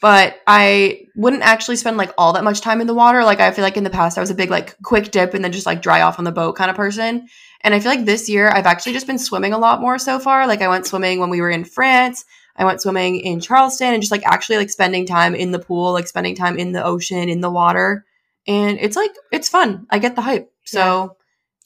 but 0.00 0.36
I 0.46 1.00
wouldn't 1.16 1.42
actually 1.42 1.74
spend 1.74 1.96
like 1.96 2.12
all 2.16 2.34
that 2.34 2.44
much 2.44 2.60
time 2.60 2.80
in 2.80 2.86
the 2.86 2.94
water. 2.94 3.24
Like 3.24 3.40
I 3.40 3.50
feel 3.50 3.64
like 3.64 3.76
in 3.76 3.82
the 3.82 3.90
past 3.90 4.16
I 4.16 4.20
was 4.20 4.30
a 4.30 4.36
big 4.36 4.50
like 4.50 4.80
quick 4.84 5.10
dip 5.10 5.34
and 5.34 5.42
then 5.42 5.50
just 5.50 5.66
like 5.66 5.82
dry 5.82 6.02
off 6.02 6.20
on 6.20 6.24
the 6.24 6.30
boat 6.30 6.54
kind 6.54 6.70
of 6.70 6.76
person. 6.76 7.26
And 7.62 7.74
I 7.74 7.80
feel 7.80 7.90
like 7.90 8.04
this 8.04 8.28
year 8.28 8.50
I've 8.50 8.66
actually 8.66 8.92
just 8.92 9.08
been 9.08 9.18
swimming 9.18 9.52
a 9.52 9.58
lot 9.58 9.80
more 9.80 9.98
so 9.98 10.20
far. 10.20 10.46
Like 10.46 10.62
I 10.62 10.68
went 10.68 10.86
swimming 10.86 11.18
when 11.18 11.28
we 11.28 11.40
were 11.40 11.50
in 11.50 11.64
France. 11.64 12.24
I 12.54 12.64
went 12.64 12.80
swimming 12.80 13.16
in 13.16 13.40
Charleston 13.40 13.92
and 13.92 14.00
just 14.00 14.12
like 14.12 14.24
actually 14.24 14.58
like 14.58 14.70
spending 14.70 15.06
time 15.06 15.34
in 15.34 15.50
the 15.50 15.58
pool, 15.58 15.92
like 15.92 16.06
spending 16.06 16.36
time 16.36 16.56
in 16.56 16.70
the 16.70 16.84
ocean, 16.84 17.28
in 17.28 17.40
the 17.40 17.50
water. 17.50 18.04
And 18.46 18.78
it's 18.78 18.94
like 18.94 19.10
it's 19.32 19.48
fun. 19.48 19.88
I 19.90 19.98
get 19.98 20.14
the 20.14 20.22
hype. 20.22 20.52
So 20.66 21.16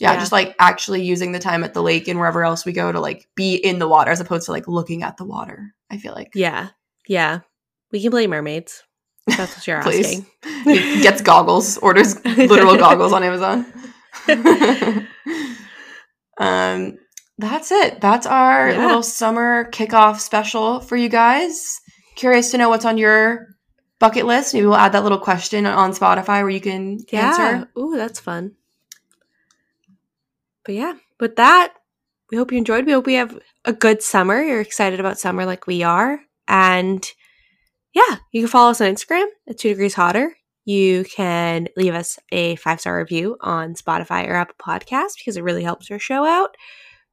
yeah, 0.01 0.13
Yeah. 0.13 0.19
just 0.21 0.33
like 0.33 0.55
actually 0.59 1.03
using 1.03 1.33
the 1.33 1.39
time 1.39 1.65
at 1.65 1.75
the 1.75 1.83
lake 1.83 2.09
and 2.09 2.19
wherever 2.19 2.45
else 2.45 2.65
we 2.65 2.73
go 2.73 2.91
to 2.93 3.01
like 3.01 3.29
be 3.37 3.55
in 3.55 3.79
the 3.79 3.89
water 3.89 4.11
as 4.11 4.21
opposed 4.21 4.47
to 4.47 4.53
like 4.53 4.67
looking 4.69 5.03
at 5.03 5.17
the 5.17 5.25
water. 5.25 5.75
I 5.91 5.99
feel 5.99 6.13
like. 6.15 6.33
yeah. 6.35 6.69
Yeah. 7.07 7.41
We 7.93 8.01
can 8.03 8.11
play 8.11 8.27
mermaids. 8.27 8.83
if 9.29 9.37
That's 9.37 9.57
what 9.57 9.67
you're 9.67 9.77
asking. 9.79 10.27
He 10.65 11.03
gets 11.03 11.21
goggles, 11.23 11.79
orders 11.79 12.23
literal 12.25 12.77
goggles 12.87 13.13
on 13.13 13.23
Amazon. 13.23 13.67
um, 16.39 16.99
that's 17.39 17.71
it. 17.73 18.01
That's 18.01 18.27
our 18.27 18.71
Yeah. 18.71 18.87
little 18.87 19.03
summer 19.03 19.71
kickoff 19.71 20.21
special 20.21 20.81
for 20.81 20.97
you 20.97 21.09
guys. 21.09 21.81
Curious 22.17 22.51
to 22.53 22.59
know 22.59 22.69
what's 22.69 22.85
on 22.85 22.99
your 22.99 23.49
bucket 24.01 24.27
list. 24.27 24.55
Maybe 24.55 24.67
we'll 24.67 24.77
add 24.77 24.93
that 24.93 25.03
little 25.03 25.19
question 25.19 25.67
on 25.67 25.93
Spotify 25.93 26.41
where 26.43 26.51
you 26.51 26.61
can 26.61 26.99
Yeah. 27.11 27.29
answer. 27.29 27.69
Ooh, 27.79 27.97
that's 27.97 28.21
fun. 28.21 28.53
But 30.65 30.75
yeah, 30.75 30.95
with 31.21 31.37
that, 31.37 31.75
we 32.31 32.37
hope 32.37 32.53
you 32.53 32.59
enjoyed. 32.59 32.87
We 32.87 32.93
hope 32.93 33.07
we 33.07 33.15
have 33.15 33.39
a 33.65 33.73
good 33.73 34.03
summer. 34.03 34.43
You're 34.43 34.61
excited 34.61 35.01
about 35.01 35.19
summer 35.19 35.45
like 35.45 35.67
we 35.67 35.83
are. 35.83 36.21
And 36.49 37.07
yeah, 37.95 38.17
you 38.33 38.43
can 38.43 38.49
follow 38.49 38.71
us 38.71 38.81
on 38.81 38.93
Instagram 38.93 39.27
at 39.49 39.59
two 39.59 39.69
degrees 39.69 39.95
hotter. 39.95 40.37
You 40.65 41.05
can 41.05 41.69
leave 41.77 41.95
us 41.95 42.19
a 42.33 42.57
five 42.57 42.81
star 42.81 42.99
review 42.99 43.37
on 43.41 43.75
Spotify 43.75 44.27
or 44.27 44.35
Apple 44.35 44.57
Podcasts 44.61 45.17
because 45.17 45.37
it 45.37 45.45
really 45.45 45.63
helps 45.63 45.91
our 45.91 45.99
show 45.99 46.25
out. 46.25 46.57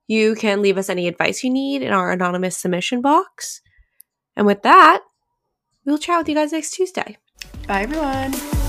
You 0.08 0.36
can 0.36 0.62
leave 0.62 0.78
us 0.78 0.89
any 0.89 1.08
advice 1.08 1.43
you 1.43 1.49
need 1.49 1.82
in 1.82 1.93
our 1.93 2.12
anonymous 2.12 2.58
submission 2.58 3.02
box. 3.02 3.62
And 4.36 4.45
with 4.45 4.64
that, 4.64 5.02
we'll 5.86 5.97
chat 5.97 6.20
with 6.20 6.30
you 6.30 6.36
guys 6.36 6.52
next 6.52 6.72
Tuesday. 6.72 7.18
Bye, 7.68 7.84
everyone. 7.84 8.61